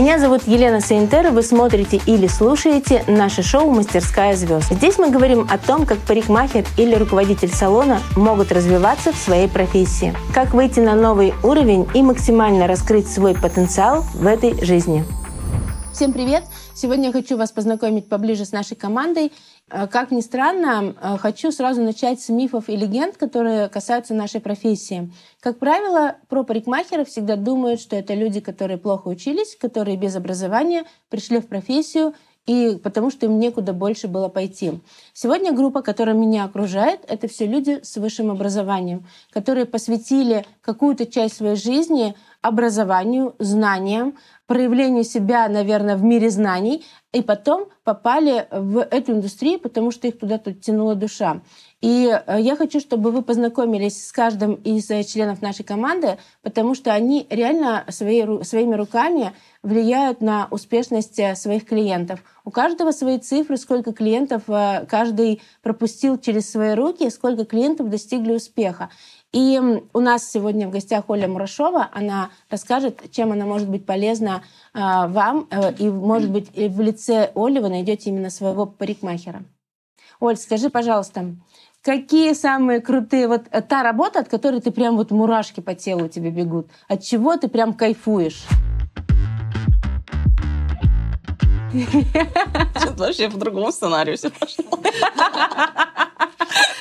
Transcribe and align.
Меня 0.00 0.18
зовут 0.18 0.44
Елена 0.46 0.80
Сейнтер, 0.80 1.30
вы 1.30 1.42
смотрите 1.42 2.00
или 2.06 2.26
слушаете 2.26 3.04
наше 3.06 3.42
шоу 3.42 3.70
«Мастерская 3.70 4.34
звезд». 4.34 4.72
Здесь 4.72 4.96
мы 4.96 5.10
говорим 5.10 5.46
о 5.50 5.58
том, 5.58 5.84
как 5.84 5.98
парикмахер 5.98 6.64
или 6.78 6.94
руководитель 6.94 7.50
салона 7.50 8.00
могут 8.16 8.50
развиваться 8.50 9.12
в 9.12 9.16
своей 9.16 9.46
профессии, 9.46 10.14
как 10.32 10.54
выйти 10.54 10.80
на 10.80 10.94
новый 10.94 11.34
уровень 11.42 11.86
и 11.92 12.02
максимально 12.02 12.66
раскрыть 12.66 13.12
свой 13.12 13.34
потенциал 13.34 14.06
в 14.14 14.26
этой 14.26 14.64
жизни. 14.64 15.04
Всем 16.00 16.14
привет! 16.14 16.44
Сегодня 16.74 17.08
я 17.08 17.12
хочу 17.12 17.36
вас 17.36 17.52
познакомить 17.52 18.08
поближе 18.08 18.46
с 18.46 18.52
нашей 18.52 18.74
командой. 18.74 19.32
Э, 19.68 19.86
как 19.86 20.10
ни 20.10 20.22
странно, 20.22 20.94
э, 20.98 21.18
хочу 21.18 21.52
сразу 21.52 21.82
начать 21.82 22.22
с 22.22 22.30
мифов 22.30 22.70
и 22.70 22.76
легенд, 22.76 23.18
которые 23.18 23.68
касаются 23.68 24.14
нашей 24.14 24.40
профессии. 24.40 25.12
Как 25.40 25.58
правило, 25.58 26.16
про 26.30 26.42
парикмахеров 26.42 27.08
всегда 27.08 27.36
думают, 27.36 27.82
что 27.82 27.96
это 27.96 28.14
люди, 28.14 28.40
которые 28.40 28.78
плохо 28.78 29.08
учились, 29.08 29.54
которые 29.60 29.98
без 29.98 30.16
образования 30.16 30.84
пришли 31.10 31.38
в 31.38 31.48
профессию 31.48 32.14
и 32.46 32.78
потому 32.82 33.10
что 33.10 33.26
им 33.26 33.38
некуда 33.38 33.72
больше 33.72 34.08
было 34.08 34.28
пойти. 34.28 34.80
Сегодня 35.12 35.52
группа, 35.52 35.82
которая 35.82 36.14
меня 36.14 36.44
окружает, 36.44 37.00
это 37.08 37.28
все 37.28 37.46
люди 37.46 37.80
с 37.82 37.96
высшим 37.96 38.30
образованием, 38.30 39.06
которые 39.30 39.66
посвятили 39.66 40.44
какую-то 40.60 41.06
часть 41.06 41.36
своей 41.36 41.56
жизни 41.56 42.14
образованию, 42.42 43.34
знаниям, 43.38 44.16
проявлению 44.46 45.04
себя, 45.04 45.48
наверное, 45.48 45.96
в 45.96 46.02
мире 46.02 46.30
знаний, 46.30 46.84
и 47.12 47.22
потом 47.22 47.68
попали 47.84 48.48
в 48.50 48.78
эту 48.78 49.12
индустрию, 49.12 49.60
потому 49.60 49.90
что 49.90 50.08
их 50.08 50.18
туда 50.18 50.38
тут 50.38 50.60
тянула 50.60 50.94
душа. 50.94 51.42
И 51.80 52.08
э, 52.08 52.40
я 52.40 52.56
хочу, 52.56 52.78
чтобы 52.78 53.10
вы 53.10 53.22
познакомились 53.22 54.06
с 54.06 54.12
каждым 54.12 54.54
из 54.54 54.90
э, 54.90 55.02
членов 55.02 55.40
нашей 55.40 55.64
команды, 55.64 56.18
потому 56.42 56.74
что 56.74 56.92
они 56.92 57.26
реально 57.30 57.84
свои, 57.88 58.42
своими 58.44 58.74
руками 58.74 59.32
влияют 59.62 60.20
на 60.20 60.46
успешность 60.50 61.18
э, 61.18 61.34
своих 61.36 61.64
клиентов. 61.64 62.22
У 62.44 62.50
каждого 62.50 62.90
свои 62.92 63.18
цифры, 63.18 63.56
сколько 63.56 63.92
клиентов 63.92 64.42
каждый 64.88 65.40
пропустил 65.62 66.18
через 66.18 66.50
свои 66.50 66.74
руки, 66.74 67.08
сколько 67.10 67.44
клиентов 67.44 67.88
достигли 67.88 68.34
успеха. 68.34 68.90
И 69.32 69.60
у 69.92 70.00
нас 70.00 70.28
сегодня 70.28 70.66
в 70.66 70.70
гостях 70.70 71.04
Оля 71.08 71.28
Мурашова. 71.28 71.88
Она 71.92 72.30
расскажет, 72.48 73.10
чем 73.12 73.30
она 73.32 73.46
может 73.46 73.68
быть 73.68 73.86
полезна 73.86 74.42
вам. 74.74 75.48
И, 75.78 75.88
может 75.88 76.30
быть, 76.30 76.50
в 76.56 76.80
лице 76.80 77.30
Оли 77.36 77.60
вы 77.60 77.68
найдете 77.68 78.10
именно 78.10 78.30
своего 78.30 78.66
парикмахера. 78.66 79.44
Оль, 80.20 80.36
скажи, 80.36 80.68
пожалуйста, 80.68 81.34
какие 81.82 82.32
самые 82.34 82.80
крутые... 82.80 83.28
Вот 83.28 83.42
э, 83.50 83.62
та 83.62 83.82
работа, 83.82 84.20
от 84.20 84.28
которой 84.28 84.60
ты 84.60 84.70
прям 84.70 84.96
вот 84.96 85.10
мурашки 85.10 85.60
по 85.60 85.74
телу 85.74 86.08
тебе 86.08 86.30
бегут. 86.30 86.68
От 86.88 87.02
чего 87.02 87.36
ты 87.36 87.48
прям 87.48 87.74
кайфуешь? 87.74 88.44
Что-то 92.76 93.04
вообще 93.04 93.30
по 93.30 93.38
другому 93.38 93.70
сценарию 93.72 94.16
все 94.16 94.30
пошло. 94.30 94.64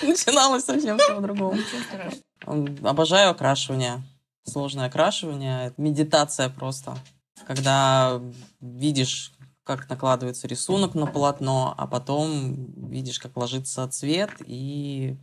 Начиналось 0.02 0.66
совсем 0.66 0.97
все 0.97 1.16
по-другому. 1.16 1.58
Обожаю 2.83 3.31
окрашивание. 3.31 4.02
Сложное 4.45 4.88
окрашивание. 4.88 5.73
Медитация 5.77 6.50
просто. 6.50 6.97
Когда 7.45 8.20
видишь, 8.61 9.33
как 9.69 9.87
накладывается 9.87 10.47
рисунок 10.47 10.95
на 10.95 11.05
полотно, 11.05 11.75
а 11.77 11.85
потом 11.85 12.89
видишь, 12.89 13.19
как 13.19 13.37
ложится 13.37 13.87
цвет 13.87 14.31
и 14.47 15.15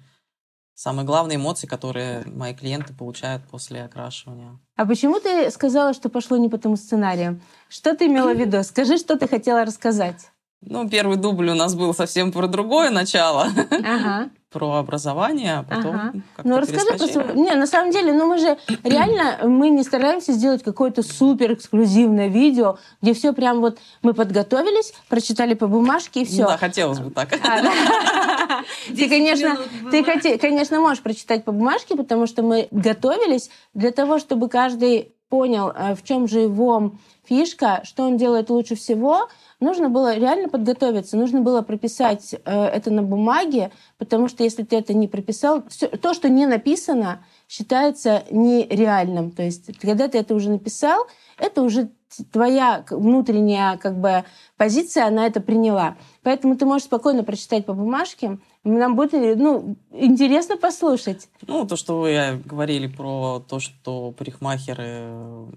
самые 0.74 1.04
главные 1.04 1.34
эмоции, 1.34 1.66
которые 1.66 2.22
мои 2.26 2.54
клиенты 2.54 2.94
получают 2.94 3.42
после 3.48 3.82
окрашивания. 3.82 4.60
А 4.76 4.86
почему 4.86 5.18
ты 5.18 5.50
сказала, 5.50 5.94
что 5.94 6.08
пошло 6.08 6.36
не 6.36 6.48
по 6.48 6.58
тому 6.58 6.76
сценарию? 6.76 7.40
Что 7.68 7.96
ты 7.96 8.06
имела 8.06 8.32
в 8.34 8.38
виду? 8.38 8.62
Скажи, 8.62 8.98
что 8.98 9.18
ты 9.18 9.26
хотела 9.26 9.64
рассказать. 9.64 10.30
Ну, 10.60 10.88
первый 10.88 11.16
дубль 11.16 11.50
у 11.50 11.54
нас 11.54 11.74
был 11.74 11.92
совсем 11.92 12.30
про 12.30 12.46
другое 12.46 12.90
начало. 12.90 13.48
Ага. 13.70 14.30
Про 14.56 14.76
образование, 14.78 15.58
а 15.58 15.62
потом 15.62 15.94
ага. 15.94 16.12
Ну, 16.42 16.56
расскажи, 16.58 16.86
просто, 16.96 17.32
не, 17.34 17.54
на 17.54 17.66
самом 17.66 17.90
деле, 17.90 18.14
ну 18.14 18.26
мы 18.26 18.38
же 18.38 18.56
реально, 18.84 19.46
мы 19.46 19.68
не 19.68 19.82
стараемся 19.82 20.32
сделать 20.32 20.62
какое-то 20.62 21.02
супер 21.02 21.52
эксклюзивное 21.52 22.28
видео, 22.28 22.78
где 23.02 23.12
все 23.12 23.34
прям 23.34 23.60
вот 23.60 23.78
мы 24.00 24.14
подготовились, 24.14 24.94
прочитали 25.10 25.52
по 25.52 25.66
бумажке 25.66 26.22
и 26.22 26.24
все. 26.24 26.46
Да, 26.46 26.56
хотелось 26.56 27.00
бы 27.00 27.10
так. 27.10 27.34
А, 27.46 28.62
ты, 28.96 29.10
конечно, 29.10 29.58
ты, 29.90 30.38
конечно, 30.38 30.80
можешь 30.80 31.02
прочитать 31.02 31.44
по 31.44 31.52
бумажке, 31.52 31.94
потому 31.94 32.26
что 32.26 32.42
мы 32.42 32.68
готовились 32.70 33.50
для 33.74 33.90
того, 33.90 34.18
чтобы 34.18 34.48
каждый 34.48 35.12
понял, 35.28 35.70
э, 35.70 35.94
в 35.94 36.02
чем 36.02 36.28
же 36.28 36.40
его 36.40 36.92
фишка, 37.24 37.82
что 37.84 38.04
он 38.04 38.16
делает 38.16 38.48
лучше 38.48 38.74
всего, 38.74 39.28
нужно 39.60 39.88
было 39.88 40.16
реально 40.16 40.48
подготовиться, 40.48 41.16
нужно 41.16 41.40
было 41.40 41.62
прописать 41.62 42.34
э, 42.34 42.38
это 42.44 42.90
на 42.90 43.02
бумаге, 43.02 43.70
потому 43.98 44.28
что 44.28 44.44
если 44.44 44.62
ты 44.62 44.76
это 44.76 44.94
не 44.94 45.08
прописал, 45.08 45.64
то, 46.00 46.14
что 46.14 46.28
не 46.28 46.46
написано, 46.46 47.24
считается 47.48 48.24
нереальным. 48.30 49.30
То 49.30 49.42
есть, 49.42 49.78
когда 49.78 50.08
ты 50.08 50.18
это 50.18 50.34
уже 50.34 50.50
написал, 50.50 51.06
это 51.38 51.62
уже 51.62 51.90
твоя 52.32 52.84
внутренняя 52.90 53.76
как 53.76 54.00
бы 54.00 54.24
позиция, 54.56 55.06
она 55.06 55.26
это 55.26 55.40
приняла. 55.40 55.96
Поэтому 56.22 56.56
ты 56.56 56.64
можешь 56.64 56.86
спокойно 56.86 57.24
прочитать 57.24 57.66
по 57.66 57.74
бумажке. 57.74 58.38
Нам 58.64 58.96
будет 58.96 59.12
ну, 59.38 59.76
интересно 59.92 60.56
послушать. 60.56 61.28
Ну, 61.46 61.66
то, 61.66 61.76
что 61.76 62.00
вы 62.00 62.40
говорили 62.44 62.86
про 62.86 63.40
то, 63.40 63.60
что 63.60 64.12
парикмахеры 64.12 65.48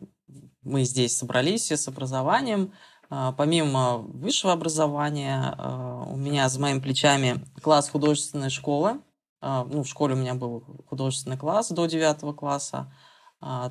мы 0.64 0.84
здесь 0.84 1.18
собрались 1.18 1.62
все 1.62 1.78
с 1.78 1.88
образованием. 1.88 2.74
А, 3.10 3.32
помимо 3.32 3.98
высшего 3.98 4.54
образования, 4.54 5.56
а, 5.58 6.04
у 6.08 6.16
меня 6.16 6.48
за 6.48 6.60
моими 6.60 6.80
плечами 6.80 7.44
класс 7.62 7.90
художественной 7.90 8.52
школы. 8.52 9.02
А, 9.42 9.66
ну, 9.66 9.84
в 9.84 9.88
школе 9.88 10.14
у 10.14 10.18
меня 10.18 10.36
был 10.36 10.64
художественный 10.88 11.38
класс 11.38 11.70
до 11.70 11.86
9 11.86 12.36
класса. 12.36 12.94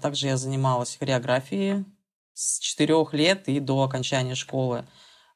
Также 0.01 0.29
я 0.29 0.39
занималась 0.39 0.97
хореографией 0.97 1.85
с 2.33 2.59
4 2.59 3.07
лет 3.13 3.49
и 3.49 3.61
до 3.61 3.83
окончания 3.83 4.35
школы. 4.35 4.87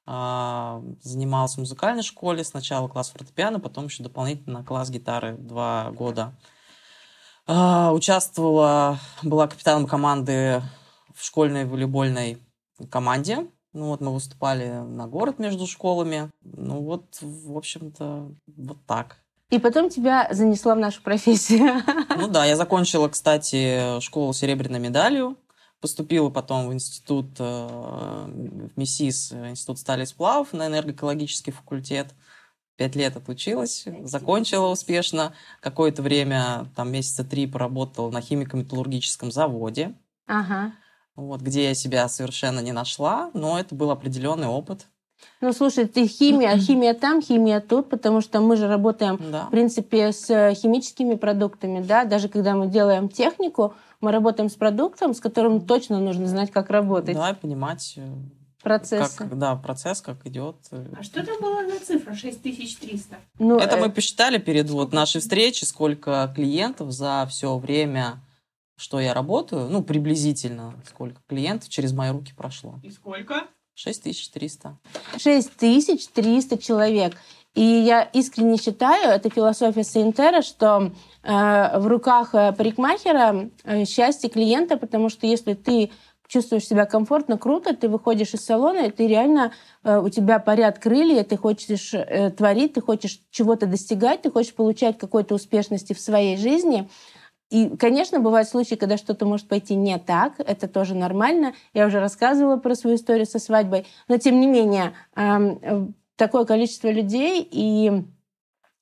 Занималась 0.06 1.56
в 1.56 1.58
музыкальной 1.58 2.02
школе. 2.02 2.42
Сначала 2.42 2.88
класс 2.88 3.10
фортепиано, 3.10 3.60
потом 3.60 3.84
еще 3.84 4.02
дополнительно 4.02 4.64
класс 4.64 4.88
гитары 4.88 5.36
два 5.36 5.90
года. 5.90 6.34
Участвовала, 7.46 8.98
была 9.22 9.48
капитаном 9.48 9.86
команды 9.86 10.62
в 11.14 11.22
школьной 11.22 11.66
волейбольной 11.66 12.38
команде. 12.90 13.46
Ну 13.72 13.86
вот 13.86 14.00
мы 14.00 14.12
выступали 14.12 14.68
на 14.68 15.06
город 15.06 15.38
между 15.38 15.66
школами. 15.66 16.30
Ну 16.42 16.82
вот, 16.82 17.18
в 17.22 17.56
общем-то, 17.56 18.30
вот 18.46 18.78
так. 18.86 19.16
И 19.48 19.58
потом 19.58 19.88
тебя 19.88 20.28
занесло 20.30 20.74
в 20.74 20.78
нашу 20.78 21.02
профессию. 21.02 21.82
Ну 22.16 22.28
да, 22.28 22.44
я 22.44 22.56
закончила, 22.56 23.08
кстати, 23.08 24.00
школу 24.00 24.32
серебряной 24.32 24.78
медалью. 24.78 25.36
Поступила 25.80 26.30
потом 26.30 26.68
в 26.68 26.72
институт, 26.72 27.28
э, 27.38 27.44
в 27.44 28.78
МИСИС, 28.78 29.32
институт 29.32 29.78
стали 29.78 30.04
и 30.04 30.06
сплавов 30.06 30.52
на 30.52 30.68
энергоэкологический 30.68 31.52
факультет. 31.52 32.14
Пять 32.76 32.94
лет 32.94 33.16
отучилась, 33.16 33.86
закончила 34.04 34.68
успешно. 34.68 35.34
Какое-то 35.60 36.02
время, 36.02 36.70
там 36.76 36.92
месяца 36.92 37.24
три, 37.24 37.46
поработала 37.46 38.10
на 38.10 38.20
химико-металлургическом 38.20 39.32
заводе. 39.32 39.94
Ага 40.26 40.72
вот, 41.16 41.40
где 41.40 41.64
я 41.64 41.74
себя 41.74 42.08
совершенно 42.08 42.60
не 42.60 42.72
нашла, 42.72 43.30
но 43.34 43.58
это 43.58 43.74
был 43.74 43.90
определенный 43.90 44.46
опыт. 44.46 44.86
Ну, 45.40 45.52
слушай, 45.52 45.86
ты 45.86 46.06
химия, 46.06 46.56
химия 46.56 46.94
там, 46.94 47.22
химия 47.22 47.60
тут, 47.60 47.88
потому 47.88 48.20
что 48.20 48.40
мы 48.40 48.56
же 48.56 48.68
работаем, 48.68 49.20
да. 49.30 49.46
в 49.46 49.50
принципе, 49.50 50.12
с 50.12 50.26
химическими 50.54 51.14
продуктами, 51.14 51.80
да, 51.80 52.04
даже 52.04 52.28
когда 52.28 52.54
мы 52.54 52.66
делаем 52.66 53.08
технику, 53.08 53.74
мы 54.00 54.10
работаем 54.12 54.48
с 54.48 54.54
продуктом, 54.54 55.14
с 55.14 55.20
которым 55.20 55.60
точно 55.60 56.00
нужно 56.00 56.26
знать, 56.26 56.50
как 56.50 56.70
работать. 56.70 57.14
Да, 57.14 57.30
и 57.30 57.34
понимать 57.34 57.94
э, 57.96 58.08
процесс. 58.62 59.14
Как, 59.14 59.38
да, 59.38 59.54
процесс, 59.56 60.00
как 60.00 60.26
идет. 60.26 60.56
А 60.98 61.02
что 61.02 61.24
там 61.24 61.40
было 61.40 61.68
за 61.68 61.78
цифра 61.84 62.14
6300? 62.14 63.16
Ну, 63.38 63.58
это 63.58 63.76
э... 63.76 63.80
мы 63.80 63.90
посчитали 63.90 64.38
перед 64.38 64.68
вот 64.70 64.92
нашей 64.92 65.20
встречей, 65.20 65.66
сколько 65.66 66.32
клиентов 66.34 66.90
за 66.92 67.26
все 67.30 67.56
время 67.58 68.20
что 68.76 69.00
я 69.00 69.14
работаю, 69.14 69.68
ну, 69.68 69.82
приблизительно, 69.82 70.74
сколько 70.86 71.20
клиентов 71.28 71.68
через 71.68 71.92
мои 71.92 72.10
руки 72.10 72.32
прошло. 72.36 72.80
И 72.82 72.90
сколько? 72.90 73.46
6300. 73.74 74.78
6300 75.18 76.58
человек. 76.58 77.14
И 77.54 77.62
я 77.62 78.02
искренне 78.02 78.56
считаю, 78.56 79.10
это 79.10 79.28
философия 79.28 79.84
Сейнтера, 79.84 80.40
что 80.40 80.92
э, 81.22 81.78
в 81.78 81.86
руках 81.86 82.34
э, 82.34 82.52
парикмахера 82.52 83.50
э, 83.64 83.84
счастье 83.84 84.30
клиента, 84.30 84.78
потому 84.78 85.10
что 85.10 85.26
если 85.26 85.52
ты 85.52 85.90
чувствуешь 86.28 86.66
себя 86.66 86.86
комфортно, 86.86 87.36
круто, 87.36 87.76
ты 87.76 87.90
выходишь 87.90 88.32
из 88.32 88.42
салона, 88.42 88.86
и 88.86 88.90
ты 88.90 89.06
реально, 89.06 89.52
э, 89.84 89.98
у 89.98 90.08
тебя 90.08 90.38
парят 90.38 90.78
крылья, 90.78 91.24
ты 91.24 91.36
хочешь 91.36 91.92
э, 91.92 92.30
творить, 92.30 92.72
ты 92.72 92.80
хочешь 92.80 93.20
чего-то 93.30 93.66
достигать, 93.66 94.22
ты 94.22 94.30
хочешь 94.30 94.54
получать 94.54 94.96
какой-то 94.96 95.34
успешности 95.34 95.92
в 95.92 96.00
своей 96.00 96.38
жизни– 96.38 96.88
и, 97.52 97.76
конечно, 97.76 98.18
бывают 98.18 98.48
случаи, 98.48 98.76
когда 98.76 98.96
что-то 98.96 99.26
может 99.26 99.46
пойти 99.46 99.74
не 99.74 99.98
так, 99.98 100.34
это 100.38 100.68
тоже 100.68 100.94
нормально. 100.94 101.52
Я 101.74 101.86
уже 101.86 102.00
рассказывала 102.00 102.56
про 102.56 102.74
свою 102.74 102.96
историю 102.96 103.26
со 103.26 103.38
свадьбой, 103.38 103.86
но 104.08 104.16
тем 104.16 104.40
не 104.40 104.46
менее 104.46 104.94
такое 106.16 106.46
количество 106.46 106.88
людей 106.88 107.46
и 107.50 108.04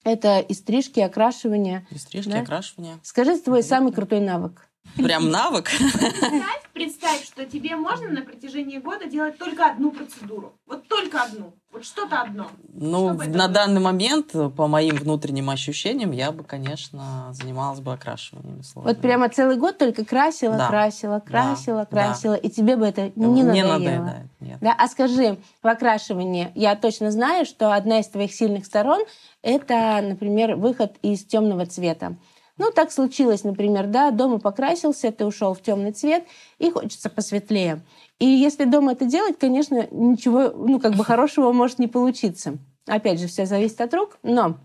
это 0.04 0.38
и 0.38 0.54
стрижки, 0.54 1.00
и 1.00 1.02
окрашивание. 1.02 1.84
И 1.90 1.98
стрижки, 1.98 2.30
да? 2.30 2.42
окрашивание. 2.42 3.00
Скажи 3.02 3.36
твой 3.38 3.64
самый 3.64 3.92
крутой 3.92 4.20
навык. 4.20 4.69
Прям 4.96 5.30
навык? 5.30 5.70
Представь, 5.70 6.70
представь, 6.72 7.24
что 7.24 7.44
тебе 7.44 7.76
можно 7.76 8.08
на 8.08 8.22
протяжении 8.22 8.78
года 8.78 9.06
делать 9.06 9.38
только 9.38 9.66
одну 9.66 9.92
процедуру. 9.92 10.54
Вот 10.66 10.88
только 10.88 11.22
одну. 11.22 11.54
Вот 11.72 11.84
что-то 11.84 12.22
одно. 12.22 12.50
Ну, 12.72 13.12
на 13.12 13.14
было? 13.14 13.48
данный 13.48 13.80
момент, 13.80 14.32
по 14.56 14.66
моим 14.66 14.96
внутренним 14.96 15.50
ощущениям, 15.50 16.10
я 16.10 16.32
бы, 16.32 16.42
конечно, 16.42 17.28
занималась 17.32 17.78
бы 17.80 17.92
окрашиванием. 17.92 18.62
Вот 18.74 19.00
прямо 19.00 19.28
целый 19.28 19.56
год 19.56 19.78
только 19.78 20.04
красила, 20.04 20.56
да. 20.56 20.68
красила, 20.68 21.20
красила, 21.20 21.86
да. 21.88 22.06
красила, 22.08 22.34
да. 22.34 22.40
и 22.40 22.50
тебе 22.50 22.76
бы 22.76 22.86
это 22.86 23.12
не, 23.14 23.26
не 23.26 23.42
надоело. 23.44 23.78
надоедает. 23.78 24.26
Нет. 24.40 24.58
Да? 24.60 24.74
А 24.76 24.88
скажи, 24.88 25.38
в 25.62 25.66
окрашивании 25.66 26.50
я 26.56 26.74
точно 26.74 27.12
знаю, 27.12 27.46
что 27.46 27.72
одна 27.72 28.00
из 28.00 28.08
твоих 28.08 28.34
сильных 28.34 28.66
сторон– 28.66 29.04
это, 29.42 30.00
например, 30.02 30.56
выход 30.56 30.96
из 31.02 31.24
темного 31.24 31.66
цвета. 31.66 32.16
Ну, 32.60 32.70
так 32.70 32.92
случилось, 32.92 33.42
например, 33.42 33.86
да, 33.86 34.10
дома 34.10 34.38
покрасился, 34.38 35.10
ты 35.10 35.24
ушел 35.24 35.54
в 35.54 35.62
темный 35.62 35.92
цвет, 35.92 36.26
и 36.58 36.70
хочется 36.70 37.08
посветлее. 37.08 37.80
И 38.18 38.26
если 38.26 38.66
дома 38.66 38.92
это 38.92 39.06
делать, 39.06 39.38
конечно, 39.38 39.88
ничего, 39.90 40.50
ну, 40.50 40.78
как 40.78 40.94
бы 40.94 41.02
хорошего 41.02 41.52
может 41.52 41.78
не 41.78 41.88
получиться. 41.88 42.58
Опять 42.86 43.18
же, 43.18 43.28
все 43.28 43.46
зависит 43.46 43.80
от 43.80 43.94
рук, 43.94 44.18
но 44.22 44.58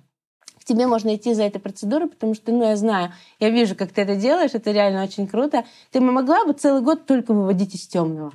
к 0.60 0.66
тебе 0.66 0.88
можно 0.88 1.16
идти 1.16 1.34
за 1.34 1.44
этой 1.44 1.60
процедурой, 1.60 2.10
потому 2.10 2.34
что, 2.34 2.52
ну, 2.52 2.68
я 2.68 2.76
знаю, 2.76 3.14
я 3.40 3.50
вижу, 3.50 3.78
как 3.78 3.94
ты 3.94 4.02
это 4.02 4.18
делаешь, 4.18 4.52
это 4.52 4.74
реально 4.74 5.02
очень 5.02 5.26
круто. 5.26 5.64
Ты 5.92 6.02
могла 6.02 6.44
бы 6.44 6.52
целый 6.52 6.82
год 6.82 7.06
только 7.06 7.34
выводить 7.34 7.76
из 7.76 7.88
темного? 7.88 8.34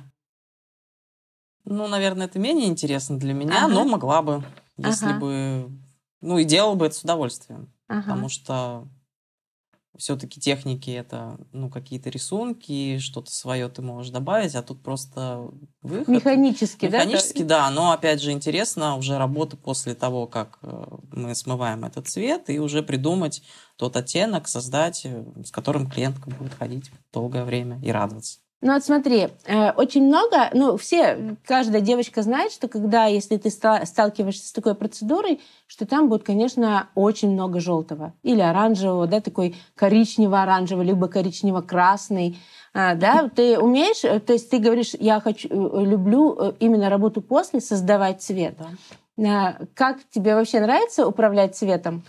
Ну, 1.65 1.87
наверное, 1.87 2.25
это 2.25 2.39
менее 2.39 2.67
интересно 2.67 3.19
для 3.19 3.35
меня, 3.35 3.65
ага. 3.65 3.75
но 3.75 3.85
могла 3.85 4.23
бы, 4.23 4.43
если 4.77 5.11
ага. 5.11 5.19
бы... 5.19 5.71
Ну, 6.21 6.39
и 6.39 6.45
делала 6.45 6.73
бы 6.73 6.87
это 6.87 6.95
с 6.95 7.03
удовольствием. 7.03 7.71
Ага. 7.87 8.01
Потому 8.01 8.29
что 8.29 8.87
все-таки 9.97 10.39
техники 10.39 10.89
это 10.89 11.37
ну 11.51 11.69
какие-то 11.69 12.09
рисунки, 12.09 12.97
что-то 12.99 13.31
свое 13.31 13.67
ты 13.69 13.81
можешь 13.81 14.11
добавить, 14.11 14.55
а 14.55 14.63
тут 14.63 14.81
просто 14.81 15.49
выход. 15.81 16.07
Механически, 16.07 16.87
да? 16.87 16.99
Механически, 16.99 17.43
да, 17.43 17.69
но 17.71 17.91
опять 17.91 18.21
же 18.21 18.31
интересно 18.31 18.95
уже 18.95 19.17
работа 19.17 19.57
после 19.57 19.93
того, 19.93 20.27
как 20.27 20.59
э, 20.61 20.85
мы 21.11 21.35
смываем 21.35 21.83
этот 21.83 22.07
цвет, 22.07 22.49
и 22.49 22.59
уже 22.59 22.83
придумать 22.83 23.43
тот 23.75 23.97
оттенок, 23.97 24.47
создать, 24.47 25.01
э, 25.05 25.25
с 25.43 25.51
которым 25.51 25.89
клиентка 25.89 26.29
будет 26.29 26.53
ходить 26.53 26.91
долгое 27.11 27.43
время 27.43 27.79
и 27.83 27.91
радоваться. 27.91 28.39
Ну 28.63 28.73
вот 28.73 28.83
смотри, 28.83 29.29
э, 29.45 29.71
очень 29.71 30.05
много, 30.05 30.51
ну 30.53 30.77
все, 30.77 31.35
каждая 31.45 31.81
девочка 31.81 32.21
знает, 32.21 32.51
что 32.51 32.67
когда, 32.67 33.05
если 33.05 33.37
ты 33.37 33.49
сталкиваешься 33.49 34.47
с 34.47 34.51
такой 34.51 34.75
процедурой, 34.75 35.41
что 35.65 35.87
там 35.87 36.09
будет, 36.09 36.23
конечно, 36.23 36.87
очень 36.93 37.31
много 37.31 37.59
желтого 37.59 38.13
или 38.21 38.39
оранжевого, 38.39 39.07
да, 39.07 39.19
такой 39.19 39.55
коричнево-оранжевый, 39.75 40.85
либо 40.85 41.07
коричнево-красный, 41.07 42.37
а, 42.73 42.93
да, 42.93 43.29
ты 43.29 43.57
умеешь, 43.57 44.03
э, 44.03 44.19
то 44.19 44.33
есть 44.33 44.51
ты 44.51 44.59
говоришь, 44.59 44.93
я 44.99 45.19
хочу, 45.21 45.47
э, 45.49 45.83
люблю 45.83 46.53
именно 46.59 46.89
работу 46.91 47.21
после 47.21 47.61
создавать 47.61 48.21
цвет. 48.21 48.59
Да. 49.17 49.57
Как 49.73 49.97
тебе 50.11 50.35
вообще 50.35 50.59
нравится 50.59 51.07
управлять 51.07 51.55
цветом? 51.55 52.03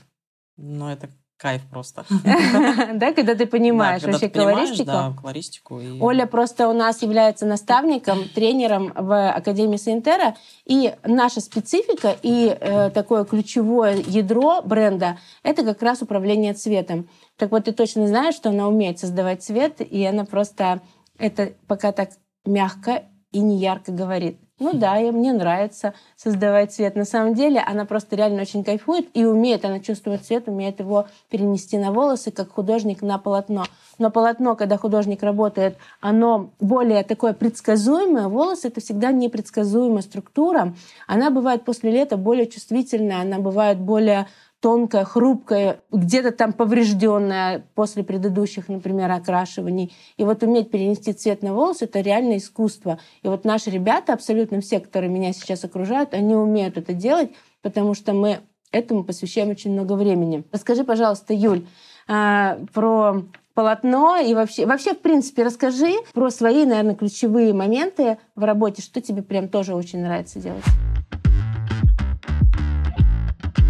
Ну, 0.58 0.88
это 0.88 1.08
кайф 1.43 1.62
просто. 1.71 2.05
Да, 2.94 3.12
когда 3.12 3.35
ты 3.35 3.47
понимаешь 3.47 4.03
вообще 4.03 4.29
колористику. 4.29 5.15
Колористику. 5.21 5.81
Оля 6.00 6.27
просто 6.27 6.69
у 6.69 6.73
нас 6.73 7.03
является 7.03 7.47
наставником, 7.47 8.29
тренером 8.29 8.93
в 8.94 9.31
Академии 9.31 9.77
Сентера, 9.77 10.37
и 10.65 10.94
наша 11.05 11.41
специфика 11.41 12.17
и 12.23 12.56
э, 12.59 12.91
такое 12.91 13.25
ключевое 13.25 13.97
ядро 13.97 14.62
бренда— 14.62 15.19
это 15.43 15.65
как 15.65 15.83
раз 15.83 16.03
управление 16.03 16.55
цветом. 16.55 17.09
Так 17.37 17.50
вот, 17.50 17.65
ты 17.65 17.73
точно 17.73 18.06
знаешь, 18.06 18.37
что 18.37 18.50
она 18.50 18.69
умеет 18.69 19.00
создавать 19.00 19.43
цвет, 19.43 19.81
и 19.81 20.05
она 20.05 20.25
просто 20.25 20.81
это 21.19 21.53
пока 21.67 21.93
так 21.93 22.11
мягко 22.44 23.03
и 23.33 23.41
не 23.41 23.59
ярко 23.59 23.91
говорит. 23.91 24.39
Ну 24.62 24.75
да, 24.75 25.00
и 25.00 25.11
мне 25.11 25.32
нравится 25.32 25.93
создавать 26.17 26.73
цвет. 26.73 26.94
На 26.94 27.05
самом 27.05 27.35
деле 27.35 27.61
она 27.61 27.85
просто 27.85 28.14
реально 28.14 28.43
очень 28.43 28.62
кайфует 28.62 29.09
и 29.12 29.25
умеет, 29.25 29.64
она 29.64 29.81
чувствует 29.81 30.25
цвет, 30.25 30.47
умеет 30.47 30.79
его 30.79 31.06
перенести 31.31 31.76
на 31.79 31.91
волосы, 31.91 32.31
как 32.31 32.53
художник 32.53 33.03
на 33.03 33.19
полотно. 33.19 33.64
Но 33.99 34.11
полотно, 34.11 34.55
когда 34.55 34.76
художник 34.76 35.25
работает, 35.25 35.79
оно 36.00 36.50
более 36.61 37.03
такое 37.03 37.32
предсказуемое. 37.32 38.29
Волосы— 38.29 38.69
это 38.69 38.81
всегда 38.81 39.11
непредсказуемая 39.11 40.03
структура. 40.03 40.75
Она 41.08 41.31
бывает 41.31 41.65
после 41.65 41.91
лета 41.91 42.17
более 42.17 42.47
чувствительная, 42.47 43.23
она 43.23 43.38
бывает 43.38 43.79
более 43.79 44.29
тонкая, 44.62 45.05
хрупкая, 45.05 45.81
где-то 45.91 46.31
там 46.31 46.53
поврежденная 46.53 47.67
после 47.75 48.05
предыдущих, 48.05 48.69
например, 48.69 49.11
окрашиваний. 49.11 49.93
И 50.17 50.23
вот 50.23 50.44
уметь 50.44 50.70
перенести 50.70 51.12
цвет 51.12 51.43
на 51.43 51.53
волосы— 51.53 51.85
это 51.87 52.00
реальное 52.00 52.37
искусство. 52.37 53.00
И 53.25 53.29
вот 53.29 53.44
наши 53.44 53.70
ребята, 53.70 54.12
абсолютно 54.12 54.61
все, 54.61 54.79
которые 54.79 55.11
меня 55.11 55.32
сейчас 55.32 55.64
окружают, 55.64 56.14
они 56.14 56.37
умеют 56.37 56.79
это 56.79 56.93
делать, 56.93 57.31
потому 57.61 57.94
что 57.94 58.12
мы 58.12 58.38
этому 58.70 59.03
посвящаем 59.03 59.50
очень 59.50 59.73
много 59.73 59.94
времени. 59.94 60.44
Расскажи, 60.53 60.85
пожалуйста, 60.85 61.35
Юль, 61.35 61.67
а, 62.06 62.58
про 62.73 63.25
полотно 63.55 64.17
и 64.17 64.32
вообще, 64.32 64.65
вообще, 64.65 64.94
в 64.94 65.00
принципе, 65.00 65.43
расскажи 65.43 65.93
про 66.15 66.31
свои, 66.31 66.65
наверное, 66.65 66.94
ключевые 66.94 67.53
моменты 67.53 68.17
в 68.37 68.44
работе, 68.44 68.81
что 68.81 69.00
тебе 69.00 69.23
прям 69.23 69.49
тоже 69.49 69.75
очень 69.75 70.03
нравится 70.03 70.38
делать. 70.38 70.65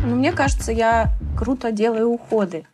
Ну, 0.05 0.17
мне 0.17 0.33
кажется, 0.33 0.73
я 0.73 1.11
круто 1.39 1.71
делаю 1.71 2.11
уходы. 2.11 2.67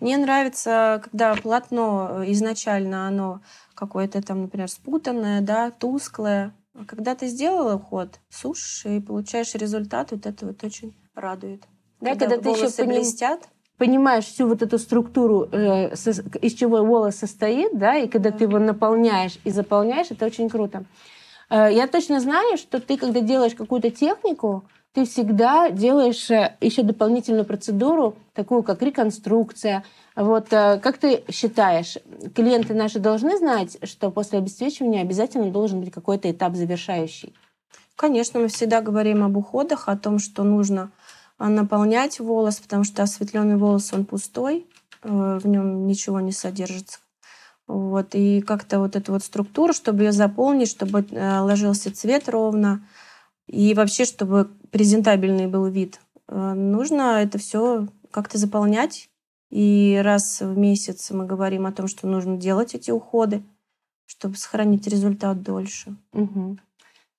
Мне 0.00 0.18
нравится, 0.18 1.00
когда 1.02 1.34
полотно 1.34 2.22
э, 2.22 2.32
изначально 2.32 3.08
оно 3.08 3.40
какое-то 3.74 4.20
там, 4.22 4.42
например, 4.42 4.68
спутанное, 4.68 5.40
да, 5.40 5.70
тусклое. 5.70 6.52
А 6.74 6.84
когда 6.84 7.14
ты 7.14 7.28
сделала 7.28 7.76
уход, 7.76 8.20
сушишь 8.28 8.84
и 8.84 9.00
получаешь 9.00 9.54
результат, 9.54 10.10
вот 10.10 10.26
это 10.26 10.46
вот 10.46 10.62
очень 10.62 10.94
радует. 11.14 11.62
Да, 12.00 12.10
когда, 12.10 12.36
когда 12.36 12.42
ты 12.42 12.58
еще 12.58 12.70
поним... 12.76 12.96
блестят, 12.96 13.48
понимаешь 13.78 14.24
всю 14.26 14.46
вот 14.46 14.60
эту 14.60 14.78
структуру, 14.78 15.48
э, 15.50 15.96
со, 15.96 16.10
из 16.10 16.52
чего 16.52 16.84
волос 16.84 17.16
состоит, 17.16 17.78
да, 17.78 17.96
и 17.96 18.08
когда 18.08 18.30
да. 18.30 18.38
ты 18.38 18.44
его 18.44 18.58
наполняешь 18.58 19.38
и 19.44 19.50
заполняешь, 19.50 20.10
это 20.10 20.26
очень 20.26 20.50
круто. 20.50 20.84
Э, 21.48 21.68
я 21.72 21.86
точно 21.86 22.20
знаю, 22.20 22.58
что 22.58 22.78
ты, 22.78 22.98
когда 22.98 23.20
делаешь 23.20 23.54
какую-то 23.54 23.90
технику, 23.90 24.64
ты 24.94 25.04
всегда 25.06 25.70
делаешь 25.70 26.30
э, 26.30 26.56
еще 26.60 26.82
дополнительную 26.84 27.44
процедуру, 27.44 28.16
такую 28.32 28.62
как 28.62 28.80
реконструкция. 28.80 29.84
Вот 30.14 30.52
э, 30.52 30.78
как 30.80 30.98
ты 30.98 31.24
считаешь, 31.30 31.98
клиенты 32.34 32.74
наши 32.74 33.00
должны 33.00 33.36
знать, 33.36 33.76
что 33.82 34.12
после 34.12 34.38
обесцвечивания 34.38 35.02
обязательно 35.02 35.50
должен 35.50 35.80
быть 35.80 35.90
какой-то 35.90 36.30
этап 36.30 36.54
завершающий? 36.54 37.34
Конечно, 37.96 38.38
мы 38.38 38.48
всегда 38.48 38.80
говорим 38.80 39.24
об 39.24 39.36
уходах, 39.36 39.88
о 39.88 39.96
том, 39.96 40.20
что 40.20 40.44
нужно 40.44 40.92
э, 41.40 41.48
наполнять 41.48 42.20
волос, 42.20 42.60
потому 42.60 42.84
что 42.84 43.02
осветленный 43.02 43.56
волос, 43.56 43.92
он 43.92 44.04
пустой, 44.04 44.66
в 45.02 45.46
нем 45.46 45.86
ничего 45.86 46.20
не 46.20 46.32
содержится. 46.32 47.00
Вот, 47.66 48.14
и 48.14 48.40
как-то 48.40 48.78
вот 48.78 48.96
эту 48.96 49.12
вот 49.12 49.22
структуру, 49.22 49.74
чтобы 49.74 50.04
ее 50.04 50.12
заполнить, 50.12 50.70
чтобы 50.70 51.04
ложился 51.12 51.94
цвет 51.94 52.28
ровно, 52.30 52.86
и 53.46 53.74
вообще, 53.74 54.04
чтобы 54.04 54.50
презентабельный 54.70 55.46
был 55.46 55.66
вид, 55.66 56.00
э, 56.28 56.52
нужно 56.54 57.22
это 57.22 57.38
все 57.38 57.88
как-то 58.10 58.38
заполнять. 58.38 59.08
И 59.50 60.00
раз 60.02 60.40
в 60.40 60.56
месяц 60.56 61.10
мы 61.10 61.26
говорим 61.26 61.66
о 61.66 61.72
том, 61.72 61.86
что 61.86 62.06
нужно 62.06 62.36
делать 62.36 62.74
эти 62.74 62.90
уходы, 62.90 63.42
чтобы 64.06 64.36
сохранить 64.36 64.86
результат 64.86 65.42
дольше. 65.42 65.94
Угу. 66.12 66.58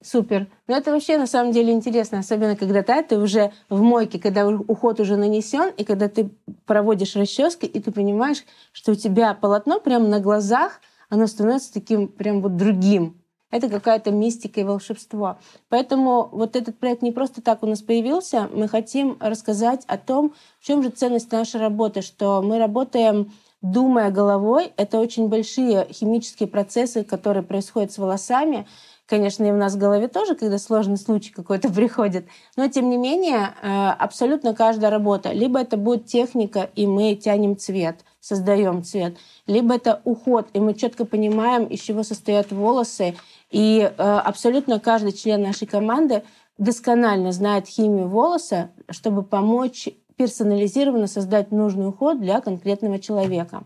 Супер. 0.03 0.48
Но 0.67 0.75
это 0.75 0.91
вообще 0.91 1.17
на 1.17 1.27
самом 1.27 1.51
деле 1.51 1.72
интересно, 1.72 2.20
особенно 2.20 2.55
когда 2.55 2.84
ты, 2.84 3.01
ты 3.03 3.17
уже 3.17 3.53
в 3.70 3.82
мойке, 3.82 4.20
когда 4.20 4.48
уход 4.48 5.00
уже 5.00 5.15
нанесен, 5.15 5.74
и 5.77 5.84
когда 5.84 6.10
ты 6.10 6.29
проводишь 6.65 7.15
расчески, 7.15 7.65
и 7.65 7.79
ты 7.79 7.91
понимаешь, 7.91 8.44
что 8.72 8.91
у 8.91 8.96
тебя 8.96 9.34
полотно 9.34 9.79
прямо 9.79 10.08
на 10.08 10.20
глазах, 10.20 10.82
оно 11.10 11.27
становится 11.27 11.74
таким 11.74 12.08
прям 12.08 12.41
вот 12.41 12.58
другим 12.58 13.15
это 13.55 13.69
какая-то 13.69 14.12
мистика 14.12 14.59
и 14.59 14.65
волшебство. 14.65 15.38
Поэтому 15.69 16.27
вот 16.31 16.57
этот 16.57 16.77
проект 16.77 17.01
не 17.01 17.13
просто 17.13 17.41
так 17.41 17.63
у 17.63 17.67
нас 17.67 17.81
появился. 17.81 18.50
Мы 18.53 18.67
хотим 18.67 19.15
рассказать 19.21 19.85
о 19.88 19.97
том, 19.97 20.33
в 20.59 20.65
чем 20.65 20.83
же 20.83 20.89
ценность 20.89 21.31
нашей 21.31 21.62
работы, 21.62 22.01
что 22.01 22.41
мы 22.41 22.59
работаем 22.59 23.31
думая 23.62 24.12
головой. 24.12 24.74
Это 24.75 25.00
очень 25.00 25.29
большие 25.29 25.88
химические 25.89 26.47
процессы, 26.47 27.05
которые 27.05 27.43
происходят 27.43 27.93
с 27.93 27.97
волосами. 27.97 28.67
Конечно, 29.07 29.43
и 29.43 29.51
у 29.51 29.57
нас 29.57 29.74
в 29.74 29.77
голове 29.77 30.07
тоже, 30.07 30.35
когда 30.35 30.57
сложный 30.57 30.97
случай 30.97 31.31
какой-то 31.31 31.69
приходит. 31.74 32.27
Но, 32.55 32.67
тем 32.67 32.89
не 32.89 32.97
менее, 32.97 33.53
э, 33.62 33.89
абсолютно 34.00 34.53
каждая 34.53 34.91
работа, 34.91 35.31
либо 35.31 35.59
это 35.59 35.77
будет 35.77 36.05
техника, 36.05 36.69
и 36.75 36.88
мы 36.88 37.15
тянем 37.15 37.57
цвет, 37.57 38.01
создаем 38.19 38.83
цвет, 38.83 39.17
либо 39.47 39.75
это 39.75 40.01
уход, 40.03 40.47
и 40.53 40.59
мы 40.59 40.74
четко 40.74 41.05
понимаем, 41.05 41.65
из 41.65 41.81
чего 41.81 42.03
состоят 42.03 42.51
волосы, 42.51 43.15
и 43.51 43.81
э, 43.81 44.01
абсолютно 44.01 44.79
каждый 44.79 45.13
член 45.13 45.41
нашей 45.41 45.67
команды 45.67 46.24
досконально 46.57 47.31
знает 47.31 47.67
химию 47.67 48.07
волоса, 48.07 48.71
чтобы 48.89 49.24
помочь 49.24 49.89
персонализированно 50.15 51.07
создать 51.07 51.51
нужный 51.51 51.88
уход 51.88 52.19
для 52.19 52.39
конкретного 52.41 53.00
человека. 53.00 53.63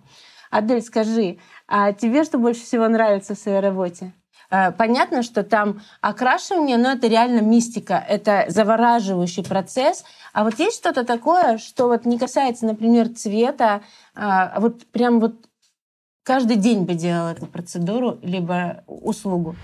Адель, 0.50 0.82
скажи, 0.82 1.38
а 1.68 1.94
тебе 1.94 2.24
что 2.24 2.40
больше 2.40 2.62
всего 2.62 2.88
нравится 2.88 3.36
в 3.36 3.38
своей 3.38 3.60
работе? 3.60 4.14
Э, 4.52 4.72
понятно, 4.72 5.24
что 5.24 5.44
там 5.44 5.82
окрашивание, 6.02 6.78
но 6.78 6.92
это 6.92 7.08
реально 7.08 7.42
мистика, 7.42 8.04
это 8.08 8.46
завораживающий 8.50 9.44
процесс. 9.44 10.04
А 10.34 10.44
вот 10.44 10.60
есть 10.60 10.78
что-то 10.78 11.04
такое, 11.04 11.58
что 11.58 11.88
вот 11.88 12.06
не 12.06 12.18
касается, 12.18 12.66
например, 12.66 13.10
цвета, 13.10 13.82
а 14.16 14.60
вот 14.60 14.86
прям 14.88 15.20
вот 15.20 15.36
каждый 16.24 16.58
день 16.58 16.86
бы 16.86 16.94
делал 16.94 17.28
эту 17.28 17.46
процедуру, 17.46 18.20
либо 18.22 18.84
услугу? 18.88 19.56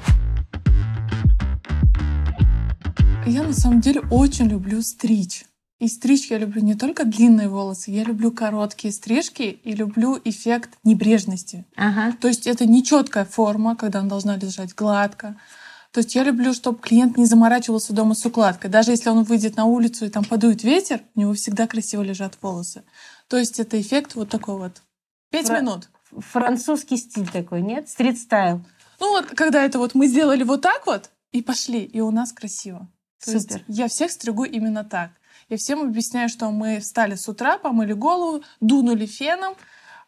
Я 3.25 3.42
на 3.44 3.54
самом 3.54 3.82
деле 3.82 4.01
очень 4.12 4.48
люблю 4.48 4.82
стричь. 4.82 5.46
И 5.79 5.89
стричь 5.89 6.32
я 6.32 6.38
люблю 6.38 6.62
не 6.62 6.75
только 6.75 7.03
длинные 7.03 7.50
волосы, 7.50 7.91
я 7.91 8.03
люблю 8.05 8.32
короткие 8.32 8.94
стрижки 8.94 9.44
и 9.44 9.74
люблю 9.74 10.17
эффект 10.24 10.77
небрежности. 10.84 11.65
Ага. 11.75 12.15
То 12.22 12.29
есть 12.29 12.48
это 12.48 12.65
не 12.65 12.84
четкая 12.84 13.25
форма, 13.25 13.75
когда 13.75 14.00
она 14.00 14.08
должна 14.08 14.38
лежать 14.38 14.74
гладко. 14.74 15.36
То 15.91 16.00
есть 16.00 16.15
я 16.15 16.24
люблю, 16.24 16.53
чтобы 16.53 16.79
клиент 16.79 17.17
не 17.17 17.25
заморачивался 17.25 17.94
дома 17.94 18.15
с 18.15 18.25
укладкой. 18.25 18.70
Даже 18.70 18.91
если 18.91 19.10
он 19.10 19.24
выйдет 19.24 19.58
на 19.58 19.65
улицу 19.65 20.05
и 20.05 20.10
там 20.10 20.24
подует 20.24 20.63
ветер, 20.63 21.01
у 21.13 21.20
него 21.20 21.34
всегда 21.34 21.67
красиво 21.67 22.01
лежат 22.01 22.38
волосы. 22.41 22.84
То 23.27 23.38
есть 23.38 23.60
это 23.60 23.79
эффект 23.79 24.15
вот 24.15 24.29
такой 24.29 24.58
вот. 24.58 24.82
Пять 25.29 25.48
Фра- 25.48 25.60
минут. 25.60 25.89
Французский 26.12 26.98
стиль 26.98 27.27
такой, 27.27 27.62
нет? 27.62 27.89
Стрит-стайл. 27.89 28.62
Ну 29.01 29.10
вот, 29.10 29.25
когда 29.27 29.63
это 29.63 29.77
вот 29.77 29.94
мы 29.94 30.08
сделали 30.08 30.44
вот 30.44 30.62
так 30.62 30.86
вот 30.86 31.10
и 31.32 31.41
пошли, 31.41 31.84
и 31.84 32.00
у 32.00 32.12
нас 32.12 32.32
красиво. 32.32 32.88
То 33.24 33.39
Супер. 33.39 33.58
есть 33.58 33.63
я 33.67 33.88
всех 33.89 34.12
стригу 34.12 34.46
именно 34.46 34.86
так. 34.86 35.12
Я 35.50 35.58
всем 35.58 35.82
объясняю, 35.82 36.30
что 36.30 36.50
мы 36.50 36.80
встали 36.80 37.16
с 37.16 37.28
утра, 37.28 37.58
помыли 37.58 37.94
голову, 37.94 38.44
дунули 38.62 39.06
феном, 39.06 39.54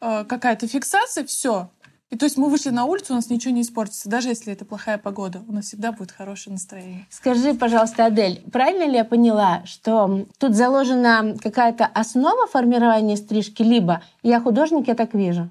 э, 0.02 0.26
какая-то 0.26 0.68
фиксация, 0.68 1.26
все. 1.26 1.70
И 2.10 2.18
то 2.18 2.26
есть 2.26 2.38
мы 2.38 2.50
вышли 2.50 2.70
на 2.70 2.86
улицу, 2.86 3.14
у 3.14 3.16
нас 3.18 3.30
ничего 3.30 3.54
не 3.54 3.62
испортится, 3.62 4.10
даже 4.10 4.30
если 4.30 4.54
это 4.54 4.64
плохая 4.64 4.98
погода. 4.98 5.44
У 5.48 5.52
нас 5.52 5.66
всегда 5.66 5.92
будет 5.92 6.12
хорошее 6.12 6.54
настроение. 6.54 7.06
Скажи, 7.10 7.54
пожалуйста, 7.54 8.06
Адель, 8.06 8.42
правильно 8.52 8.84
ли 8.84 8.96
я 8.96 9.04
поняла, 9.04 9.66
что 9.66 10.26
тут 10.38 10.56
заложена 10.56 11.36
какая-то 11.42 11.86
основа 11.86 12.48
формирования 12.48 13.18
стрижки, 13.18 13.62
либо 13.62 14.02
я 14.24 14.40
художник, 14.40 14.88
я 14.88 14.96
так 14.96 15.14
вижу? 15.14 15.50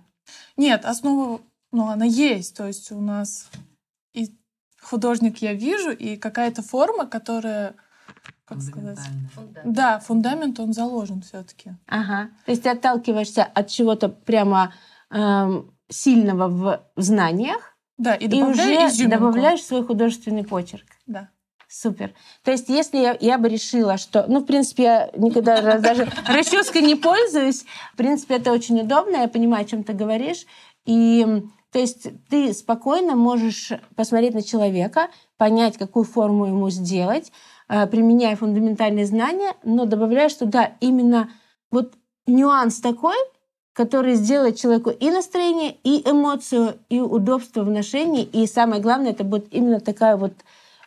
Нет, 0.57 0.87
основа, 0.87 1.43
ну, 1.73 1.89
она 1.89 2.07
есть. 2.07 2.57
То 2.57 2.67
есть 2.67 2.91
у 2.91 3.01
нас 3.01 3.51
и 4.15 4.35
художник 4.81 5.39
я 5.43 5.53
вижу, 5.53 5.91
и 5.91 6.17
какая-то 6.17 6.63
форма, 6.63 7.07
которая, 7.07 7.75
как 8.47 8.63
сказать... 8.63 8.99
Да, 9.65 9.99
фундамент, 9.99 10.59
он 10.61 10.73
заложен 10.73 11.23
все-таки. 11.23 11.73
Ага. 11.87 12.31
То 12.45 12.53
есть 12.53 12.63
ты 12.63 12.71
отталкиваешься 12.71 13.45
от 13.45 13.69
чего-то 13.69 14.09
прямо 14.09 14.73
эм, 15.11 15.75
сильного 15.89 16.49
в, 16.49 16.81
в 16.95 17.03
знаниях 17.03 17.77
Да, 17.99 18.15
и 18.15 18.29
и, 18.29 18.43
уже 18.43 18.87
изюминку. 18.87 19.19
добавляешь 19.19 19.63
свой 19.65 19.85
художественный 19.85 20.45
почерк. 20.45 20.87
Да. 21.07 21.29
Супер. 21.69 22.15
То 22.45 22.53
есть, 22.53 22.69
если 22.69 22.99
я, 22.99 23.17
я 23.21 23.39
бы 23.39 23.49
решила, 23.49 23.99
что, 23.99 24.25
ну, 24.29 24.39
в 24.39 24.45
принципе, 24.47 24.83
я 24.85 25.11
никогда 25.17 25.79
даже 25.79 26.09
расческой 26.29 26.83
не 26.83 26.95
пользуюсь, 26.95 27.65
в 27.93 27.97
принципе, 27.97 28.37
это 28.37 28.53
очень 28.53 28.81
удобно, 28.81 29.17
я 29.17 29.29
понимаю, 29.29 29.65
о 29.65 29.69
чем 29.69 29.83
ты 29.83 29.93
говоришь, 29.93 30.47
и 30.85 31.43
то 31.73 31.81
есть 31.81 32.07
ты 32.31 32.55
спокойно 32.55 33.17
можешь 33.17 33.73
посмотреть 33.97 34.35
на 34.35 34.43
человека, 34.43 35.09
понять, 35.37 35.77
какую 35.77 36.05
форму 36.05 36.47
ему 36.47 36.71
сделать, 36.71 37.33
применяя 37.69 38.37
фундаментальные 38.37 39.07
знания, 39.07 39.55
но 39.65 39.85
добавляешь 39.87 40.35
туда 40.35 40.73
именно 40.81 41.31
вот 41.71 41.95
нюанс 42.27 42.81
такой, 42.81 43.17
который 43.73 44.15
сделает 44.15 44.57
человеку 44.57 44.91
и 44.91 45.11
настроение, 45.11 45.77
и 45.85 46.09
эмоцию, 46.09 46.79
и 46.89 47.01
удобство 47.01 47.63
в 47.63 47.71
ношении, 47.71 48.23
и 48.25 48.47
самое 48.47 48.81
главное, 48.81 49.11
это 49.11 49.25
будет 49.25 49.53
именно 49.53 49.81
такая 49.81 50.17
вот 50.17 50.33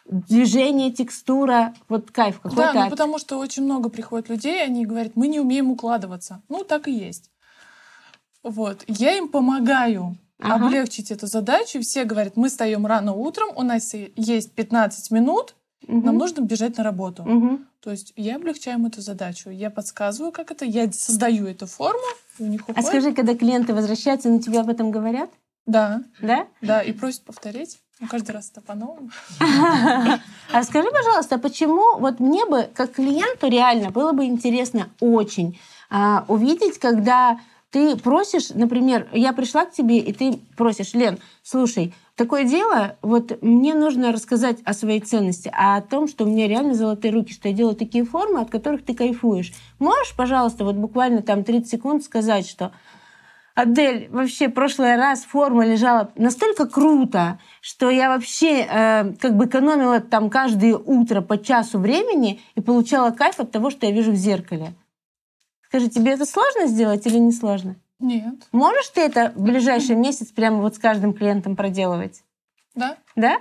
движение, 0.06 0.92
текстура, 0.92 1.76
вот 1.88 2.10
кайф 2.12 2.40
какой-то. 2.40 2.56
Да, 2.56 2.74
ну 2.74 2.82
от- 2.86 2.90
потому 2.90 3.20
что 3.20 3.38
очень 3.38 3.64
много 3.64 3.90
приходит 3.90 4.30
людей, 4.30 4.64
они 4.64 4.86
говорят, 4.86 5.12
мы 5.16 5.28
не 5.28 5.40
умеем 5.40 5.70
укладываться. 5.70 6.42
Ну, 6.50 6.64
так 6.64 6.88
и 6.88 6.92
есть. 6.92 7.30
Вот. 8.42 8.84
Я 8.88 9.18
им 9.18 9.28
помогаю 9.28 10.18
Ага. 10.40 10.66
облегчить 10.66 11.12
эту 11.12 11.28
задачу. 11.28 11.82
Все 11.82 12.06
говорят, 12.06 12.38
мы 12.38 12.48
встаем 12.50 12.86
рано 12.88 13.14
утром, 13.14 13.50
у 13.56 13.62
нас 13.62 13.94
есть 14.16 14.54
15 14.54 15.12
минут, 15.12 15.54
Мгм. 15.88 16.06
нам 16.06 16.18
нужно 16.18 16.42
бежать 16.42 16.78
на 16.78 16.84
работу. 16.84 17.24
Мгм. 17.24 17.68
То 17.82 17.92
есть 17.92 18.14
я 18.16 18.36
облегчаю 18.36 18.78
им 18.80 18.86
эту 18.86 19.02
задачу. 19.02 19.50
Я 19.50 19.70
подсказываю, 19.70 20.32
как 20.32 20.52
это, 20.52 20.66
я 20.66 20.92
создаю 20.92 21.46
эту 21.48 21.66
форму, 21.68 22.00
у 22.40 22.46
них 22.46 22.62
А 22.68 22.72
уходит. 22.72 22.88
скажи, 22.90 23.14
когда 23.14 23.36
клиенты 23.36 23.74
возвращаются, 23.74 24.30
на 24.30 24.42
тебя 24.42 24.62
об 24.62 24.70
этом 24.70 24.92
говорят? 24.92 25.30
Да, 25.66 26.02
Да? 26.22 26.48
да, 26.62 26.82
и 26.82 26.92
просят 26.92 27.24
повторить. 27.24 27.80
Ну, 28.00 28.08
каждый 28.08 28.32
раз 28.32 28.50
это 28.52 28.62
по-новому. 28.62 29.10
А 30.52 30.64
скажи, 30.64 30.90
пожалуйста, 30.92 31.38
почему 31.38 32.00
вот 32.00 32.20
мне 32.20 32.46
бы, 32.46 32.68
как 32.74 32.94
клиенту, 32.94 33.48
реально 33.50 33.92
было 33.92 34.14
бы 34.14 34.26
интересно 34.26 34.90
очень 35.00 35.60
а, 35.92 36.26
увидеть, 36.28 36.80
когда 36.80 37.40
ты 37.70 37.96
просишь, 37.98 38.50
например, 38.50 39.08
я 39.14 39.32
пришла 39.34 39.66
к 39.66 39.72
тебе, 39.74 40.00
и 40.00 40.12
ты 40.12 40.40
просишь, 40.58 40.94
Лен, 40.96 41.20
слушай, 41.44 41.94
такое 42.20 42.44
дело, 42.44 42.98
вот 43.02 43.42
мне 43.42 43.74
нужно 43.74 44.12
рассказать 44.12 44.58
о 44.66 44.74
своей 44.74 45.00
ценности, 45.00 45.50
а 45.56 45.78
о 45.78 45.82
том, 45.82 46.06
что 46.10 46.26
у 46.26 46.28
меня 46.28 46.50
реально 46.50 46.74
золотые 46.74 47.14
руки, 47.14 47.32
что 47.32 47.48
я 47.48 47.54
делаю 47.54 47.78
такие 47.78 48.04
формы, 48.04 48.42
от 48.42 48.50
которых 48.52 48.84
ты 48.84 48.94
кайфуешь. 48.94 49.54
Можешь, 49.80 50.14
пожалуйста, 50.18 50.66
вот 50.66 50.76
буквально 50.76 51.22
там 51.22 51.46
30 51.46 51.72
секунд 51.72 52.04
сказать, 52.04 52.46
что 52.46 52.74
Адель, 53.56 54.10
вообще, 54.10 54.50
прошлый 54.50 54.98
раз 54.98 55.24
форма 55.24 55.66
лежала 55.66 56.12
настолько 56.16 56.68
круто, 56.68 57.40
что 57.62 57.90
я 57.90 58.10
вообще 58.10 58.68
э, 58.70 59.14
как 59.14 59.38
бы 59.38 59.46
экономила 59.46 60.02
там 60.02 60.30
каждое 60.30 60.76
утро 60.76 61.22
по 61.22 61.38
часу 61.38 61.80
времени 61.80 62.42
и 62.56 62.62
получала 62.62 63.12
кайф 63.12 63.40
от 63.40 63.52
того, 63.52 63.70
что 63.70 63.86
я 63.86 63.94
вижу 63.94 64.12
в 64.12 64.16
зеркале. 64.16 64.74
Скажи, 65.68 65.90
тебе 65.90 66.12
это 66.12 66.26
сложно 66.26 66.68
сделать 66.68 67.06
или 67.08 67.18
не 67.18 67.32
сложно? 67.32 67.78
Нет, 68.00 68.36
Можешь 68.52 68.88
ты 68.90 69.02
это 69.02 69.32
в 69.36 69.42
ближайший 69.42 69.96
месяц 69.96 70.28
прямо 70.32 70.62
вот 70.62 70.76
с 70.76 70.80
каждым 70.80 71.14
клиентом 71.14 71.56
проделывать? 71.56 72.24
да, 72.76 72.98
Да? 73.16 73.40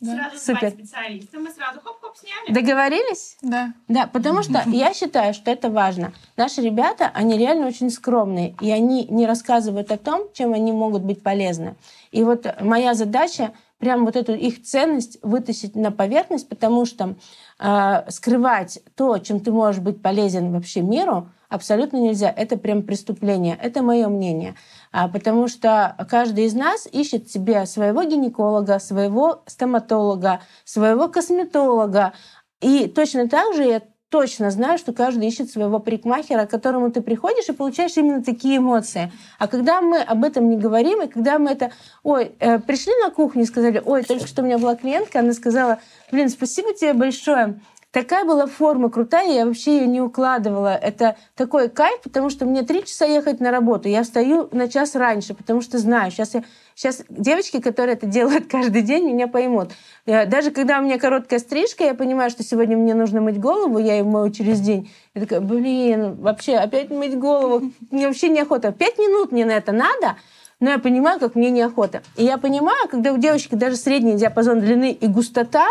да, 0.00 0.14
Сразу 0.30 0.38
Супер. 0.38 0.70
специалиста, 0.70 1.38
мы 1.38 1.50
сразу 1.50 1.80
хоп-хоп 1.80 2.16
сняли. 2.16 2.54
Договорились? 2.54 3.36
да. 3.42 3.74
Да, 3.88 4.06
потому 4.06 4.42
что 4.42 4.62
я 4.66 4.94
считаю, 4.94 5.34
что 5.34 5.50
это 5.50 5.68
важно. 5.70 6.12
Наши 6.36 6.62
ребята, 6.62 7.10
они 7.12 7.36
реально 7.36 7.66
очень 7.66 7.90
скромные, 7.90 8.54
и 8.60 8.70
они 8.70 9.04
не 9.06 9.26
рассказывают 9.26 9.90
о 9.92 9.98
том, 9.98 10.32
чем 10.32 10.54
они 10.54 10.72
могут 10.72 11.02
быть 11.02 11.22
полезны. 11.22 11.74
И 12.12 12.22
вот 12.24 12.46
моя 12.60 12.94
задача 12.94 13.52
прям 13.78 14.04
вот 14.06 14.16
эту 14.16 14.34
их 14.34 14.62
ценность 14.62 15.18
вытащить 15.22 15.76
на 15.76 15.92
поверхность, 15.92 16.48
потому 16.48 16.84
что 16.86 17.14
э, 17.60 18.10
скрывать 18.10 18.80
то, 18.96 19.18
чем 19.18 19.40
ты 19.40 19.52
можешь 19.52 19.80
быть 19.82 20.00
полезен 20.00 20.52
вообще 20.52 20.80
миру, 20.80 21.28
абсолютно 21.48 21.98
нельзя. 21.98 22.32
Это 22.34 22.56
прям 22.56 22.82
преступление. 22.82 23.58
Это 23.60 23.82
мое 23.82 24.08
мнение. 24.08 24.54
А, 24.92 25.08
потому 25.08 25.48
что 25.48 25.96
каждый 26.10 26.44
из 26.44 26.54
нас 26.54 26.88
ищет 26.90 27.30
себе 27.30 27.66
своего 27.66 28.02
гинеколога, 28.04 28.78
своего 28.78 29.42
стоматолога, 29.46 30.40
своего 30.64 31.08
косметолога. 31.08 32.12
И 32.60 32.88
точно 32.88 33.28
так 33.28 33.54
же 33.54 33.64
я 33.64 33.82
точно 34.08 34.50
знаю, 34.50 34.78
что 34.78 34.92
каждый 34.92 35.28
ищет 35.28 35.50
своего 35.50 35.78
парикмахера, 35.78 36.46
к 36.46 36.50
которому 36.50 36.90
ты 36.90 37.02
приходишь 37.02 37.48
и 37.48 37.52
получаешь 37.52 37.96
именно 37.96 38.22
такие 38.22 38.58
эмоции. 38.58 39.12
А 39.38 39.48
когда 39.48 39.80
мы 39.80 40.00
об 40.00 40.24
этом 40.24 40.48
не 40.48 40.56
говорим, 40.56 41.02
и 41.02 41.08
когда 41.08 41.38
мы 41.38 41.50
это... 41.50 41.72
Ой, 42.02 42.32
э, 42.38 42.58
пришли 42.58 42.92
на 43.02 43.10
кухню 43.10 43.42
и 43.42 43.46
сказали, 43.46 43.82
ой, 43.84 44.02
только 44.04 44.26
что 44.26 44.42
у 44.42 44.44
меня 44.46 44.58
была 44.58 44.76
клиентка, 44.76 45.20
она 45.20 45.32
сказала, 45.32 45.78
блин, 46.10 46.30
спасибо 46.30 46.72
тебе 46.72 46.94
большое. 46.94 47.60
Такая 47.98 48.24
была 48.24 48.46
форма 48.46 48.90
крутая, 48.90 49.32
я 49.32 49.44
вообще 49.44 49.78
ее 49.78 49.88
не 49.88 50.00
укладывала. 50.00 50.72
Это 50.76 51.16
такой 51.34 51.68
кайф, 51.68 52.00
потому 52.02 52.30
что 52.30 52.46
мне 52.46 52.62
три 52.62 52.84
часа 52.84 53.06
ехать 53.06 53.40
на 53.40 53.50
работу. 53.50 53.88
Я 53.88 54.04
встаю 54.04 54.48
на 54.52 54.68
час 54.68 54.94
раньше, 54.94 55.34
потому 55.34 55.62
что 55.62 55.78
знаю, 55.78 56.12
сейчас 56.12 56.34
я 56.34 56.44
Сейчас 56.76 57.02
девочки, 57.08 57.60
которые 57.60 57.96
это 57.96 58.06
делают 58.06 58.46
каждый 58.50 58.82
день, 58.82 59.04
меня 59.10 59.26
поймут. 59.26 59.72
Я- 60.06 60.26
Даже 60.26 60.52
когда 60.52 60.78
у 60.78 60.82
меня 60.82 60.96
короткая 60.96 61.40
стрижка, 61.40 61.82
я 61.82 61.92
понимаю, 61.92 62.30
что 62.30 62.44
сегодня 62.44 62.76
мне 62.76 62.94
нужно 62.94 63.20
мыть 63.20 63.40
голову, 63.40 63.78
я 63.80 63.96
ее 63.96 64.04
мою 64.04 64.30
через 64.30 64.60
день. 64.60 64.88
Я 65.12 65.22
такая, 65.22 65.40
блин, 65.40 66.14
вообще 66.20 66.54
опять 66.54 66.90
мыть 66.90 67.18
голову, 67.18 67.72
мне 67.90 68.06
вообще 68.06 68.28
неохота. 68.28 68.70
Пять 68.70 68.96
минут 68.98 69.32
мне 69.32 69.44
на 69.44 69.56
это 69.56 69.72
надо, 69.72 70.14
но 70.60 70.70
я 70.70 70.78
понимаю, 70.78 71.18
как 71.18 71.34
мне 71.34 71.50
неохота. 71.50 72.02
И 72.16 72.22
я 72.22 72.38
понимаю, 72.38 72.86
когда 72.88 73.12
у 73.12 73.18
девочки 73.18 73.56
даже 73.56 73.74
средний 73.74 74.14
диапазон 74.14 74.60
длины 74.60 74.92
и 74.92 75.08
густота, 75.08 75.66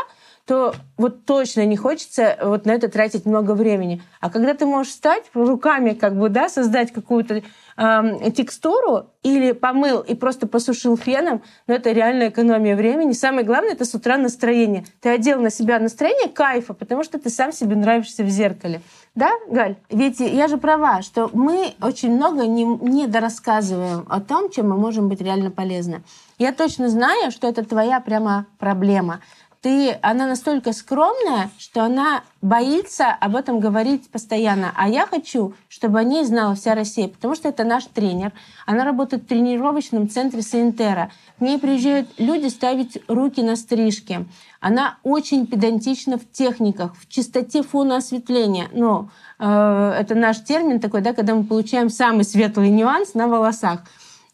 то 0.47 0.73
вот 0.95 1.25
точно 1.25 1.65
не 1.65 1.75
хочется 1.75 2.37
вот 2.41 2.65
на 2.65 2.71
это 2.71 2.87
тратить 2.87 3.25
много 3.25 3.51
времени. 3.51 4.01
А 4.21 4.29
когда 4.29 4.53
ты 4.53 4.65
можешь 4.65 4.93
встать 4.93 5.25
руками, 5.33 5.91
как 5.91 6.17
бы, 6.17 6.29
да, 6.29 6.47
создать 6.47 6.93
какую-то 6.93 7.43
э, 7.75 8.31
текстуру 8.31 9.11
или 9.23 9.51
помыл 9.51 9.99
и 9.99 10.15
просто 10.15 10.47
посушил 10.47 10.95
феном, 10.95 11.43
но 11.67 11.73
это 11.73 11.91
реальная 11.91 12.29
экономия 12.29 12.77
времени. 12.77 13.11
Самое 13.11 13.45
главное 13.45 13.73
это 13.73 13.83
с 13.83 13.93
утра 13.93 14.17
настроение. 14.17 14.85
Ты 15.01 15.09
одел 15.09 15.41
на 15.41 15.49
себя 15.49 15.79
настроение 15.79 16.29
кайфа, 16.29 16.73
потому 16.73 17.03
что 17.03 17.19
ты 17.19 17.29
сам 17.29 17.51
себе 17.51 17.75
нравишься 17.75 18.23
в 18.23 18.29
зеркале. 18.29 18.81
Да, 19.15 19.31
Галь? 19.49 19.75
Ведь 19.89 20.21
я 20.21 20.47
же 20.47 20.57
права, 20.57 21.01
что 21.01 21.29
мы 21.33 21.73
очень 21.81 22.15
много 22.15 22.47
не, 22.47 22.63
не 22.63 23.07
дорассказываем 23.07 24.05
о 24.07 24.21
том, 24.21 24.49
чем 24.49 24.69
мы 24.69 24.77
можем 24.77 25.09
быть 25.09 25.19
реально 25.19 25.51
полезны. 25.51 26.03
Я 26.39 26.53
точно 26.53 26.87
знаю, 26.87 27.31
что 27.31 27.47
это 27.47 27.65
твоя 27.65 27.99
прямо 27.99 28.45
проблема 28.59 29.19
ты, 29.61 29.97
она 30.01 30.27
настолько 30.27 30.73
скромная, 30.73 31.49
что 31.57 31.83
она 31.83 32.23
боится 32.41 33.07
об 33.09 33.35
этом 33.35 33.59
говорить 33.59 34.09
постоянно. 34.09 34.71
А 34.75 34.87
я 34.87 35.05
хочу, 35.05 35.53
чтобы 35.67 35.99
о 35.99 36.03
ней 36.03 36.23
знала 36.25 36.55
вся 36.55 36.75
Россия, 36.75 37.07
потому 37.07 37.35
что 37.35 37.49
это 37.49 37.63
наш 37.63 37.85
тренер. 37.85 38.33
Она 38.65 38.85
работает 38.85 39.23
в 39.23 39.27
тренировочном 39.27 40.09
центре 40.09 40.41
Саентера. 40.41 41.11
К 41.37 41.41
ней 41.41 41.59
приезжают 41.59 42.09
люди 42.17 42.47
ставить 42.47 43.01
руки 43.07 43.41
на 43.41 43.55
стрижки. 43.55 44.25
Она 44.59 44.97
очень 45.03 45.47
педантична 45.47 46.17
в 46.17 46.31
техниках, 46.31 46.95
в 46.95 47.07
чистоте 47.07 47.63
фона 47.63 47.97
осветления. 47.97 48.69
Но 48.71 49.09
э, 49.39 49.95
это 49.99 50.15
наш 50.15 50.43
термин 50.43 50.79
такой, 50.79 51.01
да, 51.01 51.13
когда 51.13 51.35
мы 51.35 51.43
получаем 51.43 51.89
самый 51.89 52.23
светлый 52.23 52.69
нюанс 52.69 53.13
на 53.13 53.27
волосах. 53.27 53.81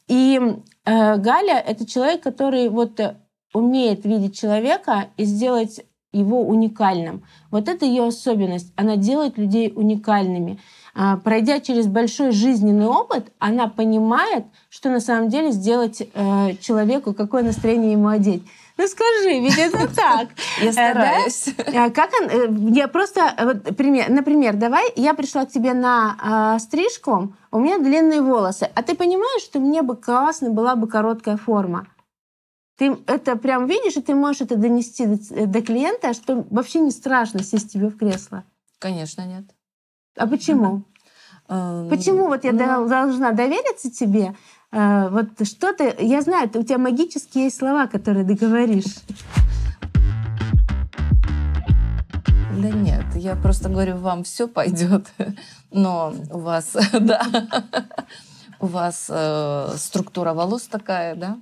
И 0.07 0.39
э, 0.85 1.17
Галя— 1.17 1.59
это 1.67 1.85
человек, 1.85 2.21
который 2.21 2.69
вот 2.69 2.99
умеет 3.53 4.05
видеть 4.05 4.37
человека 4.37 5.07
и 5.17 5.25
сделать 5.25 5.81
его 6.13 6.41
уникальным. 6.41 7.23
Вот 7.49 7.67
это 7.67 7.85
ее 7.85 8.05
особенность. 8.05 8.71
Она 8.75 8.95
делает 8.95 9.37
людей 9.37 9.73
уникальными. 9.75 10.59
А, 10.95 11.17
пройдя 11.17 11.59
через 11.59 11.87
большой 11.87 12.31
жизненный 12.31 12.85
опыт, 12.85 13.31
она 13.39 13.67
понимает, 13.67 14.45
что 14.69 14.89
на 14.89 14.99
самом 14.99 15.29
деле 15.29 15.51
сделать 15.51 16.01
э, 16.01 16.55
человеку, 16.61 17.13
какое 17.13 17.41
настроение 17.41 17.93
ему 17.93 18.09
одеть. 18.09 18.43
Ну 18.77 18.87
скажи, 18.87 19.39
ведь 19.39 19.57
это 19.57 19.87
так. 19.95 20.29
Я 20.61 20.71
стараюсь. 20.71 21.49
Да? 21.57 21.89
Как 21.89 22.11
он, 22.21 22.29
э, 22.29 22.73
я 22.75 22.87
просто, 22.87 23.33
вот, 23.39 23.75
пример, 23.75 24.09
например, 24.09 24.55
давай, 24.55 24.91
я 24.95 25.15
пришла 25.15 25.45
к 25.45 25.51
тебе 25.51 25.73
на 25.73 26.55
э, 26.55 26.59
стрижку, 26.59 27.33
у 27.51 27.59
меня 27.59 27.79
длинные 27.79 28.21
волосы, 28.21 28.69
а 28.73 28.83
ты 28.83 28.95
понимаешь, 28.95 29.41
что 29.41 29.59
мне 29.59 29.81
бы 29.81 29.95
классно 29.95 30.51
была 30.51 30.75
бы 30.75 30.87
короткая 30.87 31.37
форма. 31.37 31.87
Ты 32.77 32.97
это 33.05 33.35
прям 33.35 33.67
видишь, 33.67 33.97
и 33.97 34.01
ты 34.01 34.15
можешь 34.15 34.41
это 34.41 34.55
донести 34.55 35.05
до, 35.05 35.47
до 35.47 35.61
клиента, 35.61 36.13
что 36.13 36.45
вообще 36.49 36.79
не 36.79 36.91
страшно 36.91 37.43
сесть 37.43 37.71
тебе 37.71 37.89
в 37.89 37.97
кресло. 37.97 38.43
Конечно, 38.79 39.25
нет. 39.25 39.45
А 40.15 40.27
почему? 40.27 40.83
Mm-hmm. 41.47 41.89
Почему 41.89 42.27
вот 42.27 42.43
я 42.43 42.51
ну... 42.51 42.87
должна 42.87 43.31
довериться 43.31 43.91
тебе? 43.91 44.35
Э, 44.71 45.09
вот 45.09 45.47
что 45.47 45.73
ты... 45.73 45.95
Я 45.99 46.21
знаю, 46.21 46.49
у 46.53 46.63
тебя 46.63 46.77
магические 46.77 47.45
есть 47.45 47.57
слова, 47.57 47.87
которые 47.87 48.25
ты 48.25 48.33
говоришь. 48.33 48.95
Да 52.57 52.69
нет, 52.69 53.03
я 53.15 53.35
просто 53.35 53.69
говорю, 53.69 53.97
вам 53.97 54.23
все 54.23 54.47
пойдет, 54.47 55.07
но 55.71 56.13
у 56.31 56.39
вас, 56.39 56.75
да, 56.93 57.21
у 58.63 58.67
вас 58.67 59.07
э, 59.09 59.75
структура 59.75 60.33
волос 60.33 60.63
такая, 60.63 61.15
да, 61.15 61.37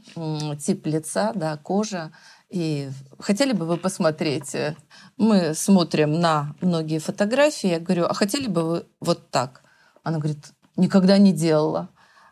тип 0.55 0.87
лица, 0.87 1.31
да, 1.35 1.55
кожа. 1.55 2.11
И 2.49 2.89
хотели 3.19 3.53
бы 3.53 3.67
вы 3.67 3.77
посмотреть? 3.77 4.55
Э, 4.55 4.75
мы 5.17 5.53
смотрим 5.53 6.19
на 6.19 6.55
многие 6.61 6.97
фотографии. 6.97 7.69
Я 7.69 7.79
говорю, 7.79 8.05
а 8.05 8.15
хотели 8.15 8.47
бы 8.47 8.63
вы 8.63 8.85
вот 8.99 9.29
так? 9.29 9.61
Она 10.01 10.17
говорит, 10.17 10.51
никогда 10.77 11.19
не 11.19 11.31
делала. 11.31 11.89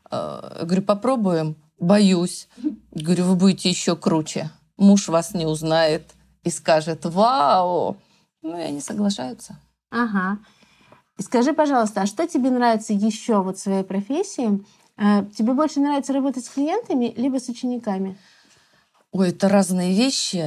Э, 0.10 0.56
я 0.62 0.66
говорю, 0.66 0.82
попробуем. 0.82 1.56
Боюсь. 1.80 2.50
Говорю, 2.90 3.26
вы 3.26 3.36
будете 3.36 3.70
еще 3.70 3.96
круче. 3.96 4.50
Муж 4.76 5.08
вас 5.08 5.36
не 5.36 5.46
узнает 5.46 6.02
и 6.44 6.50
скажет, 6.50 7.06
вау. 7.06 7.98
Ну, 8.42 8.58
и 8.58 8.62
они 8.62 8.82
соглашаются. 8.82 9.60
Ага. 9.92 10.40
Скажи, 11.20 11.54
пожалуйста, 11.54 12.02
а 12.02 12.06
что 12.08 12.28
тебе 12.28 12.50
нравится 12.50 12.94
еще 12.94 13.44
вот 13.44 13.58
в 13.58 13.62
своей 13.62 13.84
профессии? 13.84 14.64
А 15.02 15.24
тебе 15.36 15.54
больше 15.54 15.80
нравится 15.80 16.12
работать 16.12 16.46
с 16.46 16.50
клиентами, 16.50 17.14
либо 17.16 17.40
с 17.40 17.48
учениками? 17.48 18.18
Ой, 19.12 19.30
это 19.30 19.48
разные 19.48 19.94
вещи. 19.94 20.44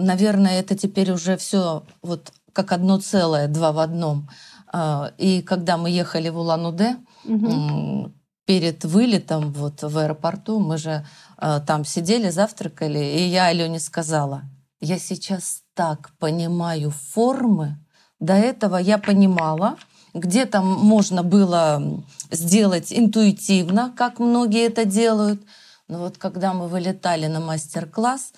Наверное, 0.00 0.58
это 0.58 0.76
теперь 0.76 1.12
уже 1.12 1.36
все 1.36 1.84
вот 2.02 2.32
как 2.52 2.72
одно 2.72 2.98
целое, 2.98 3.46
два 3.48 3.72
в 3.72 3.78
одном. 3.78 4.28
А, 4.72 5.12
и 5.16 5.42
когда 5.42 5.76
мы 5.76 5.90
ехали 5.90 6.28
в 6.28 6.38
Улан-Удэ, 6.38 6.96
угу. 7.24 8.12
перед 8.44 8.84
вылетом 8.84 9.52
вот 9.52 9.82
в 9.82 9.98
аэропорту, 9.98 10.58
мы 10.58 10.76
же 10.76 11.06
а, 11.36 11.60
там 11.60 11.84
сидели, 11.84 12.30
завтракали, 12.30 12.98
и 12.98 13.22
я 13.28 13.46
Алене 13.46 13.78
сказала, 13.78 14.42
я 14.80 14.98
сейчас 14.98 15.62
так 15.74 16.10
понимаю 16.18 16.90
формы, 16.90 17.78
до 18.18 18.34
этого 18.34 18.76
я 18.76 18.98
понимала, 18.98 19.76
где 20.14 20.46
там 20.46 20.66
можно 20.66 21.22
было 21.22 21.82
сделать 22.30 22.92
интуитивно, 22.92 23.92
как 23.96 24.20
многие 24.20 24.66
это 24.66 24.84
делают. 24.84 25.42
Но 25.88 25.98
вот 25.98 26.16
когда 26.16 26.54
мы 26.54 26.68
вылетали 26.68 27.26
на 27.26 27.40
мастер-класс, 27.40 28.32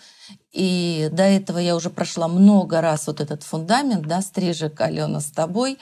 и 0.53 1.09
до 1.13 1.23
этого 1.23 1.59
я 1.59 1.77
уже 1.77 1.91
прошла 1.91 2.27
много 2.27 2.81
раз 2.81 3.07
вот 3.07 3.21
этот 3.21 3.43
фундамент, 3.45 4.07
да, 4.07 4.23
стрижек, 4.23 4.81
Алена, 4.81 5.21
с 5.21 5.27
тобой, 5.27 5.79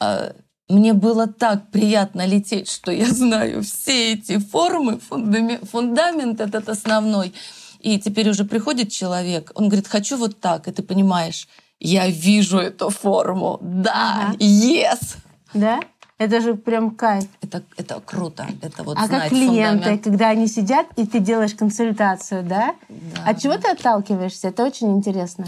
э, 0.00 0.32
мне 0.68 0.92
было 0.92 1.26
так 1.26 1.70
приятно 1.70 2.26
лететь, 2.26 2.70
что 2.70 2.92
я 2.92 3.06
знаю 3.06 3.62
все 3.62 4.12
эти 4.12 4.38
формы, 4.38 5.00
фундамент 5.00 6.40
этот 6.40 6.68
основной. 6.68 7.32
И 7.80 7.98
теперь 7.98 8.28
уже 8.28 8.44
приходит 8.44 8.92
человек, 8.92 9.50
он 9.54 9.68
говорит, 9.68 9.88
хочу 9.88 10.16
вот 10.16 10.40
так, 10.40 10.68
и 10.68 10.72
ты 10.72 10.82
понимаешь, 10.82 11.48
я 11.80 12.08
вижу 12.08 12.58
эту 12.58 12.90
форму, 12.90 13.58
да, 13.62 14.30
ага. 14.30 14.36
yes. 14.38 15.16
Да? 15.54 15.80
Это 16.18 16.40
же 16.40 16.54
прям 16.54 16.90
кайф. 16.90 17.28
Это, 17.40 17.62
это 17.76 18.00
круто. 18.00 18.46
Это 18.60 18.82
вот 18.82 18.98
а 18.98 19.06
как 19.06 19.28
клиенты, 19.28 19.74
фундамент. 19.74 20.04
когда 20.04 20.28
они 20.30 20.48
сидят, 20.48 20.86
и 20.96 21.06
ты 21.06 21.20
делаешь 21.20 21.54
консультацию, 21.54 22.42
да? 22.42 22.74
да 22.88 23.24
От 23.24 23.40
чего 23.40 23.56
ты 23.56 23.68
отталкиваешься? 23.70 24.48
Это 24.48 24.64
очень 24.64 24.96
интересно. 24.96 25.46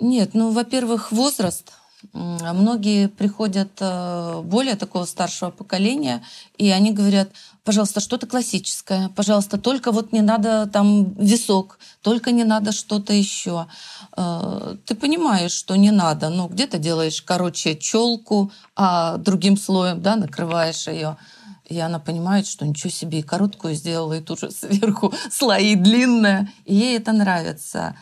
Нет, 0.00 0.30
ну, 0.32 0.50
во-первых, 0.50 1.12
возраст. 1.12 1.72
Многие 2.12 3.08
приходят 3.08 3.70
э, 3.80 4.42
более 4.44 4.76
такого 4.76 5.04
старшего 5.04 5.50
поколения, 5.50 6.22
и 6.56 6.70
они 6.70 6.92
говорят, 6.92 7.30
пожалуйста, 7.64 7.98
что-то 8.00 8.26
классическое, 8.28 9.08
пожалуйста, 9.08 9.58
только 9.58 9.90
вот 9.90 10.12
не 10.12 10.20
надо 10.20 10.68
там 10.68 11.12
висок, 11.14 11.78
только 12.02 12.30
не 12.30 12.44
надо 12.44 12.70
что-то 12.70 13.12
еще. 13.12 13.66
Э, 14.16 14.76
ты 14.86 14.94
понимаешь, 14.94 15.50
что 15.50 15.74
не 15.74 15.90
надо, 15.90 16.30
ну 16.30 16.46
где-то 16.46 16.78
делаешь, 16.78 17.20
короче, 17.20 17.76
челку, 17.76 18.52
а 18.76 19.16
другим 19.16 19.56
слоем, 19.56 20.00
да, 20.00 20.14
накрываешь 20.14 20.86
ее. 20.86 21.16
И 21.68 21.78
она 21.80 21.98
понимает, 21.98 22.46
что 22.46 22.64
ничего 22.64 22.90
себе, 22.90 23.18
и 23.18 23.22
короткую 23.22 23.74
сделала, 23.74 24.14
и 24.14 24.20
тут 24.20 24.38
же 24.38 24.50
сверху 24.52 25.12
слои 25.30 25.74
длинные. 25.74 26.52
И 26.64 26.74
ей 26.74 26.96
это 26.96 27.12
нравится. 27.12 27.96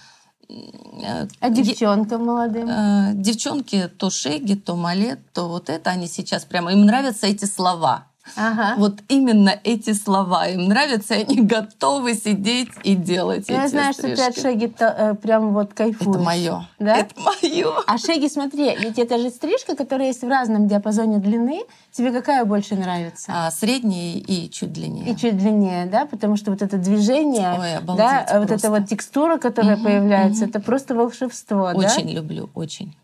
Э, 0.49 1.27
а 1.41 1.51
девчонкам 1.51 2.25
молодым? 2.25 2.69
Э, 2.69 3.13
девчонки 3.15 3.89
то 3.99 4.11
шеги, 4.11 4.55
то 4.55 4.77
малет, 4.77 5.21
то 5.33 5.49
вот 5.49 5.69
это, 5.69 5.91
они 5.91 6.07
сейчас 6.07 6.45
прямо, 6.45 6.73
им 6.73 6.87
нравятся 6.87 7.27
эти 7.27 7.45
слова. 7.45 8.07
Ага. 8.37 8.75
Вот 8.79 9.01
именно 9.09 9.59
эти 9.63 9.93
слова 9.93 10.49
им 10.49 10.69
нравятся, 10.69 11.15
и 11.15 11.23
они 11.23 11.43
готовы 11.43 12.15
сидеть 12.15 12.71
и 12.83 12.95
делать 12.95 13.49
Я 13.49 13.65
эти 13.65 13.71
знаю, 13.71 13.93
стрижки. 13.93 14.17
что 14.17 14.33
ты 14.33 14.39
от 14.39 14.43
Шеги 14.43 14.75
э, 14.79 15.15
прям 15.15 15.53
вот 15.53 15.75
кайфуешь. 15.75 16.17
Это 16.17 16.19
мое. 16.19 16.69
Да? 16.79 16.97
Это 16.97 17.15
мое. 17.21 17.73
А 17.87 17.99
Шеги, 17.99 18.29
смотри, 18.29 18.77
ведь 18.77 18.99
это 18.99 19.19
же 19.19 19.31
стрижка, 19.31 19.77
которая 19.77 20.09
есть 20.09 20.23
в 20.23 20.29
разном 20.29 20.69
диапазоне 20.69 21.19
длины. 21.19 21.63
Тебе 21.93 22.13
какая 22.13 22.45
больше 22.45 22.75
нравится? 22.75 23.33
А, 23.35 23.51
средняя 23.51 24.17
и 24.17 24.51
чуть 24.51 24.73
длиннее. 24.73 25.13
И 25.13 25.17
чуть 25.17 25.37
длиннее, 25.37 25.87
да? 25.87 26.07
Потому 26.07 26.37
что 26.37 26.51
вот 26.51 26.63
это 26.63 26.77
движение, 26.77 27.57
Ой, 27.59 27.77
обалдеть, 27.77 28.05
да, 28.07 28.19
просто. 28.19 28.41
вот 28.41 28.51
эта 28.51 28.71
вот 28.71 28.89
текстура, 28.89 29.39
которая 29.39 29.77
угу, 29.77 29.85
появляется, 29.85 30.45
угу. 30.45 30.51
это 30.51 30.61
просто 30.61 30.95
волшебство, 30.95 31.73
очень 31.75 31.81
да? 31.81 31.87
Очень 31.87 32.11
люблю, 32.11 32.51
очень. 32.55 32.95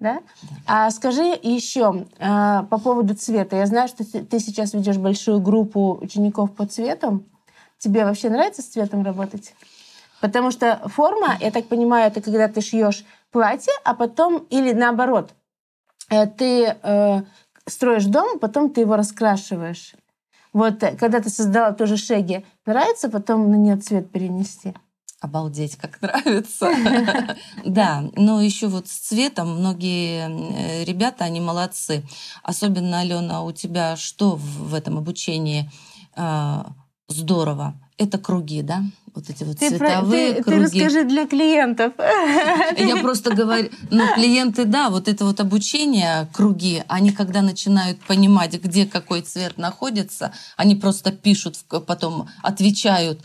Да? 0.00 0.20
А 0.66 0.90
скажи 0.90 1.38
еще 1.42 2.06
а, 2.18 2.64
по 2.64 2.78
поводу 2.78 3.14
цвета. 3.14 3.56
Я 3.56 3.66
знаю, 3.66 3.88
что 3.88 4.04
ты 4.04 4.38
сейчас 4.38 4.74
ведешь 4.74 4.98
большую 4.98 5.40
группу 5.40 5.98
учеников 6.00 6.54
по 6.54 6.66
цвету. 6.66 7.24
Тебе 7.78 8.04
вообще 8.04 8.28
нравится 8.28 8.62
с 8.62 8.66
цветом 8.66 9.04
работать? 9.04 9.54
Потому 10.20 10.50
что 10.50 10.80
форма, 10.88 11.36
я 11.40 11.50
так 11.50 11.66
понимаю, 11.66 12.06
это 12.06 12.20
когда 12.22 12.48
ты 12.48 12.60
шьешь 12.60 13.04
платье, 13.30 13.72
а 13.84 13.94
потом 13.94 14.38
или 14.50 14.72
наоборот, 14.72 15.34
э, 16.10 16.26
ты 16.26 16.76
э, 16.82 17.22
строишь 17.66 18.06
дом, 18.06 18.36
а 18.36 18.38
потом 18.38 18.70
ты 18.70 18.80
его 18.80 18.96
раскрашиваешь. 18.96 19.94
Вот 20.52 20.82
э, 20.82 20.96
когда 20.96 21.20
ты 21.20 21.28
создала 21.30 21.72
тоже 21.72 21.96
шеги, 21.96 22.44
нравится 22.64 23.10
потом 23.10 23.50
на 23.50 23.56
нее 23.56 23.76
цвет 23.76 24.10
перенести? 24.10 24.74
Обалдеть, 25.24 25.76
как 25.76 26.00
нравится. 26.02 26.68
Да, 27.64 28.04
но 28.14 28.42
еще 28.42 28.68
вот 28.68 28.88
с 28.88 28.98
цветом 28.98 29.58
многие 29.58 30.28
э, 30.28 30.84
ребята, 30.84 31.24
они 31.24 31.40
молодцы. 31.40 32.04
Особенно, 32.42 33.00
Алена, 33.00 33.42
у 33.42 33.50
тебя 33.52 33.96
что 33.96 34.36
в 34.36 34.74
этом 34.74 34.98
обучении 34.98 35.70
а, 36.14 36.66
здорово? 37.08 37.74
Это 37.96 38.18
круги, 38.18 38.62
да? 38.62 38.84
вот 39.14 39.30
эти 39.30 39.44
вот 39.44 39.58
ты 39.58 39.68
цветовые 39.70 40.34
про, 40.34 40.36
ты, 40.36 40.42
круги. 40.42 40.58
Ты 40.58 40.64
расскажи 40.64 41.04
для 41.04 41.26
клиентов. 41.26 41.92
Я 42.76 42.96
просто 42.96 43.34
говорю, 43.34 43.70
ну, 43.90 44.02
клиенты, 44.14 44.64
да, 44.64 44.90
вот 44.90 45.08
это 45.08 45.24
вот 45.24 45.40
обучение, 45.40 46.28
круги, 46.32 46.82
они 46.88 47.12
когда 47.12 47.42
начинают 47.42 48.00
понимать, 48.00 48.60
где 48.60 48.86
какой 48.86 49.22
цвет 49.22 49.56
находится, 49.56 50.32
они 50.56 50.74
просто 50.74 51.12
пишут, 51.12 51.56
потом 51.86 52.28
отвечают, 52.42 53.20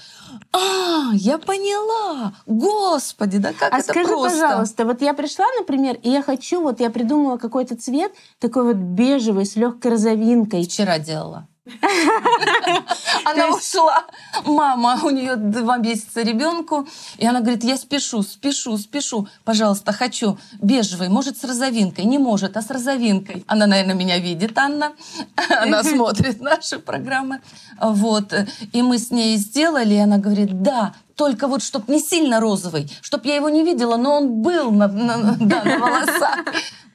а, 0.54 1.12
я 1.14 1.40
поняла, 1.40 2.34
господи, 2.46 3.40
да 3.40 3.52
как 3.54 3.74
а 3.74 3.80
это 3.80 3.92
скажи, 3.92 4.08
просто. 4.08 4.40
пожалуйста, 4.42 4.86
вот 4.86 5.02
я 5.02 5.14
пришла, 5.14 5.46
например, 5.58 5.98
и 6.04 6.10
я 6.10 6.22
хочу, 6.22 6.62
вот 6.62 6.80
я 6.80 6.92
придумала 6.92 7.38
какой-то 7.38 7.76
цвет, 7.76 8.12
такой 8.38 8.64
вот 8.64 8.76
бежевый, 8.76 9.46
с 9.46 9.56
легкой 9.56 9.92
розовинкой. 9.92 10.66
Вчера 10.66 11.00
делала. 11.00 11.48
Она 13.26 13.50
ушла. 13.50 14.06
Мама, 14.46 15.00
у 15.04 15.10
нее 15.10 15.36
два 15.36 15.78
месяца 15.78 16.22
ребенку. 16.22 16.88
И 17.18 17.26
она 17.26 17.40
говорит, 17.42 17.64
я 17.64 17.78
спешу, 17.78 18.24
спешу, 18.24 18.78
спешу. 18.78 19.28
Пожалуйста, 19.44 19.92
хочу 19.92 20.38
бежевый. 20.62 21.10
Может, 21.10 21.38
с 21.38 21.44
розовинкой? 21.44 22.06
Не 22.06 22.18
может, 22.18 22.58
а 22.58 22.62
с 22.62 22.70
розовинкой. 22.70 23.44
Она, 23.48 23.68
наверное, 23.68 23.96
меня 23.96 24.20
видит, 24.20 24.58
Анна. 24.58 24.94
Она 25.50 25.84
смотрит 25.84 26.42
наши 26.42 26.80
программы. 26.80 27.42
Вот. 27.80 28.34
И 28.74 28.82
мы 28.82 28.98
с 28.98 29.12
ней 29.12 29.38
сделали. 29.38 29.96
И 29.96 29.98
она 29.98 30.18
говорит, 30.18 30.62
да, 30.62 30.94
только 31.20 31.48
вот 31.48 31.62
чтоб 31.62 31.90
не 31.90 32.00
сильно 32.00 32.40
розовый, 32.40 32.90
чтоб 33.02 33.26
я 33.26 33.36
его 33.36 33.50
не 33.50 33.66
видела, 33.66 33.98
но 33.98 34.16
он 34.16 34.42
был 34.42 34.72
на, 34.72 34.88
на, 34.88 35.36
да, 35.38 35.66
на 35.66 35.78
волосах. 35.78 36.46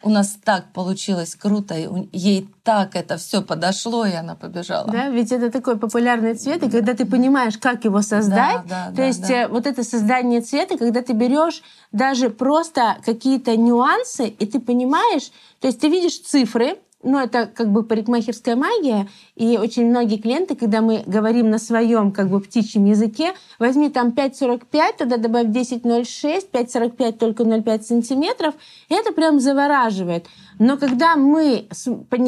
У 0.02 0.08
нас 0.08 0.38
так 0.42 0.72
получилось 0.72 1.34
круто, 1.34 1.74
ей 2.12 2.48
так 2.62 2.96
это 2.96 3.18
все 3.18 3.42
подошло, 3.42 4.06
и 4.06 4.12
она 4.12 4.34
побежала. 4.34 4.90
Да, 4.90 5.08
ведь 5.08 5.30
это 5.30 5.50
такой 5.50 5.76
популярный 5.78 6.34
цвет, 6.34 6.62
и 6.62 6.70
когда 6.70 6.94
ты 6.94 7.04
понимаешь, 7.04 7.58
как 7.58 7.84
его 7.84 8.00
создать, 8.00 8.66
да, 8.66 8.86
да, 8.86 8.90
то 8.90 8.96
да, 8.96 9.04
есть 9.04 9.28
да. 9.28 9.34
Э, 9.34 9.48
вот 9.48 9.66
это 9.66 9.84
создание 9.84 10.40
цвета, 10.40 10.78
когда 10.78 11.02
ты 11.02 11.12
берешь 11.12 11.62
даже 11.92 12.30
просто 12.30 12.96
какие-то 13.04 13.56
нюансы, 13.56 14.28
и 14.28 14.46
ты 14.46 14.58
понимаешь, 14.58 15.30
то 15.60 15.66
есть 15.66 15.80
ты 15.80 15.88
видишь 15.88 16.18
цифры, 16.18 16.78
ну, 17.04 17.18
это 17.18 17.46
как 17.46 17.70
бы 17.70 17.82
парикмахерская 17.82 18.56
магия, 18.56 19.08
и 19.36 19.58
очень 19.58 19.86
многие 19.86 20.16
клиенты, 20.18 20.56
когда 20.56 20.80
мы 20.80 21.02
говорим 21.06 21.50
на 21.50 21.58
своем 21.58 22.12
как 22.12 22.28
бы 22.28 22.40
птичьем 22.40 22.84
языке, 22.86 23.32
возьми 23.58 23.88
там 23.90 24.08
5,45, 24.08 24.98
туда 24.98 25.16
добавь 25.16 25.46
10,06, 25.46 26.50
5,45 26.52 27.12
только 27.12 27.42
0,5 27.44 27.82
сантиметров, 27.82 28.54
и 28.88 28.94
это 28.94 29.12
прям 29.12 29.40
завораживает. 29.40 30.26
Но 30.58 30.76
когда 30.76 31.16
мы 31.16 31.68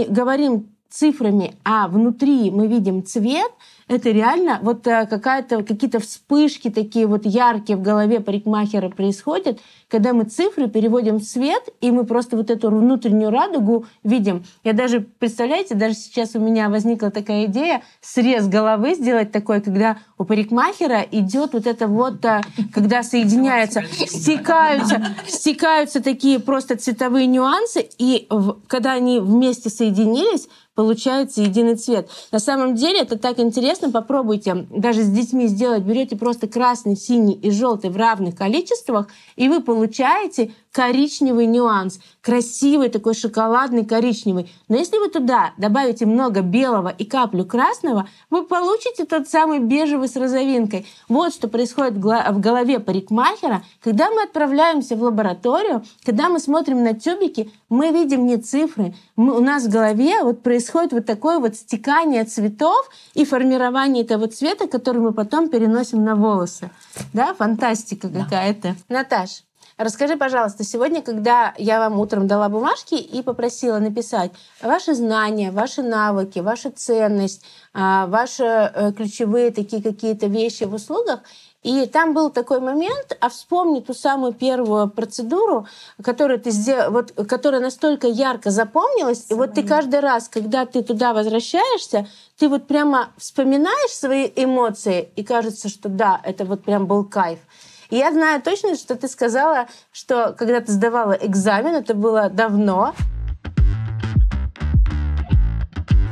говорим 0.08 0.68
цифрами, 0.88 1.54
а 1.64 1.88
внутри 1.88 2.50
мы 2.50 2.68
видим 2.68 3.04
цвет, 3.04 3.50
это 3.88 4.10
реально 4.10 4.58
вот 4.62 4.86
э, 4.86 5.06
какая-то, 5.06 5.62
какие-то 5.62 6.00
вспышки 6.00 6.70
такие 6.70 7.06
вот 7.06 7.24
яркие 7.24 7.76
в 7.76 7.82
голове 7.82 8.18
парикмахера 8.18 8.88
происходят, 8.88 9.60
когда 9.88 10.12
мы 10.12 10.24
цифры 10.24 10.68
переводим 10.68 11.18
в 11.18 11.22
цвет, 11.22 11.62
и 11.80 11.92
мы 11.92 12.04
просто 12.04 12.36
вот 12.36 12.50
эту 12.50 12.70
внутреннюю 12.70 13.30
радугу 13.30 13.86
видим. 14.02 14.44
Я 14.64 14.72
даже, 14.72 15.00
представляете, 15.00 15.76
даже 15.76 15.94
сейчас 15.94 16.34
у 16.34 16.40
меня 16.40 16.68
возникла 16.68 17.12
такая 17.12 17.46
идея 17.46 17.82
срез 18.00 18.48
головы 18.48 18.94
сделать 18.94 19.30
такой, 19.30 19.60
когда 19.60 19.98
у 20.18 20.24
парикмахера 20.24 21.02
идет 21.12 21.52
вот 21.52 21.68
это 21.68 21.86
вот, 21.86 22.24
э, 22.24 22.40
когда 22.74 23.04
соединяются, 23.04 23.82
стекаются, 23.84 25.06
стекаются 25.28 26.02
такие 26.02 26.40
просто 26.40 26.76
цветовые 26.76 27.26
нюансы, 27.26 27.88
и 27.98 28.28
когда 28.66 28.94
они 28.94 29.20
вместе 29.20 29.70
соединились, 29.70 30.48
получается 30.76 31.42
единый 31.42 31.74
цвет. 31.74 32.08
На 32.30 32.38
самом 32.38 32.76
деле 32.76 33.00
это 33.00 33.18
так 33.18 33.40
интересно, 33.40 33.90
попробуйте 33.90 34.66
даже 34.70 35.02
с 35.02 35.08
детьми 35.08 35.48
сделать. 35.48 35.82
Берете 35.82 36.16
просто 36.16 36.46
красный, 36.46 36.94
синий 36.94 37.34
и 37.34 37.50
желтый 37.50 37.90
в 37.90 37.96
равных 37.96 38.36
количествах, 38.36 39.08
и 39.34 39.48
вы 39.48 39.60
получаете 39.62 40.52
коричневый 40.76 41.46
нюанс, 41.46 42.00
красивый 42.20 42.90
такой 42.90 43.14
шоколадный 43.14 43.86
коричневый. 43.86 44.50
Но 44.68 44.76
если 44.76 44.98
вы 44.98 45.08
туда 45.08 45.54
добавите 45.56 46.04
много 46.04 46.42
белого 46.42 46.90
и 46.90 47.06
каплю 47.06 47.46
красного, 47.46 48.06
вы 48.28 48.44
получите 48.44 49.06
тот 49.06 49.26
самый 49.26 49.58
бежевый 49.58 50.06
с 50.06 50.16
розовинкой. 50.16 50.86
Вот 51.08 51.32
что 51.32 51.48
происходит 51.48 51.94
в 51.94 52.40
голове 52.40 52.78
парикмахера, 52.78 53.64
когда 53.82 54.10
мы 54.10 54.24
отправляемся 54.24 54.96
в 54.96 55.02
лабораторию, 55.02 55.82
когда 56.04 56.28
мы 56.28 56.40
смотрим 56.40 56.82
на 56.82 56.92
тюбики, 56.92 57.50
мы 57.70 57.90
видим 57.90 58.26
не 58.26 58.36
цифры, 58.36 58.94
мы, 59.16 59.34
у 59.34 59.40
нас 59.40 59.64
в 59.64 59.70
голове 59.70 60.22
вот 60.24 60.42
происходит 60.42 60.92
вот 60.92 61.06
такое 61.06 61.38
вот 61.38 61.56
стекание 61.56 62.24
цветов 62.24 62.90
и 63.14 63.24
формирование 63.24 64.04
этого 64.04 64.28
цвета, 64.28 64.66
который 64.66 65.00
мы 65.00 65.14
потом 65.14 65.48
переносим 65.48 66.04
на 66.04 66.16
волосы. 66.16 66.70
Да, 67.14 67.32
фантастика 67.32 68.08
да. 68.08 68.24
какая-то. 68.24 68.76
Наташ, 68.90 69.45
Расскажи, 69.78 70.16
пожалуйста, 70.16 70.64
сегодня, 70.64 71.02
когда 71.02 71.52
я 71.58 71.78
вам 71.78 72.00
утром 72.00 72.26
дала 72.26 72.48
бумажки 72.48 72.94
и 72.94 73.20
попросила 73.22 73.78
написать 73.78 74.32
ваши 74.62 74.94
знания, 74.94 75.50
ваши 75.50 75.82
навыки, 75.82 76.38
ваша 76.38 76.70
ценность, 76.70 77.44
а, 77.74 78.06
ваши 78.06 78.42
э, 78.42 78.92
ключевые 78.96 79.50
такие 79.50 79.82
какие-то 79.82 80.28
вещи 80.28 80.64
в 80.64 80.72
услугах, 80.72 81.20
и 81.62 81.84
там 81.84 82.14
был 82.14 82.30
такой 82.30 82.60
момент, 82.60 83.18
а 83.20 83.28
вспомни 83.28 83.80
ту 83.80 83.92
самую 83.92 84.32
первую 84.32 84.88
процедуру, 84.88 85.66
которую 86.02 86.40
ты 86.40 86.52
сделал, 86.52 86.90
вот, 86.92 87.12
которая 87.28 87.60
настолько 87.60 88.06
ярко 88.06 88.50
запомнилась, 88.50 89.26
и 89.28 89.34
вот 89.34 89.52
ты 89.52 89.62
каждый 89.62 90.00
раз, 90.00 90.30
когда 90.30 90.64
ты 90.64 90.82
туда 90.82 91.12
возвращаешься, 91.12 92.06
ты 92.38 92.48
вот 92.48 92.66
прямо 92.66 93.10
вспоминаешь 93.18 93.90
свои 93.90 94.30
эмоции, 94.36 95.10
и 95.16 95.22
кажется, 95.22 95.68
что 95.68 95.90
да, 95.90 96.18
это 96.24 96.46
вот 96.46 96.64
прям 96.64 96.86
был 96.86 97.04
кайф. 97.04 97.40
Я 97.90 98.12
знаю 98.12 98.42
точно, 98.42 98.74
что 98.74 98.96
ты 98.96 99.06
сказала, 99.06 99.68
что 99.92 100.34
когда 100.36 100.60
ты 100.60 100.72
сдавала 100.72 101.12
экзамен, 101.12 101.74
это 101.74 101.94
было 101.94 102.28
давно. 102.28 102.94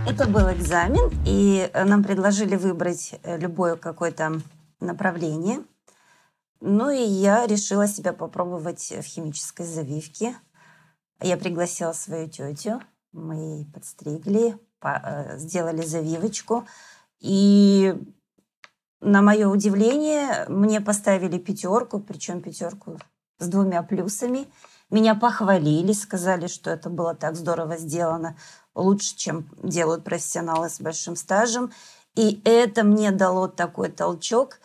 Это 0.06 0.28
был 0.28 0.52
экзамен, 0.52 1.10
и 1.26 1.68
нам 1.74 2.04
предложили 2.04 2.54
выбрать 2.56 3.14
э, 3.22 3.38
любое 3.38 3.74
какое-то 3.74 4.40
направление. 4.78 5.64
Ну 6.60 6.90
и 6.90 7.02
я 7.02 7.46
решила 7.46 7.88
себя 7.88 8.12
попробовать 8.12 8.92
в 8.92 9.02
химической 9.02 9.66
завивке. 9.66 10.37
Я 11.20 11.37
пригласила 11.37 11.92
свою 11.92 12.28
тетю, 12.28 12.80
мы 13.12 13.66
подстригли, 13.72 14.56
э, 14.82 15.38
сделали 15.38 15.82
завивочку. 15.84 16.66
И 17.18 17.94
на 19.04 19.22
мое 19.22 19.48
удивление, 19.48 20.46
мне 20.48 20.80
поставили 20.80 21.38
пятерку, 21.38 22.00
причем 22.00 22.40
пятерку 22.40 22.98
с 23.38 23.46
двумя 23.46 23.82
плюсами. 23.82 24.48
Меня 24.90 25.14
похвалили, 25.14 25.92
сказали, 25.92 26.46
что 26.46 26.70
это 26.70 26.88
было 26.88 27.14
так 27.14 27.36
здорово 27.36 27.76
сделано, 27.76 28.36
лучше, 28.74 29.16
чем 29.16 29.48
делают 29.62 30.04
профессионалы 30.04 30.68
с 30.68 30.80
большим 30.80 31.16
стажем. 31.16 31.70
И 32.16 32.40
это 32.44 32.84
мне 32.84 33.10
дало 33.10 33.48
такой 33.48 33.90
толчок. 33.90 34.60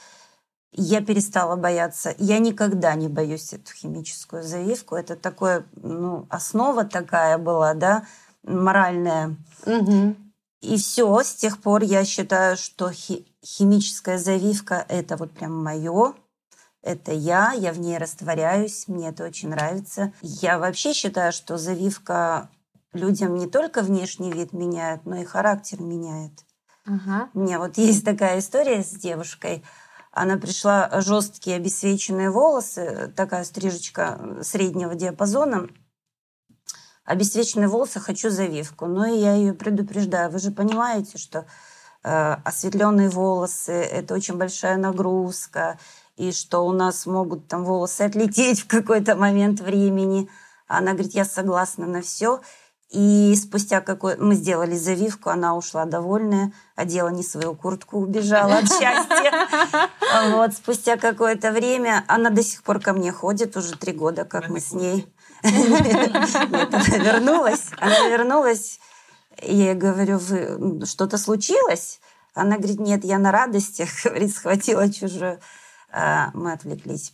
Я 0.72 1.02
перестала 1.02 1.56
бояться. 1.56 2.14
Я 2.20 2.40
никогда 2.40 2.94
не 2.96 3.08
боюсь 3.08 3.54
эту 3.54 3.74
химическую 3.74 4.44
завивку. 4.44 4.96
Это 4.96 5.16
такое, 5.16 5.66
ну, 5.76 6.28
основа 6.30 6.86
такая 6.86 7.38
была, 7.38 7.74
да, 7.74 8.06
моральная. 8.44 9.36
Угу. 9.66 10.16
И 10.62 10.78
все, 10.78 11.24
с 11.24 11.34
тех 11.36 11.62
пор 11.62 11.84
я 11.84 12.04
считаю, 12.04 12.58
что 12.58 12.92
хи- 12.92 13.26
химическая 13.44 14.18
завивка– 14.18 14.86
это 14.90 15.16
вот 15.16 15.32
прям 15.32 15.64
мое, 15.64 16.16
это 16.82 17.12
я, 17.12 17.52
я 17.54 17.74
в 17.74 17.80
ней 17.80 17.98
растворяюсь, 17.98 18.88
мне 18.88 19.10
это 19.10 19.26
очень 19.26 19.50
нравится. 19.50 20.14
Я 20.22 20.60
вообще 20.60 20.94
считаю, 20.94 21.32
что 21.34 21.58
завивка 21.58 22.50
людям 22.94 23.36
не 23.36 23.48
только 23.48 23.82
внешний 23.82 24.32
вид 24.32 24.54
меняет, 24.54 25.06
но 25.06 25.18
и 25.18 25.26
характер 25.26 25.82
меняет. 25.82 26.34
Ага. 26.86 27.30
У 27.34 27.40
меня 27.40 27.60
вот 27.60 27.78
есть 27.78 28.06
такая 28.06 28.40
история 28.40 28.84
с 28.84 28.92
девушкой. 28.92 29.64
Она 30.12 30.38
пришла 30.38 31.02
жесткие 31.02 31.58
обесвеченные 31.58 32.32
волосы, 32.32 33.14
такая 33.16 33.44
стрижечка 33.44 34.40
среднего 34.42 34.96
диапазона. 34.96 35.68
Обесвеченные 37.10 37.68
волосы, 37.68 38.00
хочу 38.00 38.30
завивку. 38.30 38.86
Но 38.86 39.06
я 39.06 39.34
ее 39.34 39.54
предупреждаю. 39.54 40.30
Вы 40.30 40.40
же 40.40 40.52
понимаете, 40.52 41.18
что 41.18 41.46
Э, 42.02 42.38
осветленные 42.46 43.10
волосы, 43.10 43.74
это 43.74 44.14
очень 44.14 44.36
большая 44.36 44.78
нагрузка, 44.78 45.78
и 46.16 46.32
что 46.32 46.66
у 46.66 46.72
нас 46.72 47.06
могут 47.06 47.48
там 47.48 47.66
волосы 47.66 48.04
отлететь 48.04 48.62
в 48.62 48.68
какой-то 48.68 49.16
момент 49.16 49.60
времени. 49.60 50.30
Она 50.68 50.94
говорит, 50.94 51.14
я 51.14 51.26
согласна 51.26 51.88
на 51.88 52.02
все. 52.02 52.42
И 52.90 53.36
спустя 53.36 53.82
какой... 53.82 54.18
Мы 54.18 54.34
сделали 54.36 54.76
завивку, 54.76 55.30
она 55.30 55.56
ушла 55.56 55.86
довольная, 55.86 56.54
одела 56.76 57.10
не 57.10 57.22
свою 57.22 57.54
куртку, 57.54 58.00
убежала 58.00 58.58
от 58.58 58.70
счастья. 58.70 59.48
Вот, 60.32 60.54
спустя 60.54 60.98
какое-то 60.98 61.52
время 61.52 62.04
она 62.08 62.30
до 62.32 62.42
сих 62.42 62.64
пор 62.64 62.80
ко 62.80 62.94
мне 62.94 63.12
ходит, 63.12 63.56
уже 63.56 63.78
три 63.78 63.94
года, 63.94 64.26
как 64.26 64.50
мы 64.50 64.60
с 64.60 64.72
ней. 64.72 65.06
Нет, 65.44 66.74
она 66.74 66.98
вернулась. 66.98 67.68
Она 67.78 68.08
вернулась. 68.08 68.80
Я 69.42 69.72
ей 69.72 69.74
говорю, 69.74 70.18
вы 70.18 70.86
что-то 70.86 71.18
случилось? 71.18 72.00
Она 72.34 72.58
говорит, 72.58 72.80
нет, 72.80 73.04
я 73.04 73.18
на 73.18 73.32
радостях, 73.32 73.90
говорит, 74.04 74.34
схватила 74.34 74.92
чужую. 74.92 75.40
А, 75.92 76.32
мы 76.34 76.54
отвлеклись. 76.54 77.14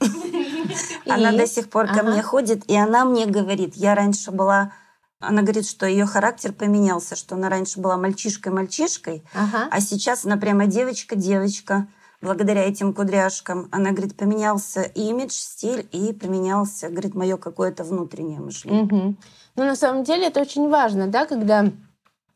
Она 1.06 1.32
до 1.32 1.46
сих 1.46 1.70
пор 1.70 1.86
ко 1.86 2.02
мне 2.02 2.22
ходит, 2.22 2.68
и 2.68 2.76
она 2.76 3.04
мне 3.04 3.26
говорит, 3.26 3.76
я 3.76 3.94
раньше 3.94 4.32
была 4.32 4.72
она 5.20 5.42
говорит, 5.42 5.66
что 5.66 5.84
ее 5.84 6.06
характер 6.06 6.52
поменялся, 6.52 7.16
что 7.16 7.34
она 7.34 7.48
раньше 7.48 7.80
была 7.80 7.96
мальчишкой-мальчишкой, 7.96 9.24
ага. 9.34 9.68
а 9.68 9.80
сейчас 9.80 10.24
она 10.24 10.36
прямо 10.36 10.66
девочка-девочка. 10.66 11.88
Благодаря 12.20 12.64
этим 12.64 12.92
кудряшкам. 12.92 13.68
Она 13.70 13.92
говорит, 13.92 14.16
поменялся 14.16 14.82
имидж, 14.82 15.32
стиль, 15.32 15.86
и 15.92 16.12
поменялся, 16.12 16.88
говорит, 16.88 17.14
мое 17.14 17.36
какое-то 17.36 17.84
внутреннее 17.84 18.40
мышление. 18.40 18.82
Угу. 18.84 19.14
Ну, 19.56 19.64
на 19.64 19.76
самом 19.76 20.02
деле, 20.02 20.26
это 20.26 20.40
очень 20.40 20.68
важно, 20.68 21.06
да, 21.06 21.26
когда 21.26 21.66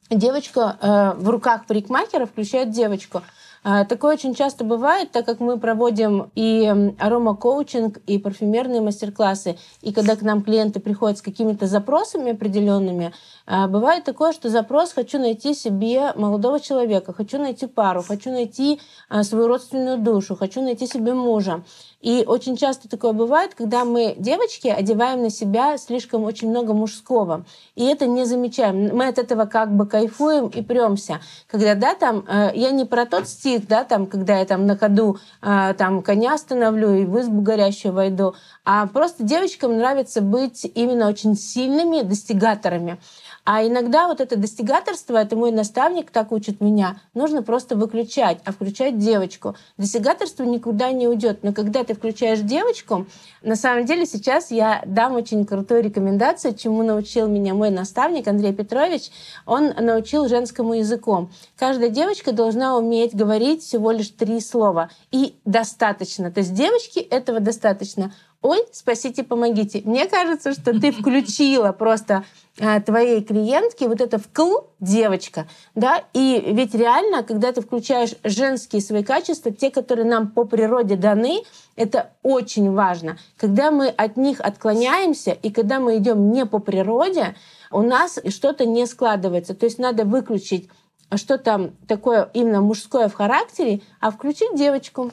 девочка 0.08 0.78
э, 0.80 1.20
в 1.20 1.28
руках 1.28 1.66
парикмахера 1.66 2.26
включает 2.26 2.70
девочку. 2.70 3.22
А, 3.64 3.84
такое 3.84 4.14
очень 4.14 4.34
часто 4.34 4.64
бывает, 4.64 5.12
так 5.12 5.24
как 5.24 5.38
мы 5.40 5.58
проводим 5.58 6.30
и 6.34 6.92
аромакоучинг, 6.98 7.98
и 8.06 8.18
парфюмерные 8.18 8.80
мастер-классы, 8.80 9.56
и 9.82 9.92
когда 9.92 10.16
к 10.16 10.22
нам 10.22 10.42
клиенты 10.42 10.80
приходят 10.80 11.18
с 11.18 11.22
какими-то 11.22 11.66
запросами 11.66 12.32
определенными, 12.32 13.12
а, 13.46 13.68
бывает 13.68 14.04
такое, 14.04 14.32
что 14.32 14.48
запрос 14.48 14.92
«хочу 14.92 15.18
найти 15.18 15.54
себе 15.54 16.12
молодого 16.16 16.58
человека», 16.58 17.12
«хочу 17.12 17.38
найти 17.38 17.66
пару», 17.66 18.02
«хочу 18.02 18.30
найти 18.30 18.80
а, 19.08 19.22
свою 19.22 19.46
родственную 19.46 19.98
душу», 19.98 20.34
«хочу 20.34 20.60
найти 20.60 20.86
себе 20.86 21.14
мужа». 21.14 21.62
И 22.02 22.24
очень 22.26 22.56
часто 22.56 22.88
такое 22.88 23.12
бывает, 23.12 23.54
когда 23.54 23.84
мы, 23.84 24.16
девочки, 24.18 24.66
одеваем 24.66 25.22
на 25.22 25.30
себя 25.30 25.78
слишком 25.78 26.24
очень 26.24 26.50
много 26.50 26.74
мужского. 26.74 27.44
И 27.76 27.84
это 27.84 28.06
не 28.06 28.24
замечаем. 28.24 28.96
Мы 28.96 29.06
от 29.06 29.18
этого 29.18 29.46
как 29.46 29.74
бы 29.74 29.86
кайфуем 29.86 30.48
и 30.48 30.62
премся. 30.62 31.20
Когда, 31.46 31.76
да, 31.76 31.94
там, 31.94 32.24
э, 32.28 32.50
я 32.54 32.72
не 32.72 32.84
про 32.84 33.06
тот 33.06 33.28
стих, 33.52 33.68
да, 33.68 33.84
там, 33.84 34.06
когда 34.06 34.38
я 34.38 34.44
там 34.44 34.66
на 34.66 34.76
ходу 34.76 35.18
э, 35.42 35.74
там 35.76 36.02
коня 36.02 36.34
остановлю 36.34 36.94
и 36.94 37.04
в 37.04 37.20
избу 37.20 37.42
горящую 37.42 37.92
войду, 37.92 38.34
а 38.64 38.86
просто 38.86 39.22
девочкам 39.22 39.76
нравится 39.76 40.20
быть 40.20 40.70
именно 40.74 41.08
очень 41.08 41.36
сильными 41.36 42.02
достигаторами. 42.02 42.98
А 43.44 43.66
иногда 43.66 44.06
вот 44.06 44.20
это 44.20 44.36
достигаторство, 44.36 45.16
это 45.16 45.34
мой 45.34 45.50
наставник 45.50 46.12
так 46.12 46.30
учит 46.30 46.60
меня, 46.60 47.00
нужно 47.12 47.42
просто 47.42 47.74
выключать, 47.74 48.38
а 48.44 48.52
включать 48.52 48.98
девочку. 48.98 49.56
Достигаторство 49.76 50.44
никуда 50.44 50.92
не 50.92 51.08
уйдет. 51.08 51.42
Но 51.42 51.52
когда 51.52 51.82
ты 51.82 51.94
включаешь 51.94 52.38
девочку, 52.38 53.06
на 53.42 53.56
самом 53.56 53.84
деле 53.84 54.06
сейчас 54.06 54.52
я 54.52 54.82
дам 54.86 55.14
очень 55.16 55.44
крутую 55.44 55.82
рекомендацию, 55.82 56.54
чему 56.54 56.84
научил 56.84 57.26
меня 57.26 57.52
мой 57.54 57.70
наставник 57.70 58.28
Андрей 58.28 58.52
Петрович. 58.52 59.10
Он 59.44 59.72
научил 59.76 60.28
женскому 60.28 60.74
языку. 60.74 61.28
Каждая 61.56 61.88
девочка 61.88 62.30
должна 62.30 62.76
уметь 62.76 63.14
говорить 63.14 63.62
всего 63.62 63.90
лишь 63.90 64.10
три 64.10 64.38
слова. 64.40 64.90
И 65.10 65.34
достаточно. 65.44 66.30
То 66.30 66.40
есть 66.40 66.54
девочки 66.54 67.00
этого 67.00 67.40
достаточно 67.40 68.12
ой, 68.42 68.66
спасите, 68.72 69.22
помогите. 69.22 69.82
Мне 69.84 70.06
кажется, 70.06 70.52
что 70.52 70.78
ты 70.78 70.90
включила 70.92 71.72
просто 71.72 72.24
а, 72.60 72.80
твоей 72.80 73.22
клиентке 73.22 73.88
вот 73.88 74.00
это 74.00 74.18
вкл 74.18 74.66
девочка, 74.80 75.46
да, 75.74 76.04
и 76.12 76.42
ведь 76.48 76.74
реально, 76.74 77.22
когда 77.22 77.52
ты 77.52 77.62
включаешь 77.62 78.14
женские 78.24 78.82
свои 78.82 79.02
качества, 79.02 79.50
те, 79.52 79.70
которые 79.70 80.06
нам 80.06 80.28
по 80.28 80.44
природе 80.44 80.96
даны, 80.96 81.42
это 81.76 82.10
очень 82.22 82.72
важно. 82.72 83.16
Когда 83.38 83.70
мы 83.70 83.88
от 83.88 84.16
них 84.16 84.40
отклоняемся 84.40 85.30
и 85.30 85.50
когда 85.50 85.80
мы 85.80 85.96
идем 85.96 86.30
не 86.30 86.44
по 86.44 86.58
природе, 86.58 87.34
у 87.70 87.80
нас 87.80 88.18
что-то 88.28 88.66
не 88.66 88.86
складывается. 88.86 89.54
То 89.54 89.64
есть 89.64 89.78
надо 89.78 90.04
выключить 90.04 90.68
что 91.16 91.36
там 91.36 91.72
такое 91.88 92.30
именно 92.32 92.62
мужское 92.62 93.08
в 93.08 93.14
характере, 93.14 93.82
а 94.00 94.10
включить 94.10 94.56
девочку. 94.56 95.10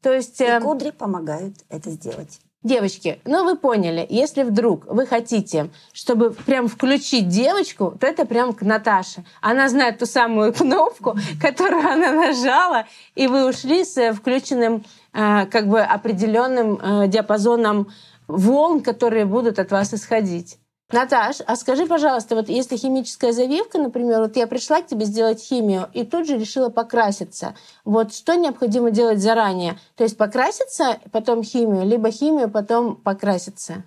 То 0.00 0.12
есть, 0.12 0.40
и 0.40 0.44
эм, 0.44 0.62
кудри 0.62 0.90
помогают 0.90 1.56
это 1.68 1.90
сделать. 1.90 2.40
Девочки, 2.62 3.18
ну 3.24 3.44
вы 3.44 3.56
поняли, 3.56 4.06
если 4.08 4.44
вдруг 4.44 4.86
вы 4.86 5.04
хотите, 5.04 5.70
чтобы 5.92 6.30
прям 6.30 6.68
включить 6.68 7.26
девочку, 7.26 7.96
то 7.98 8.06
это 8.06 8.24
прям 8.24 8.52
к 8.52 8.62
Наташе. 8.62 9.24
Она 9.40 9.68
знает 9.68 9.98
ту 9.98 10.06
самую 10.06 10.52
кнопку, 10.54 11.16
которую 11.40 11.84
она 11.84 12.12
нажала, 12.12 12.86
и 13.16 13.26
вы 13.26 13.48
ушли 13.48 13.84
с 13.84 14.12
включенным 14.12 14.84
э, 15.12 15.46
как 15.46 15.66
бы 15.66 15.80
определенным 15.80 16.78
э, 16.80 17.08
диапазоном 17.08 17.90
волн, 18.28 18.80
которые 18.80 19.24
будут 19.24 19.58
от 19.58 19.72
вас 19.72 19.92
исходить. 19.92 20.58
Наташ, 20.90 21.36
а 21.46 21.56
скажи, 21.56 21.86
пожалуйста, 21.86 22.34
вот 22.34 22.48
если 22.48 22.76
химическая 22.76 23.32
завивка, 23.32 23.78
например, 23.78 24.20
вот 24.20 24.36
я 24.36 24.46
пришла 24.46 24.82
к 24.82 24.86
тебе 24.86 25.06
сделать 25.06 25.40
химию 25.40 25.88
и 25.94 26.04
тут 26.04 26.26
же 26.26 26.36
решила 26.36 26.68
покраситься, 26.68 27.54
вот 27.84 28.12
что 28.12 28.34
необходимо 28.34 28.90
делать 28.90 29.20
заранее? 29.20 29.78
То 29.96 30.04
есть 30.04 30.18
покраситься, 30.18 30.98
потом 31.10 31.42
химию, 31.42 31.86
либо 31.86 32.10
химию, 32.10 32.50
потом 32.50 32.96
покраситься? 32.96 33.84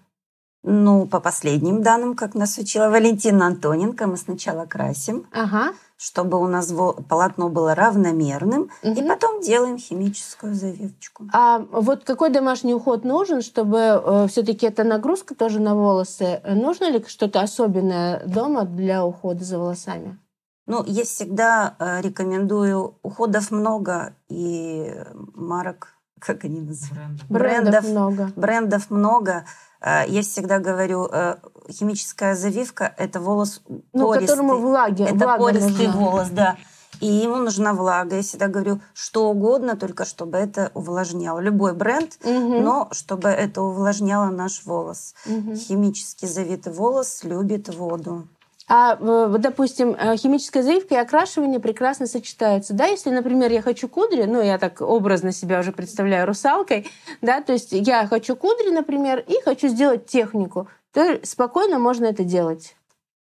Ну, 0.64 1.06
по 1.06 1.20
последним 1.20 1.84
данным, 1.84 2.16
как 2.16 2.34
нас 2.34 2.58
учила 2.58 2.90
Валентина 2.90 3.46
Антоненко, 3.46 4.08
мы 4.08 4.18
сначала 4.18 4.66
красим. 4.66 5.28
Ага 5.32 5.74
чтобы 5.98 6.40
у 6.42 6.48
нас 6.48 6.74
полотно 7.08 7.50
было 7.50 7.74
равномерным, 7.74 8.70
угу. 8.84 9.00
и 9.00 9.08
потом 9.08 9.42
делаем 9.42 9.78
химическую 9.78 10.54
завивочку. 10.54 11.26
А 11.34 11.60
вот 11.72 12.04
какой 12.04 12.30
домашний 12.30 12.74
уход 12.74 13.06
нужен, 13.06 13.42
чтобы 13.42 13.78
э, 13.78 14.28
все-таки 14.28 14.66
эта 14.66 14.84
нагрузка 14.84 15.36
тоже 15.36 15.60
на 15.60 15.76
волосы? 15.76 16.42
Нужно 16.46 16.90
ли 16.90 17.04
что-то 17.08 17.42
особенное 17.42 18.26
дома 18.26 18.66
для 18.66 19.06
ухода 19.06 19.44
за 19.44 19.58
волосами? 19.58 20.20
Ну, 20.68 20.84
я 20.86 21.04
всегда 21.04 21.76
э, 21.80 22.02
рекомендую 22.02 22.98
уходов 23.04 23.52
много 23.52 24.16
и 24.30 24.92
марок, 25.34 25.94
как 26.20 26.44
они 26.44 26.60
называются? 26.60 27.26
Брендов, 27.30 27.72
брендов 27.72 27.90
много. 27.90 28.32
Брендов 28.36 28.90
много. 28.90 29.46
Э, 29.86 30.04
я 30.08 30.22
всегда 30.24 30.60
говорю, 30.60 31.08
э, 31.12 31.36
химическая 31.70 32.36
завивка– 32.36 32.94
это 32.98 33.20
волос 33.22 33.62
ну, 33.94 34.08
пористый. 34.08 34.28
которому 34.28 34.60
влаги, 34.60 35.04
Это 35.04 35.14
влага 35.14 35.44
пористый 35.44 35.88
нужна. 35.88 36.02
волос, 36.02 36.28
да. 36.32 36.58
И 37.02 37.08
ему 37.08 37.36
нужна 37.36 37.74
влага. 37.74 38.16
Я 38.16 38.22
всегда 38.22 38.48
говорю, 38.48 38.80
что 38.94 39.30
угодно, 39.30 39.76
только 39.76 40.06
чтобы 40.06 40.38
это 40.38 40.72
увлажняло. 40.74 41.40
Любой 41.40 41.74
бренд, 41.74 42.18
угу. 42.24 42.62
но 42.62 42.88
чтобы 42.92 43.30
это 43.30 43.62
увлажняло 43.62 44.32
наш 44.32 44.66
волос. 44.66 45.14
Угу. 45.26 45.56
Химически 45.56 46.26
завитый 46.26 46.74
волос 46.74 47.24
любит 47.24 47.74
воду. 47.76 48.28
А, 48.68 48.96
допустим, 48.96 49.92
э, 49.94 50.18
химическая 50.18 50.64
завивка 50.64 50.96
и 50.96 50.98
окрашивание 50.98 51.60
прекрасно 51.60 52.08
сочетаются. 52.08 52.74
Да, 52.74 52.88
если, 52.88 53.12
например, 53.12 53.52
я 53.52 53.62
хочу 53.62 53.88
кудри, 53.88 54.24
ну, 54.24 54.42
я 54.42 54.58
так 54.58 54.82
образно 54.82 55.32
себя 55.32 55.60
уже 55.60 55.72
представляю 55.72 56.26
русалкой, 56.26 56.88
да, 57.22 57.42
то 57.42 57.54
есть 57.54 57.74
я 57.74 58.08
хочу 58.08 58.36
кудри, 58.36 58.72
например, 58.72 59.24
и 59.28 59.40
хочу 59.44 59.68
сделать 59.68 60.08
технику, 60.08 60.68
то 60.92 61.20
спокойно 61.24 61.78
можно 61.78 62.06
это 62.06 62.24
делать. 62.24 62.76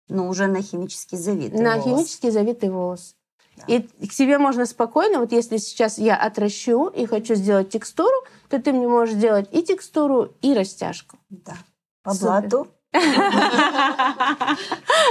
Но 0.08 0.28
уже 0.28 0.46
на 0.46 0.60
химически 0.60 1.14
завитый 1.14 1.58
На 1.60 1.76
волос. 1.76 1.84
химически 1.84 2.28
завитый 2.30 2.68
волос. 2.68 3.14
Да. 3.56 3.64
И 3.74 4.06
к 4.06 4.12
себе 4.12 4.36
можно 4.36 4.66
спокойно, 4.66 5.20
вот 5.20 5.32
если 5.32 5.56
сейчас 5.56 5.96
я 5.96 6.16
отращу 6.16 6.88
и 6.88 7.06
хочу 7.06 7.34
сделать 7.34 7.70
текстуру, 7.70 8.14
то 8.50 8.60
ты 8.60 8.72
мне 8.72 8.88
можешь 8.88 9.14
сделать 9.14 9.48
и 9.52 9.62
текстуру, 9.62 10.34
и 10.42 10.52
растяжку. 10.52 11.16
Да. 11.30 11.54
По 12.02 12.12
Супер. 12.12 12.26
блату 12.26 12.68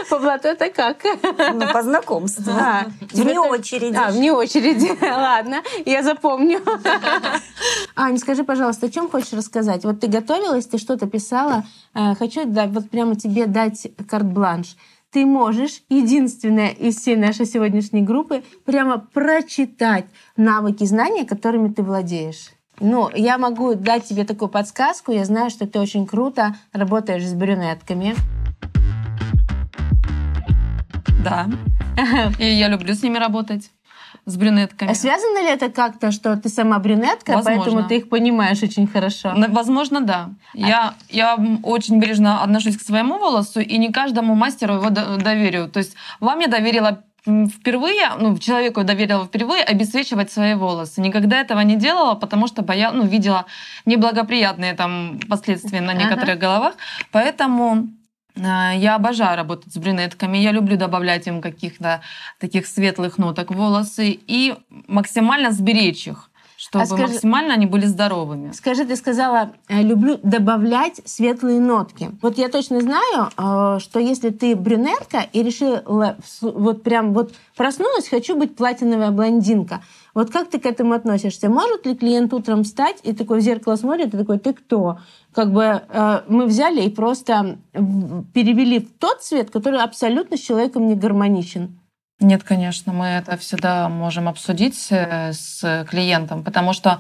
по 0.10 0.20
блату 0.20 0.50
это 0.50 0.70
как? 0.70 0.98
Ну, 1.54 1.72
по 1.72 1.82
знакомству. 1.82 2.52
А, 2.52 2.88
вне 3.14 3.40
очереди. 3.40 3.96
А, 3.96 4.12
вне 4.12 4.34
очереди. 4.34 4.98
Ладно, 5.02 5.64
я 5.86 6.04
запомню. 6.04 6.60
Аня, 7.96 8.18
скажи, 8.18 8.44
пожалуйста, 8.44 8.88
о 8.88 8.90
чем 8.90 9.10
хочешь 9.10 9.32
рассказать? 9.34 9.86
Вот 9.86 10.02
ты 10.02 10.08
готовилась, 10.08 10.66
ты 10.66 10.78
что-то 10.78 11.08
писала. 11.08 11.64
Э, 11.94 12.16
хочу 12.16 12.46
да, 12.46 12.66
вот 12.66 12.90
прямо 12.90 13.16
тебе 13.16 13.46
дать 13.46 13.88
карт-бланш 14.10 14.76
ты 15.12 15.26
можешь, 15.26 15.82
единственная 15.90 16.70
из 16.70 16.98
всей 16.98 17.16
нашей 17.16 17.48
сегодняшней 17.48 18.02
группы, 18.04 18.44
прямо 18.64 19.00
прочитать 19.00 20.06
навыки, 20.38 20.84
знания, 20.84 21.26
которыми 21.26 21.74
ты 21.74 21.82
владеешь. 21.82 22.52
Ну, 22.80 23.10
я 23.14 23.38
могу 23.38 23.76
дать 23.76 24.06
тебе 24.06 24.24
такую 24.24 24.50
подсказку. 24.50 25.12
Я 25.12 25.26
знаю, 25.26 25.50
что 25.50 25.68
ты 25.68 25.80
очень 25.80 26.06
круто 26.08 26.56
работаешь 26.74 27.26
с 27.26 27.34
брюнетками. 27.34 28.16
Да. 31.24 31.48
И 32.40 32.46
я 32.46 32.70
люблю 32.70 32.94
с 32.94 33.04
ними 33.04 33.18
работать. 33.18 33.72
с 34.26 34.38
брюнетками. 34.38 34.92
А 34.92 34.96
связано 34.96 35.40
ли 35.42 35.48
это 35.50 35.70
как-то, 35.70 36.12
что 36.12 36.36
ты 36.38 36.50
сама 36.50 36.80
брюнетка, 36.80 37.34
Возможно. 37.34 37.64
поэтому 37.64 37.88
ты 37.88 37.98
их 37.98 38.10
понимаешь 38.10 38.62
очень 38.64 38.88
хорошо? 38.88 39.34
На- 39.34 39.48
Возможно, 39.50 40.02
да. 40.02 40.30
Я, 40.54 40.94
я 41.10 41.38
очень 41.64 42.00
бережно 42.00 42.42
отношусь 42.44 42.78
к 42.78 42.82
своему 42.82 43.18
волосу 43.18 43.60
и 43.60 43.78
не 43.78 43.92
каждому 43.92 44.36
мастеру 44.36 44.76
его 44.76 44.90
до- 44.90 45.18
доверю. 45.18 45.68
То 45.68 45.80
есть 45.80 45.96
вам 46.20 46.40
я 46.40 46.48
доверила 46.48 47.04
впервые, 47.26 48.10
ну, 48.20 48.38
человеку 48.38 48.84
доверила 48.84 49.26
впервые 49.26 49.64
обесцвечивать 49.64 50.32
свои 50.32 50.54
волосы. 50.56 51.02
Никогда 51.02 51.42
этого 51.42 51.60
не 51.62 51.76
делала, 51.76 52.16
потому 52.16 52.48
что 52.48 52.62
боя, 52.62 52.92
ну, 52.92 53.06
видела 53.06 53.46
неблагоприятные 53.86 54.74
там 54.74 55.20
последствия 55.30 55.82
на 55.82 55.92
Ага. 55.94 56.04
некоторых 56.04 56.40
головах. 56.40 56.74
Поэтому 57.12 57.88
э, 58.36 58.42
я 58.78 58.96
обожаю 58.96 59.36
работать 59.38 59.74
с 59.74 59.78
брюнетками. 59.78 60.38
Я 60.38 60.52
люблю 60.52 60.78
добавлять 60.78 61.28
им 61.28 61.42
каких-то 61.42 62.02
таких 62.40 62.68
светлых 62.68 63.18
ноток 63.18 63.52
в 63.52 63.56
волосы 63.56 64.18
и 64.28 64.56
максимально 64.88 65.52
сберечь 65.52 66.08
их, 66.08 66.29
чтобы 66.60 66.84
А 66.84 66.86
скажи- 66.88 67.04
максимально 67.14 67.54
они 67.54 67.66
были 67.68 67.86
здоровыми. 67.86 68.52
Скажи, 68.52 68.84
ты 68.84 68.98
сказала, 68.98 69.52
э, 69.70 69.82
люблю 69.82 70.20
добавлять 70.24 71.00
светлые 71.06 71.62
нотки. 71.62 72.12
Вот 72.22 72.38
я 72.38 72.50
точно 72.50 72.82
знаю, 72.82 73.30
э, 73.38 73.80
что 73.80 74.00
если 74.02 74.30
ты 74.30 74.58
брюнетка 74.58 75.26
и 75.32 75.42
решила 75.42 76.18
вот 76.42 76.84
прям 76.84 77.14
вот 77.14 77.34
проснулась, 77.56 78.10
хочу 78.10 78.36
быть 78.36 78.58
платиновая 78.58 79.12
блондинка. 79.12 79.82
Вот 80.14 80.32
как 80.32 80.50
ты 80.50 80.60
к 80.60 80.66
этому 80.66 80.94
относишься? 80.94 81.50
Может 81.50 81.86
ли 81.86 81.96
клиент 81.96 82.34
утром 82.34 82.66
встать 82.66 82.98
и 83.04 83.14
такой 83.14 83.40
в 83.40 83.42
зеркало 83.42 83.78
смотрит 83.78 84.14
и 84.14 84.18
такой, 84.18 84.38
ты 84.38 84.52
кто? 84.54 84.98
Как 85.34 85.54
бы 85.54 85.82
э, 85.88 86.22
мы 86.28 86.46
взяли 86.46 86.82
и 86.82 86.90
просто 86.90 87.58
перевели 88.34 88.80
в 88.80 88.92
тот 89.00 89.22
цвет, 89.22 89.50
который 89.50 89.80
абсолютно 89.80 90.36
с 90.36 90.42
человеком 90.42 90.88
не 90.90 90.96
гармоничен. 90.96 91.79
Нет, 92.20 92.44
конечно, 92.44 92.92
мы 92.92 93.06
это 93.06 93.38
всегда 93.38 93.88
можем 93.88 94.28
обсудить 94.28 94.88
э, 94.90 95.32
с 95.32 95.86
клиентом, 95.90 96.44
потому 96.44 96.74
что 96.74 97.00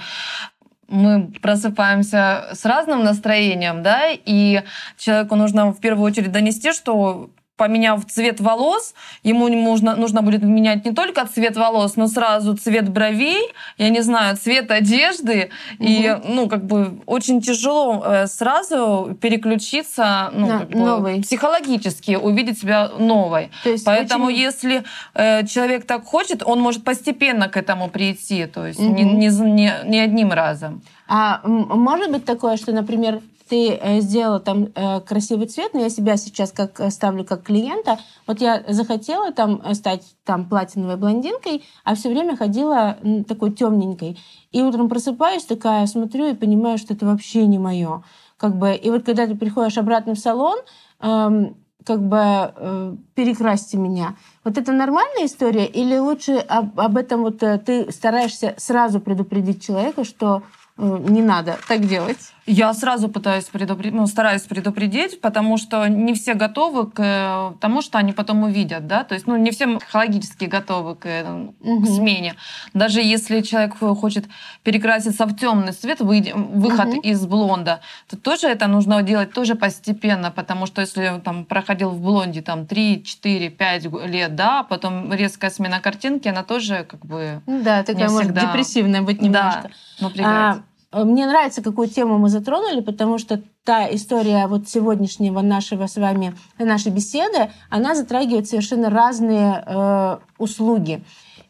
мы 0.87 1.31
просыпаемся 1.41 2.49
с 2.53 2.65
разным 2.65 3.03
настроением, 3.03 3.83
да, 3.83 4.09
и 4.11 4.63
человеку 4.97 5.35
нужно 5.35 5.71
в 5.71 5.79
первую 5.79 6.05
очередь 6.05 6.31
донести, 6.31 6.71
что 6.71 7.29
поменяв 7.59 8.05
цвет 8.05 8.39
волос, 8.39 8.93
ему 9.23 9.49
нужно, 9.49 9.95
нужно 9.97 10.21
будет 10.21 10.43
менять 10.43 10.85
не 10.85 10.93
только 10.93 11.27
цвет 11.27 11.57
волос, 11.57 11.97
но 11.97 12.07
сразу 12.07 12.55
цвет 12.55 12.89
бровей, 12.89 13.43
я 13.77 13.89
не 13.89 14.01
знаю, 14.01 14.37
цвет 14.37 14.71
одежды. 14.71 15.49
И, 15.77 16.17
ну, 16.25 16.47
как 16.47 16.63
бы 16.65 16.99
очень 17.05 17.41
тяжело 17.41 18.01
э, 18.05 18.27
сразу 18.27 19.17
переключиться, 19.21 20.29
ну, 20.33 20.47
На 20.47 20.59
как 20.59 20.69
бы 20.69 20.77
новый. 20.79 21.21
психологически 21.21 22.15
увидеть 22.15 22.59
себя 22.59 22.89
новой. 22.97 23.51
То 23.63 23.69
есть 23.71 23.85
Поэтому, 23.85 24.25
очень- 24.27 24.37
если 24.39 24.83
э, 25.13 25.45
человек 25.45 25.85
так 25.85 26.05
хочет, 26.05 26.43
он 26.45 26.61
может 26.61 26.83
постепенно 26.83 27.49
к 27.49 27.57
этому 27.57 27.89
прийти, 27.89 28.45
то 28.45 28.65
есть 28.65 28.79
не, 28.79 29.03
Мгм. 29.03 29.19
не, 29.19 29.29
за- 29.29 29.43
не, 29.45 29.73
не 29.85 29.99
одним 29.99 30.31
разом. 30.31 30.81
А 31.11 31.41
может 31.43 32.11
быть 32.11 32.23
такое, 32.23 32.55
что, 32.55 32.71
например, 32.71 33.21
ты 33.49 33.71
э, 33.71 33.99
сделала 33.99 34.39
там 34.39 34.67
э, 34.75 34.99
красивый 35.01 35.47
цвет, 35.47 35.73
но 35.73 35.81
я 35.81 35.89
себя 35.89 36.17
сейчас 36.17 36.51
как 36.51 36.79
э, 36.79 36.91
ставлю 36.91 37.25
как 37.25 37.41
клиента. 37.41 37.97
Вот 38.27 38.41
я 38.41 38.63
захотела 38.67 39.31
там 39.31 39.61
стать 39.73 40.03
там 40.23 40.47
платиновой 40.47 40.97
блондинкой, 40.97 41.63
а 41.83 41.95
все 41.95 42.09
время 42.09 42.37
ходила 42.37 42.97
такой 43.27 43.51
темненькой. 43.51 44.19
И 44.51 44.61
утром 44.61 44.87
просыпаюсь 44.87 45.45
такая, 45.45 45.87
смотрю 45.87 46.27
и 46.27 46.35
понимаю, 46.35 46.77
что 46.77 46.93
это 46.93 47.07
вообще 47.07 47.47
не 47.47 47.57
мое. 47.57 48.03
Как 48.37 48.55
бы, 48.55 48.75
и 48.75 48.91
вот 48.91 49.03
когда 49.03 49.25
ты 49.25 49.35
приходишь 49.35 49.79
обратно 49.79 50.13
в 50.13 50.19
салон, 50.19 50.59
эм, 51.01 51.57
как 51.85 52.07
бы 52.07 52.19
э, 52.19 52.95
перекрасьте 53.15 53.77
меня. 53.77 54.15
Вот 54.43 54.57
это 54.59 54.71
нормальная 54.73 55.25
история 55.25 55.65
или 55.65 55.97
лучше 55.97 56.33
об, 56.33 56.79
об 56.79 56.97
этом 56.97 57.21
вот 57.21 57.41
э, 57.41 57.57
ты 57.57 57.91
стараешься 57.91 58.53
сразу 58.57 58.99
предупредить 58.99 59.65
человека, 59.65 60.03
что 60.03 60.43
не 60.79 61.21
надо 61.21 61.57
так 61.67 61.85
делать? 61.85 62.33
Я 62.45 62.73
сразу 62.73 63.09
пытаюсь 63.09 63.43
предупредить, 63.45 63.93
ну, 63.93 64.07
стараюсь 64.07 64.41
предупредить, 64.41 65.21
потому 65.21 65.57
что 65.57 65.85
не 65.87 66.15
все 66.15 66.33
готовы 66.33 66.89
к 66.89 66.99
э, 66.99 67.53
тому, 67.59 67.83
что 67.83 67.99
они 67.99 68.11
потом 68.11 68.41
увидят, 68.41 68.87
да, 68.87 69.03
то 69.03 69.13
есть, 69.13 69.27
ну, 69.27 69.37
не 69.37 69.51
все 69.51 69.67
психологически 69.77 70.45
готовы 70.45 70.95
к, 70.95 71.05
э, 71.05 71.47
к 71.61 71.85
смене. 71.85 72.33
Даже 72.73 73.01
если 73.01 73.41
человек 73.41 73.77
хочет 73.77 74.25
перекраситься 74.63 75.25
в 75.27 75.35
темный 75.35 75.73
цвет, 75.73 75.99
выход 75.99 76.87
Мгм. 76.87 76.99
из 77.01 77.23
блонда, 77.27 77.81
то 78.09 78.17
тоже 78.17 78.47
это 78.47 78.65
нужно 78.65 79.03
делать 79.03 79.31
тоже 79.31 79.53
постепенно, 79.53 80.31
потому 80.31 80.65
что 80.65 80.81
если 80.81 81.07
он 81.09 81.21
там 81.21 81.45
проходил 81.45 81.91
в 81.91 82.01
блонде 82.01 82.41
там 82.41 82.65
3, 82.65 83.03
4, 83.03 83.49
5 83.51 83.85
лет, 84.07 84.35
да, 84.35 84.61
а 84.61 84.63
потом 84.63 85.13
резкая 85.13 85.51
смена 85.51 85.79
картинки, 85.81 86.27
она 86.27 86.41
тоже 86.43 86.83
как 86.89 87.05
бы 87.05 87.41
да, 87.45 87.83
такая 87.83 88.07
Не 88.07 88.11
может 88.11 88.31
всегда. 88.31 88.41
депрессивная 88.41 89.01
быть 89.03 89.21
немножко. 89.21 89.69
да, 89.99 90.05
напрягает. 90.05 90.57
А, 90.57 90.61
мне 90.91 91.27
нравится, 91.27 91.61
какую 91.61 91.87
тему 91.87 92.17
мы 92.17 92.29
затронули, 92.29 92.81
потому 92.81 93.17
что 93.19 93.41
та 93.63 93.93
история 93.93 94.47
вот 94.47 94.67
сегодняшнего 94.67 95.41
нашего 95.41 95.85
с 95.85 95.97
вами, 95.97 96.35
нашей 96.57 96.91
беседы, 96.91 97.51
она 97.69 97.93
затрагивает 97.93 98.47
совершенно 98.47 98.89
разные 98.89 99.63
э, 99.65 100.17
услуги. 100.39 101.03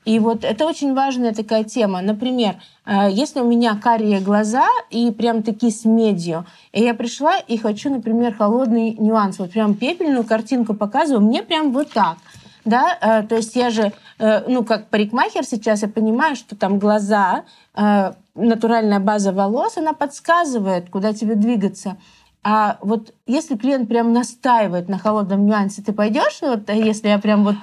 И 0.05 0.19
вот 0.19 0.43
это 0.43 0.65
очень 0.65 0.93
важная 0.93 1.33
такая 1.33 1.63
тема. 1.63 2.01
Например, 2.01 2.55
э, 2.85 3.09
если 3.11 3.41
у 3.41 3.45
меня 3.45 3.75
карие 3.75 4.19
глаза 4.19 4.67
и 4.89 5.11
прям 5.11 5.43
такие 5.43 5.71
с 5.71 5.85
медью, 5.85 6.45
и 6.73 6.81
я 6.81 6.93
пришла 6.93 7.37
и 7.37 7.57
хочу, 7.57 7.89
например, 7.89 8.33
холодный 8.33 8.95
нюанс, 8.99 9.39
вот 9.39 9.51
прям 9.51 9.75
пепельную 9.75 10.23
картинку 10.23 10.73
показываю, 10.73 11.21
мне 11.21 11.43
прям 11.43 11.71
вот 11.71 11.91
так. 11.91 12.17
Да, 12.65 12.97
э, 13.01 13.23
то 13.23 13.35
есть 13.35 13.55
я 13.55 13.69
же, 13.69 13.93
э, 14.19 14.43
ну, 14.47 14.63
как 14.63 14.89
парикмахер 14.89 15.45
сейчас, 15.45 15.81
я 15.81 15.87
понимаю, 15.87 16.35
что 16.35 16.55
там 16.55 16.79
глаза, 16.79 17.43
э, 17.75 18.13
натуральная 18.35 18.99
база 18.99 19.31
волос, 19.31 19.77
она 19.77 19.93
подсказывает, 19.93 20.89
куда 20.89 21.13
тебе 21.13 21.35
двигаться. 21.35 21.97
А 22.43 22.77
вот 22.81 23.13
если 23.27 23.55
клиент 23.57 23.89
прям 23.89 24.13
настаивает 24.13 24.89
на 24.89 24.97
холодном 24.97 25.45
нюансе, 25.45 25.81
ты 25.81 25.93
пойдешь, 25.93 26.39
вот, 26.41 26.69
если 26.69 27.09
я 27.09 27.19
прям 27.19 27.43
вот 27.43 27.55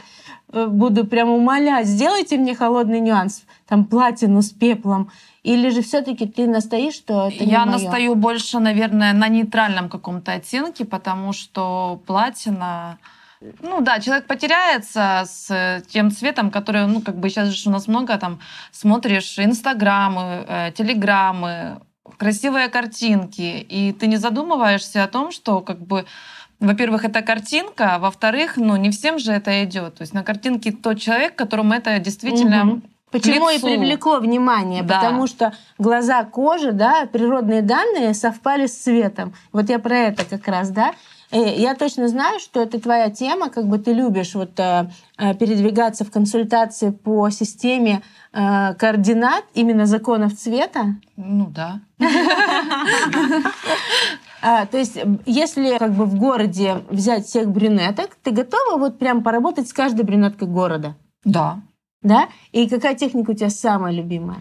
буду 0.52 1.06
прям 1.06 1.28
умолять, 1.30 1.86
сделайте 1.86 2.36
мне 2.38 2.54
холодный 2.54 3.00
нюанс, 3.00 3.42
там 3.66 3.84
платину 3.84 4.42
с 4.42 4.50
пеплом, 4.50 5.10
или 5.42 5.70
же 5.70 5.82
все-таки 5.82 6.26
ты 6.26 6.46
настоишь, 6.46 6.94
что 6.94 7.28
это 7.28 7.44
не 7.44 7.50
Я 7.50 7.64
моё? 7.64 7.78
настаю 7.78 8.14
больше, 8.14 8.58
наверное, 8.58 9.12
на 9.12 9.28
нейтральном 9.28 9.88
каком-то 9.88 10.32
оттенке, 10.32 10.84
потому 10.84 11.32
что 11.32 12.00
платина... 12.06 12.98
Ну 13.40 13.80
да, 13.80 14.00
человек 14.00 14.26
потеряется 14.26 15.24
с 15.26 15.82
тем 15.88 16.10
цветом, 16.10 16.50
который, 16.50 16.86
ну, 16.86 17.00
как 17.00 17.16
бы 17.18 17.28
сейчас 17.28 17.48
же 17.48 17.68
у 17.68 17.72
нас 17.72 17.86
много 17.86 18.16
там 18.18 18.40
смотришь 18.72 19.38
инстаграмы, 19.38 20.44
э, 20.48 20.72
телеграммы, 20.72 21.80
красивые 22.16 22.68
картинки, 22.68 23.60
и 23.60 23.92
ты 23.92 24.06
не 24.06 24.16
задумываешься 24.16 25.04
о 25.04 25.08
том, 25.08 25.32
что 25.32 25.60
как 25.60 25.80
бы 25.80 26.06
во-первых, 26.58 27.04
это 27.04 27.20
картинка, 27.20 27.96
а 27.96 27.98
во-вторых, 27.98 28.56
ну, 28.56 28.76
не 28.76 28.90
всем 28.90 29.18
же 29.18 29.32
это 29.32 29.62
идет. 29.64 29.96
То 29.96 30.02
есть 30.02 30.14
на 30.14 30.22
картинке 30.22 30.72
тот 30.72 30.98
человек, 30.98 31.36
которому 31.36 31.74
это 31.74 31.98
действительно 31.98 32.64
Мгм. 32.64 32.82
Почему 33.10 33.48
и 33.50 33.54
лицу. 33.54 33.66
привлекло 33.66 34.18
внимание? 34.18 34.82
Да. 34.82 34.96
Потому 34.96 35.26
что 35.26 35.52
глаза, 35.78 36.24
кожа, 36.24 36.72
да, 36.72 37.06
природные 37.10 37.62
данные 37.62 38.14
совпали 38.14 38.66
с 38.66 38.76
цветом. 38.76 39.34
Вот 39.52 39.68
я 39.68 39.78
про 39.78 39.96
это 39.96 40.24
как 40.24 40.46
раз, 40.48 40.70
да. 40.70 40.92
Э, 41.30 41.54
Я 41.56 41.74
точно 41.74 42.08
знаю, 42.08 42.40
что 42.40 42.62
это 42.62 42.80
твоя 42.80 43.10
тема, 43.10 43.48
как 43.50 43.66
бы 43.66 43.78
ты 43.78 43.92
любишь 43.92 44.34
вот 44.34 44.58
э, 44.58 44.90
э, 45.18 45.34
передвигаться 45.34 46.04
в 46.04 46.10
консультации 46.10 46.90
по 46.90 47.30
системе 47.30 48.02
координат 48.32 49.44
именно 49.54 49.86
законов 49.86 50.34
цвета. 50.34 50.96
ну 51.16 51.46
да. 51.46 51.80
А, 54.42 54.66
то 54.66 54.76
есть, 54.76 54.98
если 55.24 55.78
как 55.78 55.92
бы 55.92 56.04
в 56.04 56.16
городе 56.16 56.82
взять 56.90 57.26
всех 57.26 57.48
брюнеток, 57.48 58.10
ты 58.22 58.30
готова 58.32 58.78
вот 58.78 58.98
прям 58.98 59.22
поработать 59.22 59.68
с 59.68 59.72
каждой 59.72 60.04
брюнеткой 60.04 60.48
города? 60.48 60.94
Да. 61.24 61.60
Да? 62.02 62.28
И 62.52 62.68
какая 62.68 62.94
техника 62.94 63.30
у 63.30 63.34
тебя 63.34 63.50
самая 63.50 63.92
любимая? 63.92 64.38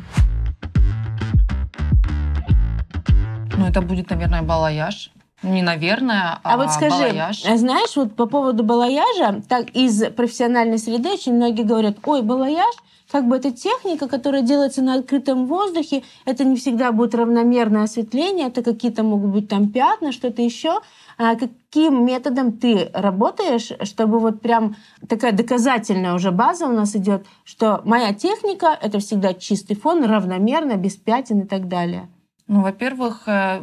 Ну, 3.58 3.66
это 3.66 3.82
будет, 3.82 4.10
наверное, 4.10 4.42
балаяж. 4.42 5.12
Не 5.44 5.62
наверное, 5.62 6.40
а, 6.44 6.54
А, 6.54 6.58
вот 6.58 6.72
скажи, 6.72 6.90
балаяж. 6.90 7.44
а 7.46 7.58
знаешь, 7.58 7.96
вот 7.96 8.16
по 8.16 8.26
поводу 8.26 8.64
балаяжа, 8.64 9.42
так 9.48 9.70
из 9.72 10.04
профессиональной 10.14 10.78
среды 10.80 11.10
очень 11.14 11.34
многие 11.36 11.64
говорят, 11.64 11.98
ой, 12.04 12.22
балаяж, 12.24 12.74
как 13.16 13.30
бы 13.30 13.38
это 13.38 13.50
техника, 13.50 14.10
которая 14.10 14.42
делается 14.42 14.82
на 14.82 14.96
открытом 14.96 15.46
воздухе, 15.46 16.04
это 16.26 16.44
не 16.44 16.58
всегда 16.58 16.92
будет 16.92 17.16
равномерное 17.16 17.84
осветление, 17.84 18.48
это 18.48 18.62
какие-то 18.62 19.04
могут 19.04 19.32
быть 19.32 19.48
там 19.48 19.70
пятна, 19.70 20.12
что-то 20.12 20.42
еще. 20.42 20.82
А 21.18 21.36
каким 21.36 22.06
методом 22.06 22.52
ты 22.52 22.90
работаешь, 22.94 23.72
чтобы 23.88 24.20
вот 24.20 24.42
прям 24.42 24.76
такая 25.08 25.32
доказательная 25.32 26.14
уже 26.14 26.32
база 26.32 26.66
у 26.66 26.74
нас 26.74 26.94
идет, 26.98 27.26
что 27.46 27.82
моя 27.86 28.14
техника 28.14 28.78
это 28.82 29.00
всегда 29.00 29.34
чистый 29.34 29.76
фон, 29.76 30.04
равномерно, 30.04 30.76
без 30.76 30.98
пятен 30.98 31.40
и 31.40 31.48
так 31.48 31.70
далее. 31.70 32.10
Ну, 32.50 32.64
во-первых, 32.64 33.24
э, 33.28 33.62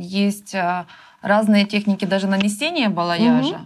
есть 0.00 0.56
э, 0.56 0.86
разные 1.22 1.66
техники 1.66 2.04
даже 2.04 2.26
нанесения 2.26 2.88
балаяжа. 2.88 3.60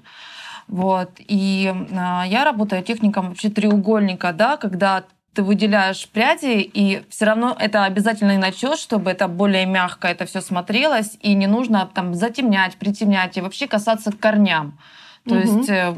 Вот. 0.68 1.10
И 1.18 1.72
а, 1.94 2.24
я 2.26 2.44
работаю 2.44 2.82
техником 2.82 3.28
вообще 3.28 3.50
треугольника, 3.50 4.32
да, 4.32 4.56
когда 4.56 5.04
ты 5.34 5.42
выделяешь 5.42 6.08
пряди, 6.08 6.60
и 6.60 7.02
все 7.08 7.24
равно 7.24 7.56
это 7.58 7.84
обязательный 7.84 8.36
начес, 8.38 8.78
чтобы 8.78 9.10
это 9.10 9.28
более 9.28 9.66
мягко 9.66 10.08
это 10.08 10.26
все 10.26 10.40
смотрелось, 10.40 11.16
и 11.20 11.34
не 11.34 11.46
нужно 11.46 11.88
там 11.94 12.14
затемнять, 12.14 12.76
притемнять, 12.76 13.36
и 13.36 13.40
вообще 13.40 13.66
касаться 13.66 14.12
к 14.12 14.18
корням. 14.18 14.78
То 15.26 15.34
Мгм. 15.36 15.58
есть 15.60 15.68
э, 15.70 15.94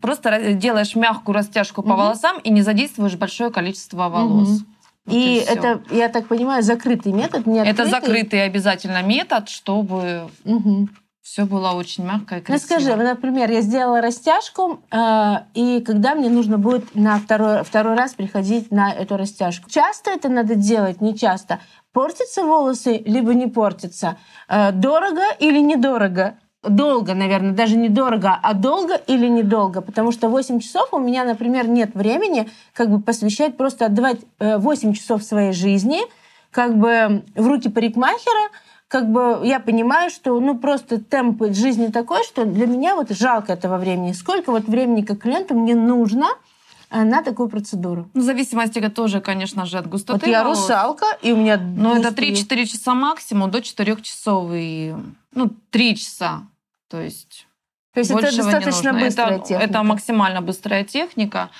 просто 0.00 0.54
делаешь 0.54 0.94
мягкую 0.96 1.34
растяжку 1.34 1.82
по 1.82 1.90
Мгм. 1.90 1.98
волосам 1.98 2.38
и 2.38 2.50
не 2.50 2.62
задействуешь 2.62 3.16
большое 3.16 3.50
количество 3.50 4.08
волос. 4.08 4.48
Мгм. 4.48 4.66
Вот 5.06 5.14
И 5.16 5.40
всё. 5.40 5.52
это, 5.52 5.82
я 5.90 6.08
так 6.08 6.28
понимаю, 6.28 6.62
закрытый 6.62 7.12
метод, 7.12 7.46
не 7.46 7.58
Это 7.58 7.86
закрытый 7.86 8.44
обязательно 8.44 9.02
метод, 9.02 9.48
чтобы 9.48 10.30
Мгм. 10.44 10.88
Все 11.22 11.44
было 11.44 11.72
очень 11.72 12.04
мягко 12.04 12.36
и 12.36 12.38
Ну 12.38 12.44
красиво. 12.44 12.66
скажи, 12.66 12.90
вот, 12.94 13.04
например, 13.04 13.50
я 13.50 13.60
сделала 13.60 14.00
растяжку, 14.00 14.80
э, 14.90 15.34
и 15.54 15.80
когда 15.86 16.14
мне 16.14 16.28
нужно 16.30 16.58
будет 16.58 16.94
на 16.94 17.18
второй, 17.18 17.62
второй 17.62 17.94
раз 17.94 18.14
приходить 18.14 18.70
на 18.70 18.92
эту 18.92 19.16
растяжку? 19.16 19.68
Часто 19.70 20.10
это 20.10 20.28
надо 20.28 20.54
делать, 20.54 21.00
не 21.00 21.16
часто? 21.16 21.60
Портятся 21.92 22.42
волосы, 22.44 23.02
либо 23.04 23.34
не 23.34 23.46
портятся? 23.48 24.16
Э, 24.48 24.72
дорого 24.72 25.22
или 25.38 25.60
недорого? 25.60 26.34
Долго, 26.62 27.14
наверное, 27.14 27.52
даже 27.52 27.76
не 27.76 27.88
дорого, 27.88 28.38
а 28.42 28.52
долго 28.52 28.94
или 28.94 29.26
недолго? 29.28 29.80
Потому 29.80 30.12
что 30.12 30.28
8 30.28 30.60
часов 30.60 30.88
у 30.92 30.98
меня, 30.98 31.24
например, 31.24 31.66
нет 31.68 31.94
времени 31.94 32.50
как 32.74 32.90
бы 32.90 33.00
посвящать, 33.00 33.56
просто 33.56 33.86
отдавать 33.86 34.18
э, 34.38 34.58
8 34.58 34.92
часов 34.94 35.22
своей 35.22 35.52
жизни 35.52 36.00
как 36.50 36.76
бы 36.76 37.22
в 37.34 37.46
руки 37.46 37.68
парикмахера, 37.68 38.50
как 38.90 39.08
бы 39.08 39.40
я 39.44 39.60
понимаю, 39.60 40.10
что 40.10 40.38
ну 40.40 40.58
просто 40.58 40.98
темп 41.00 41.42
жизни 41.54 41.86
такой, 41.92 42.24
что 42.24 42.44
для 42.44 42.66
меня 42.66 42.96
вот 42.96 43.10
жалко 43.10 43.52
этого 43.52 43.78
времени. 43.78 44.12
Сколько 44.12 44.50
вот 44.50 44.64
времени 44.64 45.02
как 45.02 45.20
клиенту 45.20 45.54
мне 45.54 45.76
нужно 45.76 46.26
э, 46.90 47.04
на 47.04 47.22
такую 47.22 47.48
процедуру? 47.48 48.10
Ну, 48.14 48.20
в 48.20 48.24
зависимости 48.24 48.80
тоже, 48.88 49.20
конечно 49.20 49.64
же, 49.64 49.78
от 49.78 49.86
густоты 49.86 50.26
вот 50.26 50.28
я 50.28 50.42
волос. 50.42 50.62
русалка, 50.62 51.06
и 51.22 51.30
у 51.30 51.36
меня 51.36 51.56
Но 51.56 51.96
это 51.96 52.08
густые- 52.10 52.32
3-4 52.34 52.66
часа 52.66 52.94
максимум, 52.94 53.48
до 53.52 53.62
4 53.62 53.96
часов 54.02 54.50
и... 54.52 54.92
Ну, 55.34 55.50
3 55.70 55.96
часа. 55.96 56.42
То 56.88 57.00
есть 57.00 57.46
То 57.94 58.00
есть 58.00 58.10
это 58.10 58.36
достаточно 58.36 58.92
быстрая 58.92 59.36
это, 59.36 59.46
техника. 59.46 59.64
это 59.64 59.82
максимально 59.84 60.40
быстрая 60.42 60.82
техника. 60.82 61.50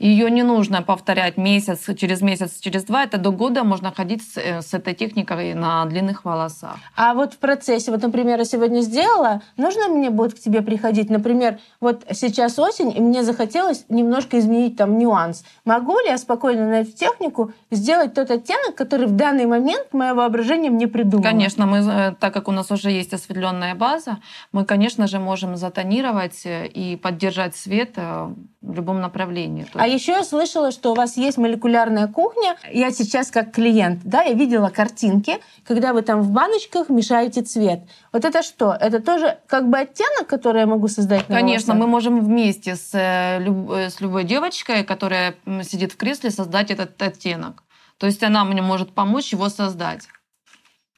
Ее 0.00 0.30
не 0.30 0.42
нужно 0.42 0.80
повторять 0.80 1.36
месяц, 1.36 1.86
через 1.98 2.22
месяц, 2.22 2.58
через 2.58 2.84
два. 2.84 3.04
Это 3.04 3.18
до 3.18 3.30
года 3.32 3.64
можно 3.64 3.92
ходить 3.92 4.22
с, 4.22 4.38
э, 4.38 4.62
с 4.62 4.72
этой 4.72 4.94
техникой 4.94 5.52
на 5.52 5.84
длинных 5.84 6.24
волосах. 6.24 6.78
А 6.96 7.12
вот 7.12 7.34
в 7.34 7.36
процессе, 7.36 7.90
вот, 7.90 8.00
например, 8.00 8.38
я 8.38 8.46
сегодня 8.46 8.80
сделала, 8.80 9.42
нужно 9.58 9.88
мне 9.88 10.08
будет 10.08 10.32
к 10.32 10.38
тебе 10.38 10.62
приходить? 10.62 11.10
Например, 11.10 11.58
вот 11.80 12.06
сейчас 12.12 12.58
осень, 12.58 12.96
и 12.96 13.00
мне 13.00 13.22
захотелось 13.22 13.84
немножко 13.90 14.38
изменить 14.38 14.78
там 14.78 14.98
нюанс. 14.98 15.44
Могу 15.66 15.98
ли 15.98 16.06
я 16.06 16.16
спокойно 16.16 16.66
на 16.66 16.80
эту 16.80 16.92
технику 16.92 17.52
сделать 17.70 18.14
тот 18.14 18.30
оттенок, 18.30 18.76
который 18.76 19.06
в 19.06 19.12
данный 19.16 19.44
момент 19.44 19.88
мое 19.92 20.14
воображение 20.14 20.70
мне 20.70 20.88
придумало? 20.88 21.24
Конечно, 21.24 21.66
мы, 21.66 21.78
э, 21.78 22.14
так 22.18 22.32
как 22.32 22.48
у 22.48 22.52
нас 22.52 22.70
уже 22.70 22.90
есть 22.90 23.12
осветленная 23.12 23.74
база, 23.74 24.16
мы, 24.52 24.64
конечно 24.64 25.06
же, 25.06 25.18
можем 25.18 25.56
затонировать 25.56 26.46
э, 26.46 26.66
и 26.68 26.96
поддержать 26.96 27.54
свет 27.54 27.98
в 28.62 28.74
любом 28.74 29.00
направлении. 29.00 29.66
А 29.74 29.86
еще 29.86 30.12
я 30.12 30.24
слышала, 30.24 30.70
что 30.70 30.92
у 30.92 30.94
вас 30.94 31.16
есть 31.16 31.38
молекулярная 31.38 32.08
кухня. 32.08 32.56
Я 32.70 32.90
сейчас 32.90 33.30
как 33.30 33.52
клиент, 33.52 34.02
да, 34.04 34.22
я 34.22 34.34
видела 34.34 34.68
картинки, 34.68 35.38
когда 35.64 35.94
вы 35.94 36.02
там 36.02 36.20
в 36.20 36.30
баночках 36.30 36.90
мешаете 36.90 37.42
цвет. 37.42 37.80
Вот 38.12 38.24
это 38.24 38.42
что? 38.42 38.76
Это 38.78 39.00
тоже 39.00 39.38
как 39.46 39.70
бы 39.70 39.78
оттенок, 39.78 40.26
который 40.26 40.60
я 40.60 40.66
могу 40.66 40.88
создать 40.88 41.28
на 41.28 41.36
Конечно, 41.36 41.72
мы 41.72 41.86
волосах? 41.86 41.90
можем 41.90 42.24
вместе 42.24 42.76
с, 42.76 42.90
э, 42.92 43.42
э, 43.42 43.88
с 43.88 44.00
любой 44.00 44.24
девочкой, 44.24 44.84
которая 44.84 45.34
сидит 45.62 45.92
в 45.92 45.96
кресле, 45.96 46.30
создать 46.30 46.70
этот 46.70 47.00
оттенок. 47.00 47.62
То 47.96 48.06
есть 48.06 48.22
она 48.22 48.44
мне 48.44 48.60
может 48.60 48.92
помочь 48.92 49.32
его 49.32 49.48
создать. 49.48 50.06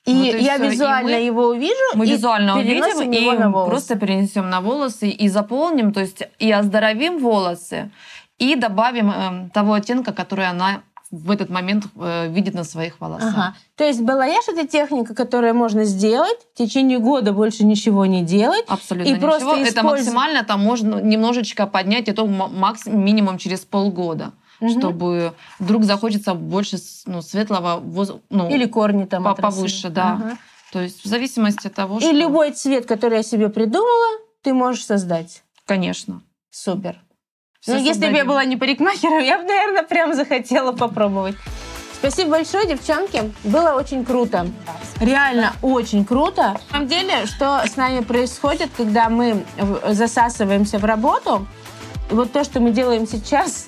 И 0.04 0.12
Вот 0.14 0.34
и 0.34 0.42
я. 0.42 0.56
И 0.56 0.68
визуально 0.70 1.10
мы- 1.18 1.24
его 1.26 1.46
увижу, 1.48 1.74
Мы 1.94 2.06
и 2.06 2.10
визуально 2.10 2.58
увидим 2.58 3.12
и 3.12 3.52
просто 3.66 3.94
перенесем 3.96 4.50
на 4.50 4.60
волосы 4.60 5.08
и 5.08 5.28
заполним, 5.28 5.92
то 5.92 6.00
есть 6.00 6.22
и 6.40 6.50
оздоровим 6.50 7.18
волосы, 7.18 7.90
и 8.38 8.56
добавим 8.56 9.10
э, 9.10 9.50
того 9.54 9.74
оттенка, 9.74 10.12
который 10.12 10.46
она 10.48 10.80
в 11.12 11.30
этот 11.30 11.50
момент 11.50 11.84
э, 12.00 12.28
видит 12.28 12.54
на 12.54 12.64
своих 12.64 13.00
волосах. 13.00 13.32
Ага. 13.34 13.54
То 13.76 13.84
есть 13.84 14.00
балаяж 14.00 14.48
это 14.48 14.66
техника, 14.66 15.14
которую 15.14 15.54
можно 15.54 15.84
сделать 15.84 16.38
в 16.54 16.58
течение 16.58 16.98
года 16.98 17.32
больше 17.32 17.64
ничего 17.64 18.06
не 18.06 18.22
делать. 18.22 18.64
Абсолютно 18.66 19.08
И 19.08 19.12
ничего. 19.12 19.28
просто 19.28 19.48
Это 19.56 19.80
использ- 19.80 19.82
максимально, 19.84 20.42
там 20.42 20.60
можно 20.60 20.96
немножечко 21.00 21.66
поднять, 21.66 22.08
это 22.08 22.22
м- 22.22 22.58
максимум 22.58 23.04
минимум 23.04 23.38
через 23.38 23.60
полгода, 23.60 24.32
Мгм. 24.62 24.78
чтобы 24.78 25.32
вдруг 25.58 25.84
захочется 25.84 26.34
больше 26.34 26.78
ну, 27.06 27.20
светлого, 27.22 27.78
воз- 27.80 28.14
ну, 28.30 28.48
Или 28.48 28.66
корни 28.66 29.04
там 29.04 29.24
по- 29.24 29.34
повыше, 29.34 29.88
да. 29.90 30.12
Ага. 30.12 30.38
то 30.72 30.80
есть 30.80 31.04
в 31.04 31.08
зависимости 31.08 31.66
от 31.66 31.74
того, 31.74 31.98
И 31.98 32.02
что... 32.02 32.12
любой 32.12 32.52
цвет, 32.52 32.86
который 32.86 33.18
я 33.18 33.22
себе 33.22 33.48
придумала, 33.48 34.18
ты 34.42 34.54
можешь 34.54 34.84
создать. 34.86 35.42
Конечно. 35.66 36.22
Супер. 36.50 36.96
Всё 37.60 37.74
ну, 37.74 37.84
если 37.84 38.08
бы 38.10 38.16
я 38.16 38.24
была 38.24 38.44
не 38.44 38.56
парикмахером, 38.56 39.18
я 39.24 39.38
бы, 39.38 39.44
наверное, 39.44 39.82
прям 39.84 40.14
захотела 40.14 40.72
попробовать. 40.72 41.36
Спасибо 41.94 42.30
большое, 42.30 42.66
девчонки. 42.66 43.32
Было 43.44 43.74
очень 43.74 44.04
круто. 44.04 44.48
Реально 45.00 45.52
очень 45.62 46.04
круто. 46.04 46.42
На 46.54 46.60
самом 46.72 46.88
деле, 46.88 47.26
что 47.26 47.62
с 47.64 47.76
нами 47.76 48.00
происходит, 48.02 48.70
когда 48.76 49.08
мы 49.08 49.44
засасываемся 49.88 50.78
в 50.78 50.84
работу, 50.84 51.46
и 51.61 51.61
вот 52.12 52.32
то, 52.32 52.44
что 52.44 52.60
мы 52.60 52.70
делаем 52.70 53.06
сейчас, 53.06 53.66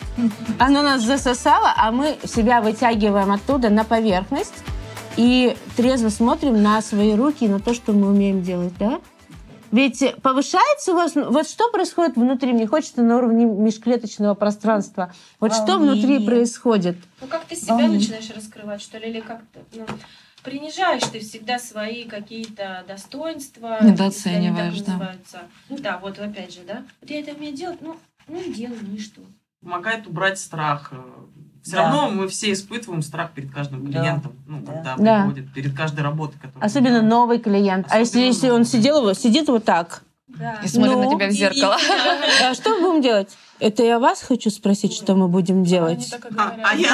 оно 0.58 0.82
нас 0.82 1.02
засосало, 1.02 1.72
а 1.76 1.90
мы 1.92 2.16
себя 2.24 2.60
вытягиваем 2.60 3.32
оттуда 3.32 3.70
на 3.70 3.84
поверхность 3.84 4.54
и 5.16 5.56
трезво 5.76 6.08
смотрим 6.08 6.62
на 6.62 6.80
свои 6.82 7.14
руки 7.14 7.44
и 7.44 7.48
на 7.48 7.60
то, 7.60 7.74
что 7.74 7.92
мы 7.92 8.08
умеем 8.08 8.42
делать, 8.42 8.74
да? 8.78 9.00
Ведь 9.74 10.04
повышается 10.22 10.92
у 10.92 10.94
вас... 10.94 11.14
Вот 11.16 11.48
что 11.48 11.68
происходит 11.72 12.14
внутри? 12.14 12.52
Мне 12.52 12.68
хочется 12.68 13.02
на 13.02 13.16
уровне 13.16 13.44
межклеточного 13.44 14.34
пространства. 14.34 15.12
Вот 15.40 15.52
что 15.52 15.78
внутри 15.78 16.02
Волнение. 16.02 16.26
происходит? 16.26 16.96
Ну, 17.20 17.26
как 17.26 17.44
ты 17.44 17.56
себя 17.56 17.74
Волнение. 17.74 17.98
начинаешь 17.98 18.30
раскрывать, 18.30 18.80
что 18.80 18.98
ли, 18.98 19.10
или 19.10 19.18
как-то, 19.18 19.58
ну, 19.72 19.84
принижаешь 20.44 21.02
ты 21.10 21.18
всегда 21.18 21.58
свои 21.58 22.04
какие-то 22.04 22.84
достоинства. 22.86 23.78
Недооцениваешь, 23.82 24.80
да. 24.82 24.92
называются. 24.92 25.38
Ну 25.68 25.78
да, 25.78 25.98
вот 25.98 26.20
опять 26.20 26.54
же, 26.54 26.60
да. 26.64 26.84
Вот 27.00 27.10
я 27.10 27.18
это 27.18 27.32
умею 27.32 27.56
делать, 27.56 27.80
ну, 27.80 27.96
ну 28.28 28.40
и 28.40 28.52
делаю, 28.52 28.78
ну 28.82 28.94
и 28.96 29.00
что. 29.00 29.20
Помогает 29.62 30.06
убрать 30.06 30.38
страх. 30.38 30.92
Все 31.62 31.76
Да. 31.76 31.84
равно 31.84 32.10
мы 32.10 32.28
все 32.28 32.52
испытываем 32.52 33.00
страх 33.02 33.32
перед 33.32 33.50
каждым 33.52 33.90
Да. 33.90 34.00
клиентом, 34.00 34.32
ну, 34.46 34.60
Да. 34.60 34.72
когда 34.72 34.96
Да. 34.98 35.22
приходит, 35.24 35.52
перед 35.54 35.74
каждой 35.76 36.00
работой, 36.00 36.34
которую 36.34 36.58
мы 36.60 36.64
Особенно 36.66 37.00
новый 37.02 37.38
клиент. 37.38 37.86
а 37.88 37.98
если, 38.00 38.18
Особенно 38.18 38.26
если 38.26 38.50
он 38.50 38.64
сидел, 38.66 39.00
вот- 39.02 39.18
сидит 39.18 39.48
вот 39.48 39.64
так? 39.64 40.02
Да. 40.28 40.60
И 40.62 40.68
смотрит 40.68 40.94
Ну, 40.96 41.04
на 41.10 41.16
тебя 41.16 41.28
в 41.28 41.30
зеркало. 41.30 41.76
А 42.42 42.54
что 42.54 42.70
мы 42.78 42.80
будем 42.88 43.02
делать? 43.02 43.30
Это 43.60 43.82
я 43.82 43.98
вас 43.98 44.20
хочу 44.22 44.50
спросить, 44.50 44.92
что 44.94 45.14
мы 45.14 45.28
будем 45.28 45.64
делать. 45.64 46.12
А, 46.36 46.54
а 46.64 46.74
я 46.74 46.90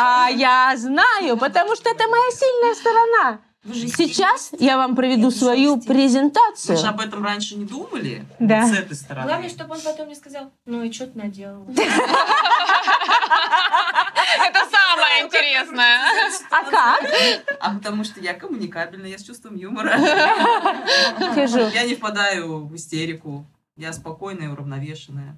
А 0.00 0.28
я 0.30 0.74
знаю, 0.76 1.36
потому 1.36 1.74
что 1.74 1.90
это 1.90 2.04
моя 2.08 2.30
сильная 2.30 2.74
сторона. 2.74 3.38
Сейчас 3.74 4.50
я 4.58 4.76
вам 4.76 4.94
проведу 4.96 5.30
свою 5.30 5.76
мы 5.76 5.82
же 5.82 5.88
презентацию. 5.88 6.78
об 6.88 7.00
этом 7.00 7.24
раньше 7.24 7.56
не 7.56 7.64
думали. 7.64 8.24
Да. 8.38 8.62
Вот 8.62 8.74
с 8.74 8.78
этой 8.78 8.96
стороны. 8.96 9.26
Главное, 9.26 9.48
чтобы 9.48 9.74
он 9.74 9.80
потом 9.80 10.06
мне 10.06 10.16
сказал, 10.16 10.50
ну 10.66 10.82
и 10.82 10.92
что 10.92 11.06
ты 11.06 11.18
наделал? 11.18 11.64
Это 14.38 14.60
самое 14.70 15.24
интересное. 15.24 16.00
А 16.50 16.70
как? 16.70 17.04
А 17.60 17.74
потому 17.74 18.04
что 18.04 18.20
я 18.20 18.34
коммуникабельная, 18.34 19.10
я 19.10 19.18
с 19.18 19.22
чувством 19.22 19.56
юмора. 19.56 19.96
Я 21.72 21.84
не 21.84 21.94
впадаю 21.94 22.66
в 22.66 22.74
истерику. 22.76 23.46
Я 23.76 23.92
спокойная, 23.92 24.50
уравновешенная. 24.50 25.36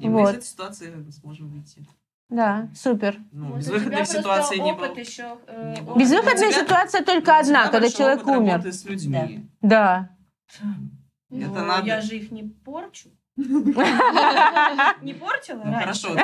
И 0.00 0.08
мы 0.08 0.22
из 0.22 0.28
этой 0.30 0.44
ситуации 0.44 0.92
сможем 1.20 1.48
выйти. 1.48 1.86
Да, 2.32 2.68
супер. 2.74 3.18
Ну, 3.30 3.46
Вот 3.48 3.54
у 3.54 3.58
безвыходной 3.58 3.92
тебя 3.92 4.04
ситуации 4.06 4.56
не 4.56 4.72
было. 4.72 4.86
опыт 4.86 4.98
еще, 4.98 5.36
э, 5.46 5.74
Не 5.76 5.82
было. 5.82 5.98
Безвыходная 5.98 6.50
тебя- 6.50 6.60
ситуация 6.64 7.04
только 7.04 7.38
одна, 7.38 7.68
когда 7.68 7.90
человек 7.90 8.22
опыт 8.26 8.36
умер. 8.38 8.66
с 8.72 8.84
людьми. 8.84 9.46
Да. 9.60 10.08
Ну, 11.28 11.40
Это 11.40 11.64
надо. 11.64 11.86
Я 11.86 12.00
же 12.00 12.16
их 12.16 12.30
не 12.30 12.42
порчу. 12.44 13.10
Не 13.36 15.14
портила 15.14 15.62
Ну 15.64 15.72
хорошо, 15.74 16.14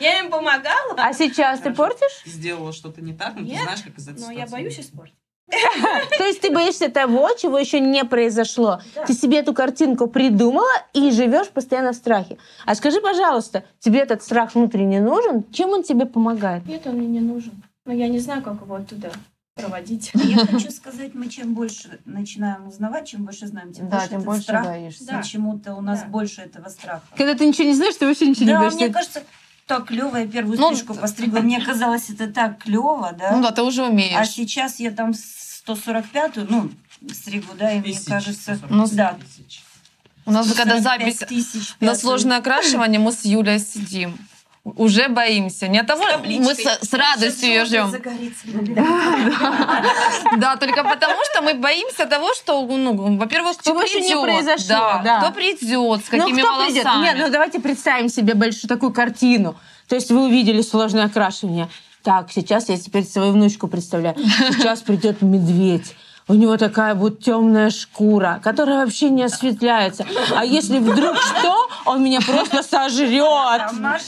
Я 0.00 0.18
им 0.20 0.30
помогала, 0.30 0.94
А 0.96 1.12
сейчас 1.12 1.60
ты 1.60 1.72
портишь? 1.74 2.22
сделала 2.24 2.72
что-то 2.72 3.02
не 3.02 3.12
так, 3.12 3.34
но 3.36 3.46
ты 3.46 3.54
знаешь, 3.62 3.82
как 3.82 3.98
из 3.98 4.08
этой 4.08 4.20
но 4.20 4.30
ситуации. 4.30 4.38
я 4.40 4.46
боюсь 4.46 4.80
испортить. 4.80 5.14
То 6.18 6.24
есть 6.24 6.40
ты 6.40 6.50
боишься 6.50 6.88
того, 6.88 7.30
чего 7.38 7.58
еще 7.58 7.80
не 7.80 8.04
произошло. 8.04 8.80
Да. 8.94 9.04
Ты 9.04 9.12
себе 9.14 9.38
эту 9.38 9.52
картинку 9.54 10.06
придумала 10.06 10.70
и 10.92 11.10
живешь 11.10 11.48
постоянно 11.48 11.92
в 11.92 11.96
страхе. 11.96 12.38
А 12.64 12.74
скажи, 12.74 13.00
пожалуйста, 13.00 13.64
тебе 13.78 14.00
этот 14.00 14.22
страх 14.22 14.54
внутренне 14.54 15.00
нужен? 15.00 15.44
Чем 15.52 15.70
он 15.70 15.82
тебе 15.82 16.06
помогает? 16.06 16.66
Нет, 16.66 16.86
он 16.86 16.96
мне 16.96 17.06
не 17.06 17.20
нужен. 17.20 17.52
Но 17.84 17.92
я 17.92 18.08
не 18.08 18.18
знаю, 18.18 18.42
как 18.42 18.62
его 18.62 18.76
оттуда 18.76 19.12
проводить. 19.54 20.10
Я 20.14 20.38
хочу 20.46 20.70
сказать, 20.70 21.14
мы 21.14 21.28
чем 21.28 21.54
больше 21.54 22.00
начинаем 22.06 22.66
узнавать, 22.66 23.06
чем 23.06 23.24
больше 23.24 23.46
знаем, 23.46 23.72
тем 23.72 23.88
Да, 23.88 23.98
больше 23.98 24.08
тем 24.08 24.16
этот 24.18 24.26
больше 24.26 24.42
страх. 24.42 24.64
боишься. 24.64 25.06
Да. 25.06 25.18
Почему-то 25.18 25.74
у 25.74 25.80
нас 25.80 26.00
Да. 26.00 26.06
больше 26.06 26.40
этого 26.40 26.68
страха. 26.70 27.02
Когда 27.16 27.34
ты 27.34 27.46
ничего 27.46 27.68
не 27.68 27.74
знаешь, 27.74 27.94
ты 27.94 28.06
вообще 28.06 28.26
ничего 28.26 28.46
не 28.46 28.52
Да, 28.52 28.58
боишься. 28.60 28.78
мне 28.78 28.88
кажется, 28.88 29.22
так 29.66 29.86
клево, 29.86 30.16
я 30.16 30.26
первую 30.26 30.58
Ну, 30.58 30.74
стрижку 30.74 30.94
постригла. 30.94 31.40
Мне 31.40 31.60
казалось, 31.60 32.10
это 32.10 32.26
так 32.26 32.62
клево, 32.62 33.14
да? 33.18 33.36
Ну 33.36 33.42
да, 33.42 33.50
ты 33.50 33.62
уже 33.62 33.84
умеешь. 33.84 34.16
А 34.16 34.24
сейчас 34.24 34.78
я 34.80 34.90
там 34.90 35.12
145-ю, 35.12 36.46
ну, 36.48 36.70
стригу, 37.12 37.54
да, 37.58 37.72
и 37.72 37.80
мне 37.80 37.98
кажется... 38.06 38.58
Ну, 38.68 38.86
да. 38.92 39.16
У 40.26 40.30
нас 40.30 40.46
когда 40.52 40.80
145 40.80 40.82
запись 40.82 41.28
тысяч 41.28 41.74
на 41.80 41.94
сложное 41.94 42.38
окрашивание, 42.38 42.98
мы 42.98 43.12
с 43.12 43.24
Юлей 43.24 43.58
сидим. 43.58 44.16
Уже 44.64 45.08
боимся. 45.08 45.68
Не 45.68 45.80
от 45.80 45.86
того, 45.86 46.04
мы 46.24 46.54
с, 46.54 46.58
с 46.88 46.92
радостью 46.94 47.50
ее 47.50 47.64
ждем. 47.66 47.92
Да, 50.38 50.56
только 50.56 50.82
потому, 50.84 51.16
что 51.30 51.42
мы 51.42 51.54
боимся 51.54 52.06
того, 52.06 52.32
что, 52.34 52.64
ну, 52.66 53.16
во-первых, 53.18 53.58
кто 53.58 53.70
Чего 53.72 53.80
придет. 53.80 54.02
не 54.08 54.16
произошло, 54.22 54.66
Да, 54.68 55.02
да. 55.04 55.20
кто 55.20 55.32
придет, 55.32 56.04
с 56.04 56.08
какими 56.08 56.40
ну, 56.40 56.48
кто 56.48 56.64
придет? 56.66 56.84
волосами. 56.84 57.04
Нет, 57.04 57.16
ну 57.18 57.30
давайте 57.30 57.60
представим 57.60 58.08
себе 58.08 58.34
большую 58.34 58.68
такую 58.68 58.92
картину. 58.92 59.54
То 59.88 59.96
есть 59.96 60.10
вы 60.10 60.24
увидели 60.28 60.62
сложное 60.62 61.04
окрашивание. 61.04 61.68
Так, 62.02 62.32
сейчас 62.32 62.68
я 62.70 62.78
теперь 62.78 63.04
свою 63.04 63.32
внучку 63.32 63.68
представляю. 63.68 64.16
Сейчас 64.18 64.80
придет 64.80 65.20
медведь. 65.22 65.94
У 66.26 66.32
него 66.34 66.56
такая 66.56 66.94
вот 66.94 67.20
темная 67.22 67.68
шкура, 67.68 68.40
которая 68.42 68.84
вообще 68.84 69.10
не 69.10 69.24
осветляется. 69.24 70.06
А 70.34 70.44
если 70.44 70.78
вдруг 70.78 71.16
что, 71.18 71.68
он 71.84 72.02
меня 72.02 72.20
просто 72.22 72.62
сожрет. 72.62 73.60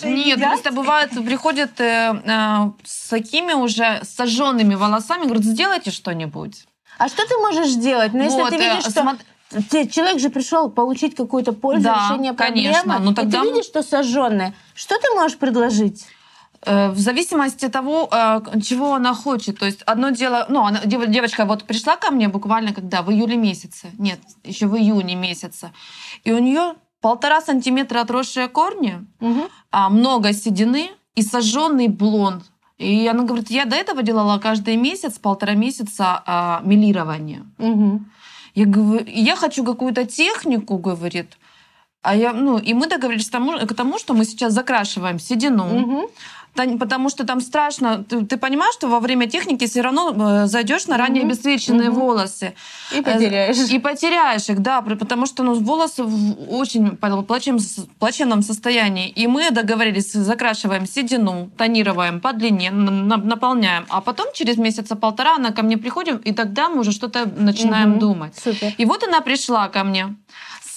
Нет, 0.05 0.41
просто 0.41 0.73
бывает, 0.73 1.11
приходят 1.11 1.79
э, 1.81 2.15
э, 2.25 2.71
с 2.85 3.09
такими 3.09 3.53
уже 3.53 4.01
сожженными 4.03 4.75
волосами, 4.75 5.25
говорят, 5.25 5.45
сделайте 5.45 5.91
что-нибудь. 5.91 6.65
А 6.99 7.09
что 7.09 7.27
ты 7.29 7.37
можешь 7.37 7.69
сделать? 7.69 8.15
Ну, 8.15 8.23
если 8.23 8.41
Вот, 8.41 8.49
ты 8.51 8.57
э, 8.57 8.71
видишь, 8.77 8.91
что 8.91 9.01
смо- 9.03 9.19
те- 9.71 9.87
человек 9.87 10.19
же 10.19 10.31
пришел 10.31 10.71
получить 10.71 11.15
какую-то 11.15 11.53
пользу, 11.53 11.85
Да, 11.85 12.07
решение 12.09 12.33
конечно. 12.33 12.83
проблемы, 12.83 13.05
Ну, 13.05 13.13
и 13.13 13.15
тогда 13.15 13.41
ты 13.41 13.45
мы- 13.45 13.51
видишь, 13.53 13.67
что 13.67 13.83
сожженное. 13.83 14.55
Что 14.75 14.95
ты 14.99 15.11
можешь 15.15 15.37
предложить? 15.37 16.07
Э, 16.67 16.91
В 16.91 16.99
зависимости 16.99 17.67
от 17.67 17.73
того, 17.73 18.09
э, 18.13 18.61
чего 18.61 18.95
она 18.95 19.15
хочет. 19.15 19.59
То 19.59 19.67
есть 19.67 19.83
одно 19.87 20.11
дело, 20.11 20.47
ну, 20.49 20.65
она, 20.67 20.81
дев- 20.85 21.07
девочка 21.09 21.45
вот 21.45 21.65
пришла 21.65 21.97
ко 21.97 22.11
мне 22.11 22.29
буквально 22.29 22.73
когда? 22.73 23.03
В 23.03 23.11
июле 23.11 23.37
месяце. 23.37 23.91
Нет, 23.99 24.19
еще 24.45 24.67
в 24.67 24.77
июне 24.77 25.15
месяца. 25.15 25.71
И 26.25 26.33
у 26.33 26.39
нее 26.39 26.75
полтора 27.01 27.41
сантиметра 27.41 28.01
отросшие 28.01 28.49
корни, 28.49 28.95
а, 29.71 29.89
много 29.91 30.33
седины 30.33 30.91
и 31.15 31.23
сожженный 31.23 31.89
блонд. 31.89 32.43
И 32.79 33.07
она 33.07 33.23
говорит, 33.23 33.51
я 33.51 33.65
до 33.65 33.77
этого 33.77 34.03
делала 34.03 34.39
каждый 34.39 34.77
месяц, 34.77 35.19
полтора 35.19 35.55
месяца 35.55 36.23
а, 36.27 36.61
милирование. 36.65 37.43
Я 38.55 38.67
говорю, 38.67 39.05
я 39.07 39.37
хочу 39.37 39.65
какую-то 39.65 40.05
технику, 40.05 40.79
говорит. 40.79 41.27
А 42.03 42.15
я, 42.15 42.33
ну, 42.33 42.59
и 42.59 42.75
мы 42.75 42.87
договорились 42.87 43.29
к 43.29 43.33
тому, 43.33 43.53
к 43.67 43.75
тому, 43.75 43.99
что 43.99 44.15
мы 44.15 44.25
сейчас 44.25 44.53
закрашиваем 44.53 45.19
седину. 45.19 45.65
Та- 45.65 46.07
Потому 46.57 47.09
что 47.11 47.25
там 47.27 47.41
страшно. 47.41 48.05
Ты, 48.05 48.25
ты 48.25 48.37
понимаешь, 48.37 48.75
что 48.75 48.89
во 48.89 49.01
время 49.01 49.27
техники 49.29 49.67
все 49.67 49.83
равно 49.83 50.13
э, 50.45 50.47
зайдешь 50.47 50.87
на 50.87 50.97
ранее 50.97 51.23
Мгм. 51.23 51.31
обесцвеченные 51.33 51.91
Мгм. 51.91 52.01
волосы. 52.01 52.55
И 52.97 53.01
потеряешь. 53.03 53.59
Э, 53.59 53.75
И 53.75 53.79
потеряешь 53.79 54.49
их, 54.49 54.61
да, 54.61 54.81
потому 54.83 55.27
что 55.27 55.43
ну, 55.43 55.55
волосы 55.55 56.03
в 56.05 56.53
очень 56.59 56.89
пл- 56.89 57.23
плачевном, 57.99 58.43
состоянии. 58.43 59.09
И 59.09 59.27
мы 59.27 59.51
договорились, 59.51 60.13
закрашиваем 60.13 60.87
седину, 60.87 61.51
тонируем 61.57 62.21
по 62.21 62.33
длине, 62.33 62.71
наполняем. 62.71 63.87
А 63.89 64.01
потом 64.01 64.27
через 64.35 64.57
месяца 64.57 64.97
полтора 64.97 65.37
она 65.37 65.53
ко 65.53 65.63
мне 65.63 65.77
приходит, 65.77 66.27
и 66.27 66.33
тогда 66.33 66.69
мы 66.69 66.81
уже 66.81 66.93
что-то 66.93 67.27
начинаем 67.37 67.91
Мгм. 67.91 67.99
думать. 67.99 68.35
Супер. 68.43 68.73
И 68.79 68.85
вот 68.85 69.03
она 69.05 69.21
пришла 69.21 69.69
ко 69.69 69.85
мне 69.85 70.15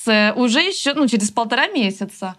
с, 0.06 0.34
уже 0.36 0.62
еще, 0.62 0.94
ну, 0.94 1.08
через 1.08 1.30
полтора 1.32 1.68
месяца. 1.68 2.36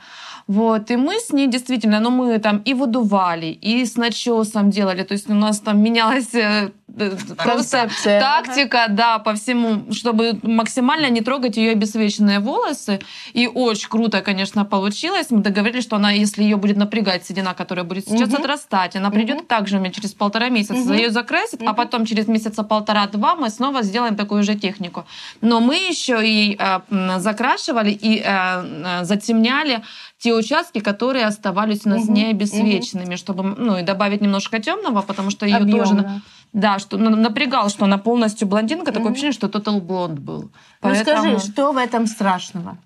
Вот, 0.50 0.90
и 0.90 0.96
мы 0.96 1.20
с 1.20 1.32
ней 1.32 1.46
действительно, 1.46 2.00
ну, 2.00 2.10
мы 2.10 2.38
там 2.40 2.58
и 2.68 2.74
выдували, 2.74 3.46
и 3.46 3.84
с 3.84 3.94
начесом 3.96 4.70
делали, 4.70 5.04
то 5.04 5.14
есть 5.14 5.30
у 5.30 5.34
нас 5.34 5.60
там 5.60 5.80
менялась 5.80 6.34
э, 6.34 6.70
э, 6.98 7.16
Концепция. 7.36 8.20
тактика, 8.20 8.86
да, 8.88 9.18
по 9.20 9.34
всему, 9.34 9.92
чтобы 9.92 10.40
максимально 10.42 11.08
не 11.08 11.20
трогать 11.20 11.56
ее 11.56 11.70
обесвеченные 11.70 12.40
волосы. 12.40 12.98
И 13.32 13.46
очень 13.46 13.88
круто, 13.88 14.22
конечно, 14.22 14.64
получилось. 14.64 15.28
Мы 15.30 15.40
договорились, 15.40 15.84
что 15.84 15.96
она, 15.96 16.10
если 16.10 16.42
ее 16.42 16.56
будет 16.56 16.76
напрягать 16.76 17.24
седина, 17.24 17.54
которая 17.54 17.84
будет 17.84 18.08
сейчас 18.08 18.28
Мгм. 18.30 18.40
отрастать, 18.40 18.96
она 18.96 19.10
придет 19.10 19.46
также 19.46 19.78
мне 19.78 19.92
через 19.92 20.14
полтора 20.14 20.48
месяца, 20.48 20.74
Мгм. 20.74 20.92
ее 20.94 21.10
закрасит, 21.10 21.60
а 21.62 21.66
Мгм. 21.66 21.74
потом 21.76 22.06
через 22.06 22.26
месяца 22.26 22.64
полтора-два 22.64 23.36
мы 23.36 23.50
снова 23.50 23.82
сделаем 23.84 24.16
такую 24.16 24.42
же 24.42 24.56
технику. 24.56 25.04
Но 25.42 25.60
мы 25.60 25.76
еще 25.76 26.18
и 26.26 26.58
э, 26.58 27.18
закрашивали 27.20 27.92
и 27.92 28.18
э, 28.18 28.24
э, 28.26 29.04
затемняли 29.04 29.82
те 30.20 30.34
участки, 30.34 30.80
которые 30.80 31.24
оставались 31.24 31.86
у 31.86 31.88
нас 31.88 32.04
Мгм. 32.04 32.14
не 32.14 32.26
обесвеченными, 32.26 33.16
чтобы 33.16 33.42
ну 33.42 33.78
и 33.78 33.82
добавить 33.82 34.20
немножко 34.20 34.60
темного, 34.60 35.00
потому 35.02 35.30
что 35.30 35.46
ее 35.46 35.64
тоже 35.64 36.20
да, 36.52 36.78
что 36.78 36.98
ну, 36.98 37.10
напрягал, 37.10 37.68
что 37.70 37.84
она 37.84 37.96
полностью 37.96 38.46
блондинка, 38.48 38.92
такое 38.92 39.12
ощущение, 39.12 39.32
что 39.32 39.48
тотал 39.48 39.80
блонд 39.80 40.18
был. 40.18 40.42
Ну 40.42 40.50
Поэтому- 40.80 41.36
скажи, 41.38 41.52
что 41.52 41.72
в 41.72 41.76
этом 41.76 42.06
страшного? 42.06 42.76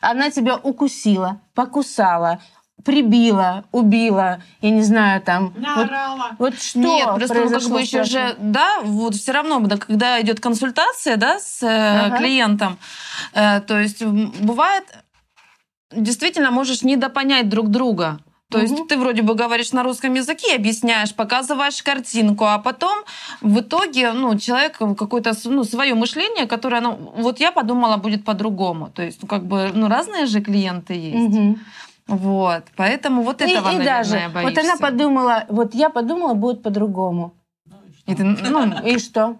Она 0.00 0.30
тебя 0.30 0.56
укусила, 0.56 1.40
покусала, 1.54 2.38
прибила, 2.84 3.64
убила, 3.72 4.42
я 4.60 4.70
не 4.70 4.82
знаю, 4.82 5.20
там. 5.22 5.48
Вот, 5.48 5.58
Наорала. 5.62 6.30
вот 6.38 6.60
что 6.60 6.78
Нет, 6.78 7.06
просто 7.06 7.34
ну, 7.34 7.50
как 7.50 7.68
бы 7.70 7.80
еще 7.80 8.04
же, 8.04 8.36
да, 8.38 8.80
вот 8.82 9.14
все 9.14 9.32
равно, 9.32 9.58
да, 9.60 9.76
когда 9.78 10.20
идет 10.20 10.40
консультация, 10.40 11.16
да, 11.16 11.40
с 11.40 11.62
э, 11.62 11.66
Ага. 12.06 12.18
клиентом, 12.18 12.78
э, 13.32 13.60
то 13.62 13.78
есть 13.80 14.04
бывает, 14.04 14.84
действительно 15.96 16.50
можешь 16.50 16.82
недопонять 16.82 17.48
друг 17.48 17.68
друга. 17.68 18.18
То 18.50 18.58
Мгм. 18.58 18.66
есть 18.66 18.88
ты 18.88 18.96
вроде 18.96 19.22
бы 19.22 19.34
говоришь 19.34 19.72
на 19.72 19.82
русском 19.82 20.14
языке, 20.14 20.54
объясняешь, 20.54 21.14
показываешь 21.14 21.82
картинку, 21.82 22.44
а 22.44 22.58
потом 22.58 23.04
в 23.40 23.60
итоге 23.60 24.12
ну, 24.12 24.38
человек 24.38 24.78
какое-то 24.78 25.32
ну, 25.44 25.64
свое 25.64 25.94
мышление, 25.94 26.46
которое, 26.46 26.80
ну, 26.80 27.12
вот 27.16 27.40
я 27.40 27.52
подумала, 27.52 27.96
будет 27.96 28.24
по-другому. 28.24 28.90
То 28.94 29.02
есть, 29.02 29.22
ну, 29.22 29.28
как 29.28 29.44
бы, 29.44 29.70
ну, 29.74 29.88
разные 29.88 30.26
же 30.26 30.40
клиенты 30.40 30.94
есть. 30.94 31.34
Мгм. 31.34 31.60
Вот. 32.06 32.64
Поэтому 32.76 33.22
вот 33.22 33.40
И, 33.40 33.44
этого, 33.44 33.70
и 33.70 33.78
наверное, 33.78 33.84
даже, 33.84 34.16
я 34.16 34.28
вот 34.28 34.58
она 34.58 34.76
подумала, 34.76 35.44
вот 35.48 35.74
я 35.74 35.88
подумала, 35.88 36.34
будет 36.34 36.62
по-другому. 36.62 37.34
И 38.06 38.14
ты, 38.14 38.24
ну, 38.24 38.86
И 38.86 38.98
что? 38.98 39.36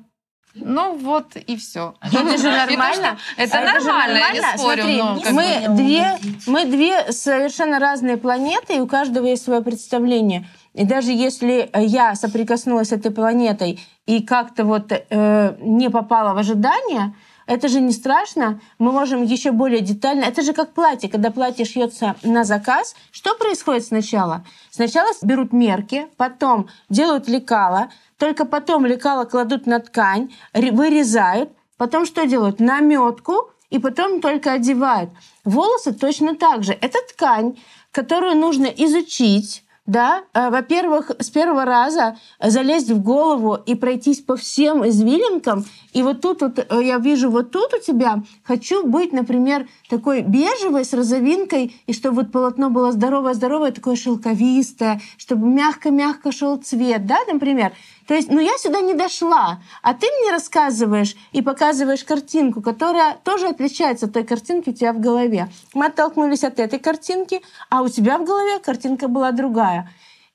Ну 0.54 0.96
вот 0.96 1.36
и 1.36 1.56
все. 1.56 1.94
Это 2.02 2.38
же 2.38 2.50
нормально. 2.50 3.18
Это 3.36 3.58
А 3.58 3.64
нормально, 3.64 4.18
я 4.18 4.30
не 4.30 4.58
спорю. 4.58 4.84
Мы, 5.32 5.76
две, 5.76 6.18
мы 6.46 6.64
две 6.64 7.12
совершенно 7.12 7.78
разные 7.78 8.16
планеты, 8.16 8.76
и 8.76 8.80
у 8.80 8.86
каждого 8.86 9.26
есть 9.26 9.44
свое 9.44 9.62
представление. 9.62 10.46
И 10.72 10.84
даже 10.84 11.12
если 11.12 11.70
я 11.74 12.14
соприкоснулась 12.14 12.88
с 12.88 12.92
этой 12.92 13.10
планетой 13.10 13.80
и 14.06 14.22
как-то 14.22 14.64
вот 14.64 14.92
э, 14.92 15.56
не 15.60 15.88
попала 15.90 16.34
в 16.34 16.38
ожидания, 16.38 17.14
это 17.46 17.68
же 17.68 17.80
не 17.80 17.92
страшно. 17.92 18.60
Мы 18.78 18.92
можем 18.92 19.22
еще 19.22 19.52
более 19.52 19.80
детально. 19.80 20.24
Это 20.24 20.42
же 20.42 20.52
как 20.52 20.72
платье. 20.72 21.10
Когда 21.10 21.30
платье 21.30 21.64
шьется 21.64 22.16
на 22.22 22.44
заказ, 22.44 22.94
что 23.12 23.34
происходит 23.34 23.84
сначала? 23.84 24.44
Сначала 24.70 25.08
берут 25.22 25.52
мерки, 25.52 26.06
потом 26.16 26.68
делают 26.88 27.28
лекала, 27.28 27.90
только 28.18 28.44
потом 28.44 28.86
лекала 28.86 29.24
кладут 29.24 29.66
на 29.66 29.80
ткань, 29.80 30.34
ре- 30.52 30.72
вырезают, 30.72 31.50
потом 31.76 32.06
что 32.06 32.26
делают? 32.26 32.60
Наметку, 32.60 33.50
и 33.70 33.78
потом 33.78 34.20
только 34.20 34.52
одевают. 34.52 35.10
Волосы 35.44 35.92
точно 35.92 36.36
так 36.36 36.62
же. 36.62 36.78
Это 36.80 36.98
ткань, 37.08 37.58
которую 37.90 38.36
нужно 38.36 38.66
изучить, 38.66 39.63
да, 39.86 40.24
Э, 40.34 40.50
во-первых, 40.50 41.12
с 41.18 41.30
первого 41.30 41.64
раза 41.64 42.16
залезть 42.40 42.90
в 42.90 43.00
голову 43.00 43.54
и 43.54 43.74
пройтись 43.74 44.20
по 44.20 44.36
всем 44.36 44.86
извилинкам. 44.86 45.64
И 45.92 46.02
вот 46.02 46.20
тут 46.20 46.42
вот 46.42 46.58
э, 46.58 46.84
я 46.84 46.98
вижу, 46.98 47.30
вот 47.30 47.52
тут 47.52 47.72
у 47.72 47.80
тебя 47.80 48.22
хочу 48.42 48.84
быть, 48.84 49.12
например, 49.12 49.68
такой 49.88 50.22
бежевой 50.22 50.84
с 50.84 50.92
розовинкой, 50.92 51.76
и 51.86 51.92
чтобы 51.92 52.22
вот 52.22 52.32
полотно 52.32 52.68
было 52.68 52.90
здоровое-здоровое, 52.90 53.70
такое 53.70 53.94
шелковистое, 53.94 55.00
чтобы 55.16 55.46
мягко-мягко 55.46 56.32
шел 56.32 56.56
цвет, 56.56 57.06
да, 57.06 57.18
например. 57.32 57.72
То 58.06 58.14
есть, 58.14 58.30
ну 58.30 58.40
я 58.40 58.58
сюда 58.58 58.80
не 58.80 58.92
дошла, 58.92 59.60
а 59.82 59.94
ты 59.94 60.06
мне 60.20 60.32
рассказываешь 60.32 61.14
и 61.32 61.40
показываешь 61.40 62.04
картинку, 62.04 62.60
которая 62.60 63.16
тоже 63.24 63.46
отличается 63.46 64.06
от 64.06 64.12
той 64.12 64.24
картинки 64.24 64.70
у 64.70 64.72
тебя 64.72 64.92
в 64.92 65.00
голове. 65.00 65.48
Мы 65.72 65.86
оттолкнулись 65.86 66.44
от 66.44 66.58
этой 66.58 66.78
картинки, 66.78 67.40
а 67.70 67.82
у 67.82 67.88
тебя 67.88 68.18
в 68.18 68.24
голове 68.24 68.58
картинка 68.58 69.08
была 69.08 69.32
другая. 69.32 69.73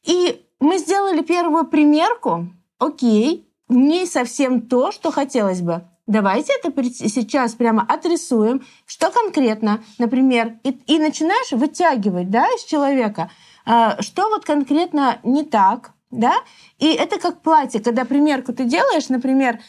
И 0.03 0.45
мы 0.59 0.77
сделали 0.77 1.21
первую 1.21 1.65
примерку, 1.65 2.47
окей, 2.77 3.47
не 3.69 4.05
совсем 4.05 4.61
то, 4.61 4.91
что 4.91 5.11
хотелось 5.11 5.61
бы. 5.61 5.83
Давайте 6.07 6.53
это 6.53 6.71
сейчас 6.91 7.53
прямо 7.53 7.85
отрисуем, 7.87 8.63
что 8.87 9.11
конкретно, 9.11 9.83
например, 9.99 10.57
и, 10.63 10.71
и 10.87 10.97
начинаешь 10.97 11.51
вытягивать 11.51 12.31
да, 12.31 12.47
из 12.47 12.63
человека, 12.63 13.29
а, 13.63 14.01
что 14.01 14.27
вот 14.29 14.43
конкретно 14.43 15.19
не 15.23 15.43
так, 15.43 15.91
да, 16.09 16.33
и 16.79 16.87
это 16.87 17.19
как 17.19 17.43
платье, 17.43 17.79
когда 17.79 18.05
примерку 18.05 18.53
ты 18.53 18.63
делаешь, 18.63 19.09
например, 19.09 19.59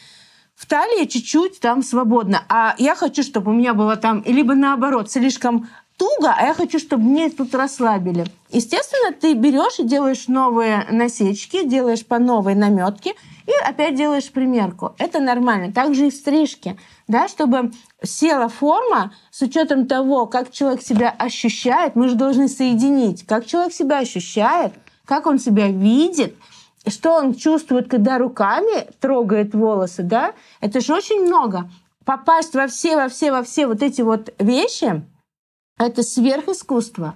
в 0.55 0.65
талии 0.65 1.05
чуть-чуть 1.05 1.59
там 1.59 1.83
свободно, 1.83 2.43
а 2.49 2.73
я 2.79 2.95
хочу, 2.95 3.21
чтобы 3.21 3.51
у 3.51 3.53
меня 3.53 3.75
было 3.75 3.95
там, 3.95 4.23
либо 4.25 4.55
наоборот, 4.55 5.11
слишком 5.11 5.69
туго, 6.01 6.33
а 6.35 6.47
я 6.47 6.55
хочу, 6.55 6.79
чтобы 6.79 7.03
мне 7.03 7.29
тут 7.29 7.53
расслабили. 7.53 8.25
Естественно, 8.49 9.13
ты 9.13 9.35
берешь 9.35 9.77
и 9.77 9.83
делаешь 9.83 10.27
новые 10.27 10.87
насечки, 10.89 11.63
делаешь 11.63 12.03
по 12.03 12.17
новой 12.17 12.55
наметке 12.55 13.13
и 13.45 13.51
опять 13.63 13.93
делаешь 13.93 14.31
примерку. 14.31 14.95
Это 14.97 15.19
нормально. 15.19 15.71
Также 15.71 16.07
и 16.07 16.09
в 16.09 16.15
стрижке, 16.15 16.75
да, 17.07 17.27
чтобы 17.27 17.71
села 18.01 18.49
форма 18.49 19.13
с 19.29 19.43
учетом 19.43 19.85
того, 19.85 20.25
как 20.25 20.49
человек 20.49 20.81
себя 20.81 21.13
ощущает. 21.15 21.95
Мы 21.95 22.09
же 22.09 22.15
должны 22.15 22.47
соединить, 22.47 23.23
как 23.27 23.45
человек 23.45 23.71
себя 23.71 23.99
ощущает, 23.99 24.73
как 25.05 25.27
он 25.27 25.37
себя 25.37 25.67
видит, 25.67 26.33
что 26.87 27.13
он 27.13 27.35
чувствует, 27.35 27.87
когда 27.87 28.17
руками 28.17 28.87
трогает 28.99 29.53
волосы, 29.53 30.01
да, 30.01 30.33
это 30.61 30.81
же 30.81 30.95
очень 30.95 31.27
много. 31.27 31.69
Попасть 32.05 32.55
во 32.55 32.65
все, 32.65 32.95
во 32.95 33.07
все, 33.07 33.31
во 33.31 33.43
все 33.43 33.67
вот 33.67 33.83
эти 33.83 34.01
вот 34.01 34.33
вещи, 34.39 35.03
это 35.77 36.03
сверхискусство. 36.03 37.15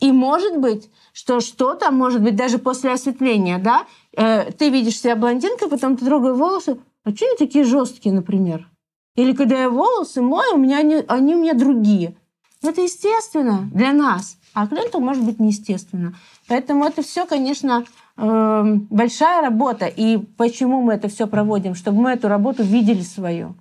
И 0.00 0.12
может 0.12 0.58
быть, 0.58 0.88
что 1.12 1.40
что-то, 1.40 1.90
может 1.90 2.22
быть, 2.22 2.36
даже 2.36 2.58
после 2.58 2.92
осветления, 2.92 3.58
да, 3.58 3.86
э, 4.16 4.52
ты 4.52 4.70
видишь 4.70 5.00
себя 5.00 5.16
блондинкой, 5.16 5.68
потом 5.68 5.96
ты 5.96 6.04
трогаешь 6.04 6.36
волосы, 6.36 6.78
а 7.04 7.10
что 7.10 7.26
они 7.26 7.36
такие 7.36 7.64
жесткие, 7.64 8.14
например? 8.14 8.68
Или 9.16 9.32
когда 9.32 9.62
я 9.62 9.70
волосы 9.70 10.22
мою, 10.22 10.54
у 10.54 10.58
меня 10.58 10.78
они, 10.78 11.02
они 11.08 11.34
у 11.34 11.40
меня 11.40 11.54
другие. 11.54 12.14
Это 12.62 12.82
естественно 12.82 13.68
для 13.72 13.92
нас, 13.92 14.36
а 14.54 14.66
клиенту 14.66 15.00
может 15.00 15.24
быть 15.24 15.40
неестественно. 15.40 16.14
Поэтому 16.48 16.84
это 16.84 17.02
все, 17.02 17.26
конечно, 17.26 17.84
э, 18.16 18.62
большая 18.90 19.42
работа. 19.42 19.86
И 19.86 20.18
почему 20.18 20.82
мы 20.82 20.94
это 20.94 21.08
все 21.08 21.26
проводим? 21.26 21.74
Чтобы 21.74 22.00
мы 22.00 22.10
эту 22.10 22.28
работу 22.28 22.62
видели 22.62 23.02
свою. 23.02 23.56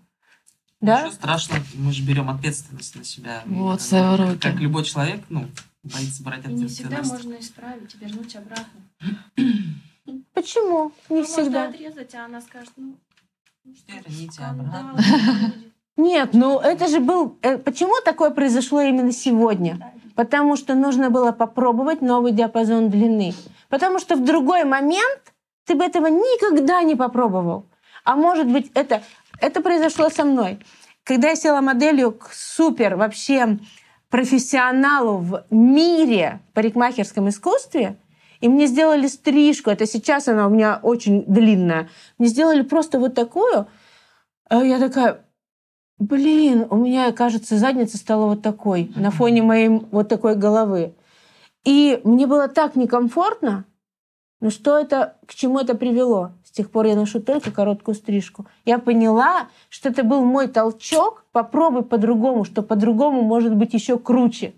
Да? 0.79 0.99
Ничего 1.01 1.11
страшного, 1.13 1.63
мы 1.75 1.91
же 1.91 2.03
берем 2.03 2.29
ответственность 2.29 2.95
на 2.95 3.03
себя. 3.03 3.41
Вот, 3.45 3.79
Как- 3.79 3.81
свои 3.81 4.15
руки. 4.15 4.39
Как 4.39 4.55
любой 4.59 4.83
человек, 4.83 5.21
ну, 5.29 5.47
боится 5.83 6.23
брать 6.23 6.45
И 6.45 6.49
не 6.53 6.67
всегда 6.67 6.97
ответственность. 6.97 7.25
можно 7.25 7.41
исправить 7.41 7.95
и 7.95 7.97
вернуть 8.05 8.35
обратно. 8.35 8.79
Почему? 10.33 10.91
Не 11.09 11.15
Ну, 11.15 11.15
Можно 11.17 11.23
всегда. 11.43 11.65
отрезать, 11.65 12.15
а 12.15 12.25
она 12.25 12.41
скажет, 12.41 12.71
ну, 12.77 12.95
ну 13.65 13.73
что, 13.75 13.91
Верните 13.93 14.41
обратно. 14.43 15.53
Нет, 15.97 16.29
ну 16.33 16.59
это 16.59 16.87
же 16.87 16.99
был... 16.99 17.37
э, 17.41 17.57
Почему 17.57 17.93
такое 18.05 18.29
произошло 18.29 18.81
именно 18.81 19.11
сегодня? 19.11 19.93
Потому 20.15 20.55
что 20.55 20.75
нужно 20.75 21.09
было 21.09 21.31
попробовать 21.31 22.01
новый 22.01 22.31
диапазон 22.31 22.89
длины. 22.89 23.33
Потому 23.69 23.99
что 23.99 24.15
в 24.15 24.23
другой 24.23 24.63
момент 24.63 25.33
ты 25.65 25.75
бы 25.75 25.83
этого 25.83 26.05
никогда 26.07 26.83
не 26.83 26.95
попробовал. 26.95 27.65
А 28.03 28.15
может 28.15 28.47
быть, 28.47 28.71
это, 28.75 29.01
это 29.41 29.61
произошло 29.61 30.09
со 30.09 30.23
мной. 30.23 30.59
Когда 31.03 31.29
я 31.29 31.35
села 31.35 31.61
моделью 31.61 32.11
к 32.11 32.31
супер 32.33 32.95
вообще 32.95 33.59
профессионалу 34.09 35.17
в 35.17 35.45
мире 35.49 36.41
парикмахерском 36.53 37.29
искусстве, 37.29 37.97
и 38.39 38.47
мне 38.47 38.67
сделали 38.67 39.07
стрижку, 39.07 39.69
это 39.69 39.85
сейчас 39.85 40.27
она 40.27 40.47
у 40.47 40.49
меня 40.49 40.79
очень 40.81 41.23
длинная, 41.25 41.89
мне 42.17 42.27
сделали 42.27 42.61
просто 42.61 42.99
вот 42.99 43.15
такую, 43.15 43.67
а 44.49 44.63
я 44.63 44.79
такая, 44.79 45.25
блин, 45.97 46.67
у 46.69 46.75
меня, 46.77 47.11
кажется, 47.11 47.57
задница 47.57 47.97
стала 47.97 48.27
вот 48.27 48.41
такой, 48.41 48.91
на 48.95 49.11
фоне 49.11 49.41
моей 49.41 49.69
вот 49.69 50.07
такой 50.07 50.35
головы. 50.35 50.93
И 51.63 51.99
мне 52.03 52.27
было 52.27 52.47
так 52.47 52.75
некомфортно, 52.75 53.65
но 54.39 54.49
что 54.51 54.77
это, 54.77 55.17
к 55.25 55.33
чему 55.33 55.59
это 55.59 55.75
привело? 55.75 56.31
С 56.43 56.51
тех 56.51 56.69
пор 56.69 56.85
я 56.85 56.95
ношу 56.95 57.19
только 57.19 57.51
короткую 57.51 57.95
стрижку. 57.95 58.45
Я 58.65 58.77
поняла, 58.77 59.47
что 59.69 59.89
это 59.89 60.03
был 60.03 60.23
мой 60.23 60.47
толчок, 60.47 61.25
попробуй 61.31 61.83
по-другому, 61.83 62.43
что 62.43 62.61
по-другому 62.61 63.21
может 63.23 63.55
быть 63.55 63.73
еще 63.73 63.97
круче. 63.97 64.53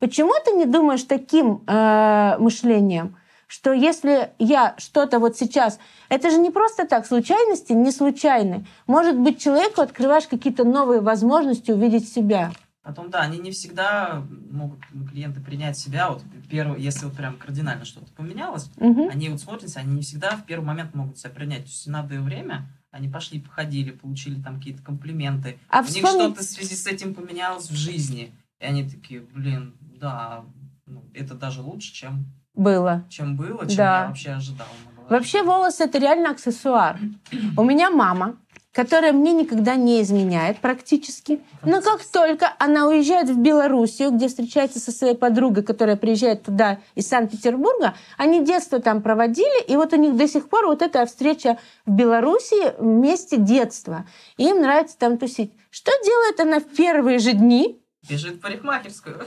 Почему 0.00 0.32
ты 0.44 0.52
не 0.52 0.64
думаешь 0.64 1.04
таким 1.04 1.62
э, 1.66 2.36
мышлением, 2.38 3.16
что 3.46 3.72
если 3.72 4.30
я 4.38 4.74
что-то 4.78 5.18
вот 5.18 5.36
сейчас, 5.36 5.78
это 6.08 6.30
же 6.30 6.38
не 6.38 6.50
просто 6.50 6.86
так, 6.86 7.06
случайности 7.06 7.72
не 7.72 7.90
случайны. 7.90 8.64
Может 8.86 9.18
быть, 9.18 9.42
человеку 9.42 9.82
открываешь 9.82 10.26
какие-то 10.26 10.64
новые 10.64 11.00
возможности 11.00 11.70
увидеть 11.70 12.08
себя. 12.12 12.52
Потом, 12.82 13.10
да, 13.10 13.20
они 13.20 13.38
не 13.38 13.50
всегда 13.50 14.22
могут 14.50 14.80
клиенты 15.10 15.40
принять 15.40 15.76
себя. 15.76 16.08
Вот 16.10 16.22
первый, 16.48 16.80
если 16.80 17.04
вот 17.04 17.14
прям 17.14 17.36
кардинально 17.36 17.84
что-то 17.84 18.10
поменялось, 18.14 18.70
Мгм. 18.78 19.08
они 19.10 19.28
вот 19.28 19.40
смотрятся, 19.40 19.80
они 19.80 19.96
не 19.96 20.02
всегда 20.02 20.30
в 20.36 20.46
первый 20.46 20.64
момент 20.64 20.94
могут 20.94 21.18
себя 21.18 21.30
принять. 21.30 21.64
То 21.64 21.68
есть 21.68 21.86
надо 21.88 22.18
время, 22.20 22.68
они 22.90 23.08
пошли, 23.08 23.38
походили, 23.38 23.90
получили 23.90 24.40
там 24.40 24.56
какие-то 24.56 24.82
комплименты. 24.82 25.58
А 25.68 25.80
У 25.80 25.82
них 25.82 25.90
вспомни- 25.92 26.20
что-то 26.32 26.40
в 26.40 26.44
связи 26.44 26.74
с 26.74 26.86
этим 26.86 27.14
поменялось 27.14 27.68
в 27.70 27.76
жизни. 27.76 28.32
И 28.60 28.64
они 28.64 28.88
такие, 28.88 29.20
блин, 29.20 29.74
да, 29.80 30.44
ну, 30.86 31.04
это 31.12 31.34
даже 31.34 31.60
лучше, 31.60 31.92
чем, 31.92 32.24
Было. 32.54 33.04
чем 33.10 33.36
было, 33.36 33.66
чем 33.66 33.76
Да. 33.76 34.00
я 34.02 34.08
вообще 34.08 34.30
ожидала. 34.32 34.70
Вообще 35.10 35.42
волосы 35.42 35.84
это 35.84 35.98
реально 35.98 36.30
аксессуар. 36.30 36.98
У 37.58 37.62
меня 37.64 37.90
мама, 37.90 38.36
которая 38.72 39.12
мне 39.12 39.32
никогда 39.32 39.74
не 39.74 40.00
изменяет 40.00 40.60
практически. 40.60 41.40
Но 41.64 41.82
как 41.82 42.04
только 42.04 42.54
она 42.58 42.86
уезжает 42.86 43.28
в 43.28 43.38
Белоруссию, 43.38 44.12
где 44.12 44.28
встречается 44.28 44.78
со 44.78 44.92
своей 44.92 45.16
подругой, 45.16 45.64
которая 45.64 45.96
приезжает 45.96 46.44
туда 46.44 46.78
из 46.94 47.08
Санкт-Петербурга, 47.08 47.94
они 48.16 48.44
детство 48.44 48.80
там 48.80 49.02
проводили, 49.02 49.64
и 49.64 49.76
вот 49.76 49.92
у 49.92 49.96
них 49.96 50.16
до 50.16 50.28
сих 50.28 50.48
пор 50.48 50.66
вот 50.66 50.82
эта 50.82 51.04
встреча 51.06 51.58
в 51.84 51.90
Белоруссии 51.90 52.74
вместе 52.78 53.38
детства. 53.38 54.06
И 54.36 54.44
им 54.44 54.60
нравится 54.60 54.96
там 54.96 55.18
тусить. 55.18 55.52
Что 55.70 55.90
делает 56.04 56.40
она 56.40 56.60
в 56.60 56.64
первые 56.64 57.18
же 57.18 57.32
дни? 57.32 57.80
Бежит 58.08 58.36
в 58.36 58.40
парикмахерскую. 58.40 59.26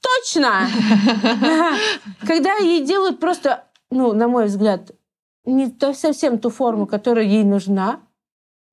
Точно! 0.00 0.66
Когда 2.26 2.54
ей 2.56 2.84
делают 2.84 3.20
просто, 3.20 3.64
ну, 3.90 4.12
на 4.12 4.28
мой 4.28 4.46
взгляд, 4.46 4.92
не 5.44 5.74
совсем 5.94 6.38
ту 6.38 6.50
форму, 6.50 6.86
которая 6.86 7.24
ей 7.24 7.44
нужна, 7.44 8.00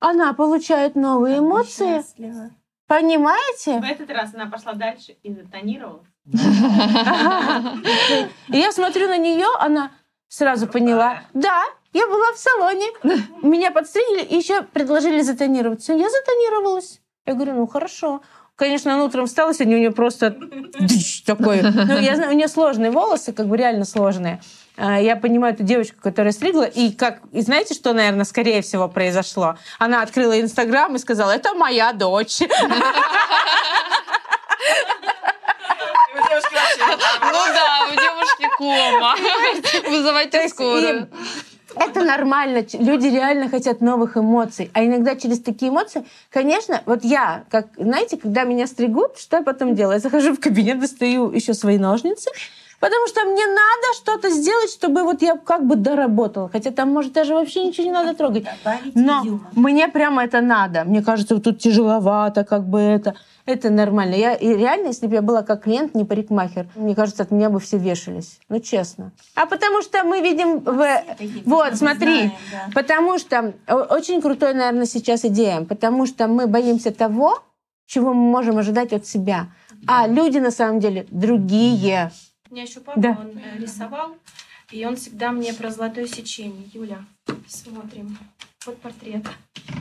она 0.00 0.32
получает 0.34 0.94
новые 0.94 1.38
эмоции. 1.38 1.96
Счастлива. 1.96 2.50
Понимаете? 2.86 3.80
В 3.80 3.84
этот 3.84 4.10
раз 4.10 4.34
она 4.34 4.46
пошла 4.46 4.74
дальше 4.74 5.16
и 5.22 5.32
затонировала. 5.32 6.04
И 8.48 8.58
я 8.58 8.72
смотрю 8.72 9.08
на 9.08 9.18
нее, 9.18 9.46
она 9.58 9.90
сразу 10.28 10.66
поняла. 10.66 11.22
Да, 11.34 11.62
я 11.92 12.06
была 12.06 12.32
в 12.32 12.38
салоне, 12.38 12.86
меня 13.42 13.70
подстригли 13.70 14.22
и 14.22 14.36
еще 14.36 14.62
предложили 14.62 15.20
затонироваться. 15.20 15.92
Я 15.94 16.08
затонировалась. 16.10 17.00
Я 17.24 17.34
говорю, 17.34 17.54
ну 17.54 17.66
хорошо. 17.66 18.22
Конечно, 18.56 18.94
она 18.94 19.04
утром 19.04 19.26
встала, 19.26 19.52
сегодня 19.52 19.76
у 19.76 19.80
нее 19.80 19.90
просто 19.90 20.34
такой. 21.26 21.60
Ну, 21.60 21.98
я 21.98 22.16
знаю, 22.16 22.32
у 22.32 22.34
нее 22.34 22.48
сложные 22.48 22.90
волосы, 22.90 23.34
как 23.34 23.46
бы 23.46 23.56
реально 23.58 23.84
сложные. 23.84 24.40
А, 24.78 24.98
Я 24.98 25.16
понимаю 25.16 25.52
эту 25.54 25.62
девочку, 25.62 25.96
которая 26.02 26.32
стригла, 26.32 26.62
и 26.64 26.90
как, 26.92 27.20
и 27.32 27.42
знаете, 27.42 27.74
что, 27.74 27.92
наверное, 27.92 28.24
скорее 28.24 28.62
всего 28.62 28.88
произошло? 28.88 29.56
Она 29.78 30.00
открыла 30.02 30.40
Инстаграм 30.40 30.94
и 30.96 30.98
сказала, 30.98 31.32
это 31.32 31.52
моя 31.54 31.92
дочь. 31.92 32.40
Ну 37.20 37.44
да, 37.54 37.86
у 37.90 37.94
девушки 37.94 38.48
кома. 38.56 39.14
Вызывайте 39.90 40.48
скорую. 40.48 41.08
Это 41.76 42.02
нормально. 42.02 42.64
Люди 42.72 43.06
реально 43.06 43.48
хотят 43.48 43.80
новых 43.80 44.16
эмоций. 44.16 44.70
А 44.72 44.84
иногда 44.84 45.14
через 45.16 45.40
такие 45.40 45.70
эмоции, 45.70 46.04
конечно, 46.30 46.82
вот 46.86 47.04
я, 47.04 47.44
как, 47.50 47.68
знаете, 47.76 48.16
когда 48.16 48.44
меня 48.44 48.66
стригут, 48.66 49.18
что 49.18 49.36
я 49.36 49.42
потом 49.42 49.74
делаю? 49.74 49.94
Я 49.94 50.00
захожу 50.00 50.34
в 50.34 50.40
кабинет, 50.40 50.80
достаю 50.80 51.30
еще 51.30 51.54
свои 51.54 51.78
ножницы, 51.78 52.30
потому 52.80 53.06
что 53.08 53.24
мне 53.24 53.46
надо 53.46 53.94
что-то 53.94 54.30
сделать, 54.30 54.70
чтобы 54.70 55.02
вот 55.04 55.22
я 55.22 55.36
как 55.36 55.66
бы 55.66 55.76
доработала. 55.76 56.48
Хотя 56.48 56.70
там, 56.70 56.92
может, 56.92 57.12
даже 57.12 57.34
вообще 57.34 57.64
ничего 57.64 57.86
не 57.86 57.92
надо 57.92 58.14
трогать. 58.14 58.46
Но 58.94 59.40
мне 59.52 59.88
прямо 59.88 60.24
это 60.24 60.40
надо. 60.40 60.84
Мне 60.84 61.02
кажется, 61.02 61.34
вот 61.34 61.44
тут 61.44 61.58
тяжеловато, 61.58 62.44
как 62.44 62.68
бы 62.68 62.80
это. 62.80 63.14
Это 63.46 63.70
нормально. 63.70 64.16
Я 64.16 64.34
и 64.34 64.54
реально, 64.54 64.88
если 64.88 65.06
бы 65.06 65.14
я 65.14 65.22
была 65.22 65.42
как 65.42 65.62
клиент, 65.62 65.94
не 65.94 66.04
парикмахер, 66.04 66.66
мне 66.74 66.96
кажется, 66.96 67.22
от 67.22 67.30
меня 67.30 67.48
бы 67.48 67.60
все 67.60 67.78
вешались. 67.78 68.40
Ну, 68.48 68.58
честно. 68.58 69.12
А 69.36 69.46
потому 69.46 69.82
что 69.82 70.02
мы 70.02 70.20
видим 70.20 70.58
в... 70.58 71.02
Вот, 71.44 71.76
смотри. 71.76 72.16
знаем, 72.16 72.32
да. 72.50 72.70
Потому 72.74 73.18
что 73.18 73.54
о- 73.68 73.94
очень 73.94 74.20
крутой, 74.20 74.52
наверное, 74.54 74.86
сейчас 74.86 75.24
идея. 75.24 75.60
Потому 75.60 76.06
что 76.06 76.26
мы 76.26 76.48
боимся 76.48 76.90
того, 76.90 77.38
чего 77.86 78.12
мы 78.12 78.30
можем 78.30 78.58
ожидать 78.58 78.92
от 78.92 79.06
себя. 79.06 79.46
А 79.86 80.08
люди 80.08 80.38
на 80.38 80.50
самом 80.50 80.80
деле 80.80 81.06
другие. 81.12 82.10
У 82.50 82.54
меня 82.54 82.62
еще 82.62 82.80
папа, 82.80 83.00
Да. 83.00 83.16
он 83.20 83.38
э, 83.38 83.58
рисовал, 83.58 84.16
и 84.70 84.84
он 84.84 84.96
всегда 84.96 85.32
мне 85.32 85.52
про 85.52 85.70
золотое 85.70 86.06
сечение. 86.06 86.68
Юля, 86.72 87.04
смотрим. 87.46 88.16
Вот 88.64 88.78
портрет. 88.80 89.24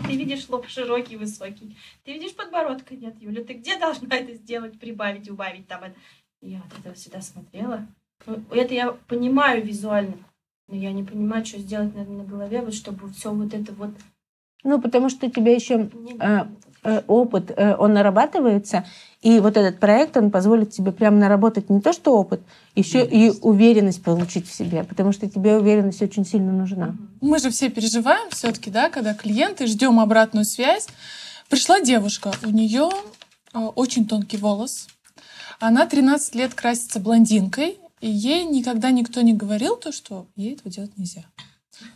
Ты 0.07 0.15
видишь 0.15 0.47
лоб 0.49 0.67
широкий, 0.67 1.17
высокий. 1.17 1.75
Ты 2.03 2.13
видишь 2.13 2.35
подбородка? 2.35 2.95
Нет, 2.95 3.15
Юля, 3.19 3.43
ты 3.43 3.53
где 3.53 3.77
должна 3.79 4.15
это 4.15 4.33
сделать, 4.33 4.79
прибавить, 4.79 5.29
убавить 5.29 5.67
там 5.67 5.83
это? 5.83 5.95
Я 6.41 6.61
вот 6.61 6.79
это 6.79 6.93
всегда 6.93 7.21
смотрела. 7.21 7.87
Ну, 8.25 8.43
это 8.51 8.73
я 8.73 8.91
понимаю 8.91 9.65
визуально, 9.65 10.17
но 10.67 10.75
я 10.75 10.91
не 10.91 11.03
понимаю, 11.03 11.45
что 11.45 11.59
сделать 11.59 11.95
на, 11.95 12.03
на 12.05 12.23
голове, 12.23 12.61
вот 12.61 12.73
чтобы 12.73 13.09
все 13.11 13.31
вот 13.31 13.53
это 13.53 13.73
вот 13.73 13.91
Ну, 14.63 14.79
потому 14.81 15.09
что 15.09 15.29
тебя 15.29 15.53
еще 15.53 15.89
А, 16.19 16.47
опыт, 17.07 17.51
э, 17.55 17.75
он 17.77 17.93
нарабатывается, 17.93 18.85
и 19.21 19.39
вот 19.39 19.57
этот 19.57 19.79
проект, 19.79 20.17
он 20.17 20.29
позволит 20.29 20.71
тебе 20.71 20.91
прям 20.91 21.19
наработать 21.19 21.69
не 21.69 21.81
то 21.81 21.93
что 21.93 22.17
опыт, 22.17 22.41
еще 22.75 23.05
и 23.05 23.31
уверенность 23.41 24.03
получить 24.03 24.47
в 24.47 24.53
себе, 24.53 24.83
потому 24.83 25.11
что 25.11 25.29
тебе 25.29 25.57
уверенность 25.57 26.01
очень 26.01 26.25
сильно 26.25 26.51
нужна. 26.51 26.95
Мы 27.21 27.39
же 27.39 27.49
все 27.49 27.69
переживаем 27.69 28.29
все-таки, 28.29 28.69
да, 28.69 28.89
когда 28.89 29.13
клиенты, 29.13 29.65
ждем 29.67 29.99
обратную 29.99 30.45
связь. 30.45 30.87
Пришла 31.49 31.79
девушка, 31.79 32.31
у 32.43 32.49
нее 32.49 32.89
э, 33.53 33.59
очень 33.59 34.07
тонкий 34.07 34.37
волос, 34.37 34.87
она 35.59 35.85
13 35.85 36.35
лет 36.35 36.53
красится 36.53 36.99
блондинкой, 36.99 37.77
и 38.01 38.09
ей 38.09 38.43
никогда 38.43 38.91
никто 38.91 39.21
не 39.21 39.33
говорил 39.33 39.75
то, 39.75 39.91
что 39.91 40.27
ей 40.35 40.53
этого 40.53 40.69
делать 40.69 40.97
нельзя. 40.97 41.23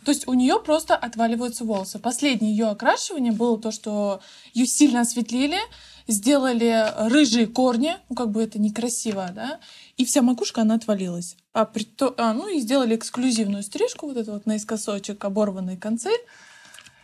То 0.04 0.10
есть 0.10 0.28
у 0.28 0.34
нее 0.34 0.60
просто 0.60 0.96
отваливаются 0.96 1.64
волосы. 1.64 1.98
Последнее 1.98 2.52
ее 2.52 2.68
окрашивание 2.68 3.32
было 3.32 3.58
то, 3.58 3.70
что 3.70 4.20
ее 4.52 4.66
сильно 4.66 5.00
осветлили, 5.00 5.58
сделали 6.06 6.86
рыжие 7.10 7.46
корни, 7.46 7.96
ну 8.08 8.16
как 8.16 8.30
бы 8.30 8.42
это 8.42 8.60
некрасиво, 8.60 9.30
да, 9.34 9.60
и 9.96 10.04
вся 10.04 10.22
макушка, 10.22 10.62
она 10.62 10.74
отвалилась. 10.74 11.36
А, 11.52 11.64
при 11.64 11.84
то, 11.84 12.14
а 12.16 12.32
ну 12.32 12.48
и 12.48 12.60
сделали 12.60 12.96
эксклюзивную 12.96 13.62
стрижку, 13.62 14.06
вот 14.06 14.16
эту 14.16 14.32
вот 14.32 14.46
наискосочек, 14.46 15.24
оборванные 15.24 15.76
концы. 15.76 16.10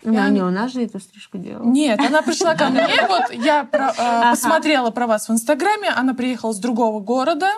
Да, 0.02 0.28
не 0.28 0.42
у 0.42 0.50
нас 0.50 0.72
же 0.72 0.84
эту 0.84 1.00
стрижку 1.00 1.38
делала. 1.38 1.66
Нет, 1.66 1.98
она 1.98 2.22
пришла 2.22 2.54
ко 2.54 2.68
мне, 2.68 2.86
вот 3.08 3.32
я 3.32 3.64
про, 3.64 3.92
э, 3.96 4.30
посмотрела 4.30 4.90
про 4.90 5.06
вас 5.06 5.28
в 5.28 5.32
Инстаграме, 5.32 5.88
она 5.88 6.14
приехала 6.14 6.52
с 6.52 6.58
другого 6.58 7.00
города 7.00 7.50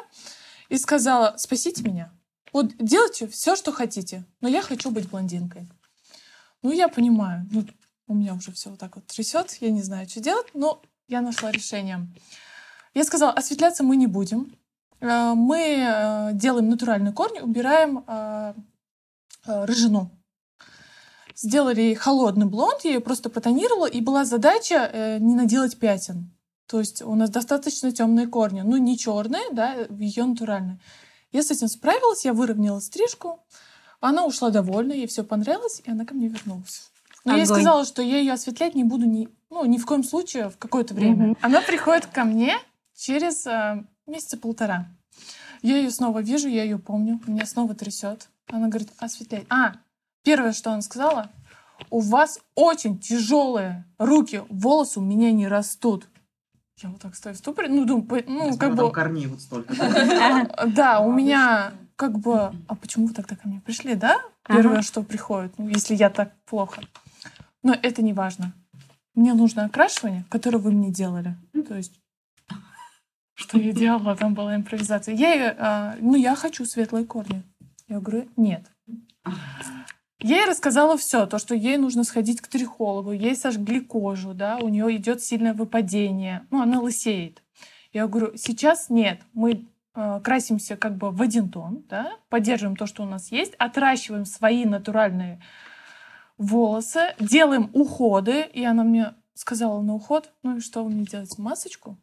и 0.69 0.79
сказала, 0.79 1.35
спасите 1.37 1.83
меня. 1.83 2.11
Вот 2.59 2.75
делайте 2.81 3.29
все, 3.29 3.55
что 3.55 3.71
хотите, 3.71 4.25
но 4.41 4.49
я 4.49 4.63
хочу 4.63 4.91
быть 4.91 5.09
блондинкой. 5.09 5.69
Ну, 6.63 6.73
я 6.73 6.89
понимаю, 6.89 7.47
ну, 7.53 7.65
у 8.09 8.15
меня 8.15 8.35
уже 8.35 8.51
все 8.51 8.71
вот 8.71 8.81
так 8.81 8.97
вот 8.97 9.07
трясет, 9.07 9.57
я 9.61 9.71
не 9.71 9.81
знаю, 9.81 10.09
что 10.09 10.19
делать, 10.19 10.49
но 10.55 10.83
я 11.07 11.21
нашла 11.21 11.53
решение. 11.53 12.09
Я 12.95 13.05
сказала, 13.05 13.31
осветляться 13.31 13.85
мы 13.85 13.95
не 13.95 14.09
будем. 14.09 14.57
Э, 14.99 15.35
мы 15.37 15.77
э, 15.79 16.31
делаем 16.33 16.69
натуральные 16.69 17.13
корни, 17.13 17.39
убираем 17.39 18.03
э, 18.09 18.55
рыжину. 19.47 20.11
Сделали 21.37 21.95
холодный 21.95 22.47
блонд, 22.47 22.81
я 22.83 22.95
ее 22.95 23.01
просто 23.01 23.31
протонировала, 23.31 23.87
и 23.87 24.01
была 24.01 24.25
задача 24.25 25.19
не 25.21 25.37
наделать 25.37 25.79
пятен. 25.79 26.35
То 26.67 26.81
есть 26.81 27.03
у 27.03 27.15
нас 27.15 27.31
достаточно 27.31 27.93
темные 27.93 28.27
корни. 28.27 28.63
Ну, 28.63 28.79
не 28.79 28.99
черные, 28.99 29.45
да, 29.53 29.87
ее 29.91 30.25
натуральные. 30.25 30.81
Я 31.33 31.43
с 31.43 31.51
этим 31.51 31.69
справилась, 31.69 32.25
я 32.25 32.33
выровняла 32.33 32.81
стрижку. 32.81 33.41
Она 34.01 34.25
ушла 34.25 34.51
довольна, 34.51 34.93
ей 34.93 35.07
все 35.07 35.25
понравилось, 35.25 35.83
и 35.85 35.91
она 35.91 36.05
ко 36.05 36.15
мне 36.15 36.29
вернулась. 36.29 36.91
Но 37.25 37.33
я 37.33 37.39
ей 37.39 37.47
сказала, 37.47 37.85
что 37.85 38.01
я 38.01 38.19
ее 38.19 38.33
осветлять 38.33 38.75
не 38.75 38.85
буду 38.85 39.07
ни, 39.07 39.29
ну, 39.51 39.65
ни 39.67 39.77
в 39.77 39.85
коем 39.85 40.05
случае 40.05 40.49
в 40.51 40.57
какое-то 40.57 40.95
время. 40.95 41.33
Угу. 41.33 41.39
Она 41.43 41.61
приходит 41.61 42.07
ко 42.07 42.25
мне 42.25 42.57
через 42.95 43.47
э, 43.47 43.85
месяца 44.07 44.39
полтора. 44.39 44.89
Я 45.63 45.77
ее 45.77 45.91
снова 45.91 46.21
вижу, 46.21 46.49
я 46.49 46.63
ее 46.63 46.79
помню, 46.79 47.21
меня 47.27 47.45
снова 47.45 47.75
трясет. 47.75 48.29
Она 48.47 48.69
говорит, 48.69 48.91
осветляй. 48.99 49.47
А, 49.51 49.75
первое, 50.23 50.53
что 50.53 50.73
она 50.73 50.83
сказала, 50.83 51.31
у 51.91 52.01
вас 52.01 52.41
очень 52.55 52.99
тяжелые 52.99 53.85
руки, 53.99 54.43
волосы 54.49 55.01
у 55.01 55.03
меня 55.03 55.33
не 55.33 55.49
растут. 55.49 56.07
Я 56.81 56.91
вот 56.91 57.01
так 57.01 57.15
стою 57.15 57.35
в 57.35 57.39
ступоре, 57.39 57.69
ну, 57.69 57.85
думаю, 57.85 58.25
ну, 58.29 58.57
как 58.57 58.75
бы... 58.77 58.91
корней 58.93 59.27
вот 59.27 59.41
столько. 59.41 59.75
Да, 60.67 61.01
у 61.01 61.13
меня 61.13 61.73
как 61.97 62.19
бы... 62.19 62.53
А 62.69 62.75
почему 62.75 63.09
вы 63.09 63.15
тогда 63.15 63.35
ко 63.35 63.49
мне 63.49 63.61
пришли, 63.61 63.95
да? 63.95 64.21
Первое, 64.47 64.83
что 64.83 65.03
приходит, 65.03 65.59
ну, 65.59 65.69
если 65.69 65.95
я 65.95 66.09
так 66.11 66.33
плохо. 66.45 66.83
Но 67.63 67.75
это 67.75 68.03
не 68.03 68.13
важно. 68.13 68.53
Мне 69.15 69.35
нужно 69.35 69.65
окрашивание, 69.65 70.25
которое 70.29 70.59
вы 70.59 70.71
мне 70.71 70.91
делали. 70.93 71.37
То 71.67 71.75
есть 71.75 71.93
что 73.39 73.57
я 73.57 73.73
делала, 73.73 74.17
там 74.17 74.35
была 74.35 74.57
импровизация. 74.57 75.15
Я, 75.15 75.55
а, 75.59 75.97
ну, 76.01 76.17
я 76.17 76.35
хочу 76.35 76.65
светлые 76.65 77.07
корни. 77.07 77.45
Я 77.87 78.01
говорю, 78.01 78.29
нет. 78.37 78.69
Я 80.21 80.39
ей 80.39 80.47
рассказала 80.47 80.97
все, 80.99 81.27
то, 81.27 81.39
что 81.39 81.55
ей 81.55 81.77
нужно 81.77 82.03
сходить 82.03 82.41
к 82.41 82.49
трихологу, 82.49 83.13
ей 83.13 83.37
сожгли 83.37 83.81
кожу, 83.81 84.35
да, 84.35 84.59
у 84.59 84.69
нее 84.69 84.97
идет 84.97 85.23
сильное 85.23 85.55
выпадение, 85.55 86.47
ну, 86.51 86.61
она 86.61 86.81
лысеет. 86.81 87.43
Я 87.93 88.09
говорю, 88.09 88.37
сейчас 88.37 88.91
нет, 88.91 89.21
мы 89.33 89.67
э, 89.95 90.21
красимся 90.25 90.77
как 90.77 90.97
бы 90.97 91.13
в 91.13 91.23
один 91.23 91.49
тон, 91.49 91.85
да, 91.89 92.17
поддерживаем 92.31 92.77
то, 92.77 92.87
что 92.87 93.05
у 93.05 93.07
нас 93.07 93.31
есть, 93.31 93.55
отращиваем 93.59 94.25
свои 94.25 94.65
натуральные 94.65 95.41
волосы, 96.37 97.15
делаем 97.21 97.71
уходы, 97.73 98.43
и 98.53 98.65
она 98.65 98.83
мне 98.83 99.15
сказала 99.35 99.81
на 99.83 99.95
уход, 99.95 100.33
ну 100.43 100.57
и 100.57 100.61
что 100.61 100.83
вы 100.83 100.91
мне 100.91 101.05
делаете, 101.05 101.41
масочку? 101.41 101.97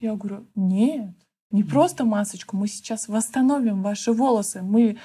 Я 0.00 0.14
говорю, 0.14 0.48
нет, 0.56 1.14
не 1.52 1.62
просто 1.62 2.04
масочку, 2.04 2.56
мы 2.56 2.66
сейчас 2.66 3.06
восстановим 3.06 3.82
ваши 3.82 4.12
волосы, 4.12 4.62
мы 4.62 4.98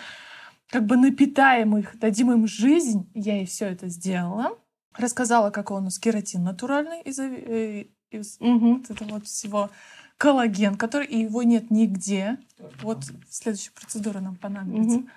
как 0.69 0.85
бы 0.85 0.97
напитаем 0.97 1.77
их, 1.77 1.97
дадим 1.99 2.31
им 2.31 2.47
жизнь. 2.47 3.09
Я 3.13 3.37
ей 3.37 3.45
все 3.45 3.67
это 3.67 3.87
сделала. 3.87 4.57
Рассказала, 4.97 5.49
какой 5.49 5.77
у 5.77 5.81
нас 5.81 5.99
кератин 5.99 6.43
натуральный 6.43 7.01
из, 7.01 7.19
э, 7.19 7.87
из 8.09 8.37
угу. 8.39 8.75
вот 8.75 8.89
этого 8.89 9.09
вот 9.13 9.25
всего. 9.25 9.69
Коллаген, 10.17 10.75
который 10.75 11.05
и 11.05 11.19
его 11.19 11.43
нет 11.43 11.69
нигде. 11.69 12.37
Вот 12.81 13.03
следующая 13.29 13.71
процедура 13.71 14.19
нам 14.19 14.35
понадобится. 14.35 14.97
Угу. 14.97 15.07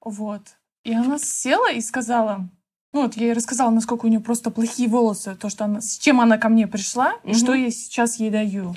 Вот. 0.00 0.42
И 0.84 0.92
она 0.92 1.18
села 1.18 1.72
и 1.72 1.80
сказала, 1.80 2.48
ну 2.92 3.02
вот 3.02 3.14
я 3.16 3.26
ей 3.26 3.32
рассказала, 3.32 3.70
насколько 3.70 4.06
у 4.06 4.08
нее 4.08 4.20
просто 4.20 4.50
плохие 4.50 4.88
волосы, 4.88 5.36
то, 5.36 5.48
что 5.48 5.64
она, 5.64 5.80
с 5.80 5.98
чем 5.98 6.20
она 6.20 6.38
ко 6.38 6.48
мне 6.48 6.66
пришла, 6.66 7.14
угу. 7.22 7.30
и 7.30 7.34
что 7.34 7.54
я 7.54 7.70
сейчас 7.70 8.16
ей 8.16 8.30
даю. 8.30 8.74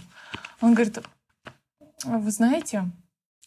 Он 0.61 0.73
говорит, 0.73 0.99
вы 2.03 2.31
знаете, 2.31 2.85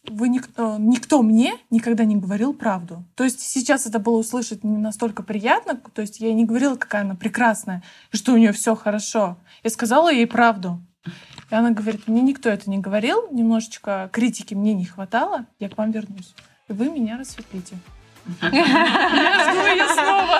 вы 0.09 0.29
никто, 0.29 0.77
никто 0.79 1.23
мне 1.23 1.55
никогда 1.71 2.05
не 2.05 2.17
говорил 2.17 2.55
правду. 2.55 3.05
То 3.15 3.25
есть 3.25 3.41
сейчас 3.41 3.87
это 3.87 3.99
было 3.99 4.19
услышать 4.19 4.65
не 4.65 4.77
настолько 4.77 5.23
приятно, 5.23 5.77
то 5.77 6.03
есть 6.03 6.21
я 6.21 6.33
не 6.33 6.45
говорила, 6.45 6.77
какая 6.77 7.03
она 7.03 7.15
прекрасная, 7.15 7.83
и 8.13 8.17
что 8.17 8.33
у 8.33 8.37
нее 8.37 8.53
все 8.53 8.75
хорошо. 8.75 9.37
Я 9.63 9.71
сказала 9.71 10.13
ей 10.13 10.27
правду. 10.27 10.81
И 11.51 11.55
она 11.55 11.71
говорит, 11.71 12.09
мне 12.09 12.23
никто 12.23 12.49
это 12.49 12.71
не 12.71 12.79
говорил, 12.79 13.29
немножечко 13.31 14.09
критики 14.13 14.55
мне 14.55 14.73
не 14.73 14.85
хватало, 14.85 15.47
я 15.59 15.69
к 15.69 15.77
вам 15.77 15.91
вернусь. 15.91 16.35
И 16.69 16.73
вы 16.73 16.89
меня 16.89 17.19
рассветлите. 17.19 17.77
Я 18.41 19.51
жду 19.51 19.67
ее 19.67 19.89
снова. 19.95 20.39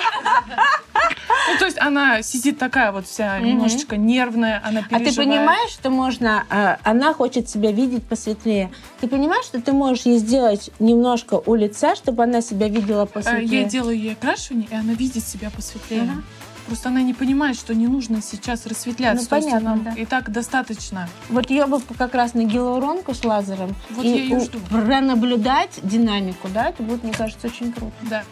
Ну, 1.51 1.57
то 1.57 1.65
есть 1.65 1.79
она 1.79 2.21
сидит 2.21 2.57
такая 2.57 2.91
вот 2.91 3.05
вся 3.05 3.39
немножечко 3.39 3.97
нервная, 3.97 4.61
она 4.63 4.81
переживает. 4.83 5.07
А 5.07 5.11
ты 5.11 5.15
понимаешь, 5.15 5.71
что 5.71 5.89
можно... 5.89 6.45
А, 6.49 6.77
она 6.83 7.13
хочет 7.13 7.49
себя 7.49 7.71
видеть 7.71 8.03
посветлее. 8.03 8.71
Ты 9.01 9.07
понимаешь, 9.07 9.45
что 9.45 9.61
ты 9.61 9.73
можешь 9.73 10.05
ей 10.05 10.17
сделать 10.17 10.69
немножко 10.79 11.41
у 11.45 11.55
лица, 11.55 11.95
чтобы 11.95 12.23
она 12.23 12.41
себя 12.41 12.67
видела 12.67 13.05
посветлее? 13.05 13.63
Я 13.63 13.69
делаю 13.69 13.97
ей 13.97 14.13
окрашивание, 14.13 14.67
и 14.71 14.75
она 14.75 14.93
видит 14.93 15.25
себя 15.25 15.49
посветлее. 15.49 16.09
Просто 16.65 16.89
она 16.89 17.01
не 17.01 17.13
понимает, 17.13 17.57
что 17.57 17.75
не 17.75 17.87
нужно 17.87 18.21
сейчас 18.21 18.65
рассветляться. 18.65 19.23
Ну, 19.23 19.29
понятно, 19.29 19.69
нам 19.69 19.83
да. 19.83 19.91
и 19.91 20.05
так 20.05 20.31
достаточно. 20.31 21.09
Вот 21.29 21.49
ее 21.49 21.65
бы 21.65 21.81
как 21.97 22.13
раз 22.13 22.33
на 22.35 22.45
гиалуронку 22.45 23.13
с 23.13 23.23
лазером 23.25 23.75
вот 23.89 24.05
и 24.05 24.09
я 24.09 24.15
ее 24.15 24.39
жду. 24.39 24.59
пронаблюдать 24.69 25.79
динамику, 25.83 26.47
да, 26.53 26.69
это 26.69 26.83
будет, 26.83 27.03
мне 27.03 27.11
кажется, 27.11 27.47
очень 27.47 27.73
круто. 27.73 27.93
Да. 28.03 28.23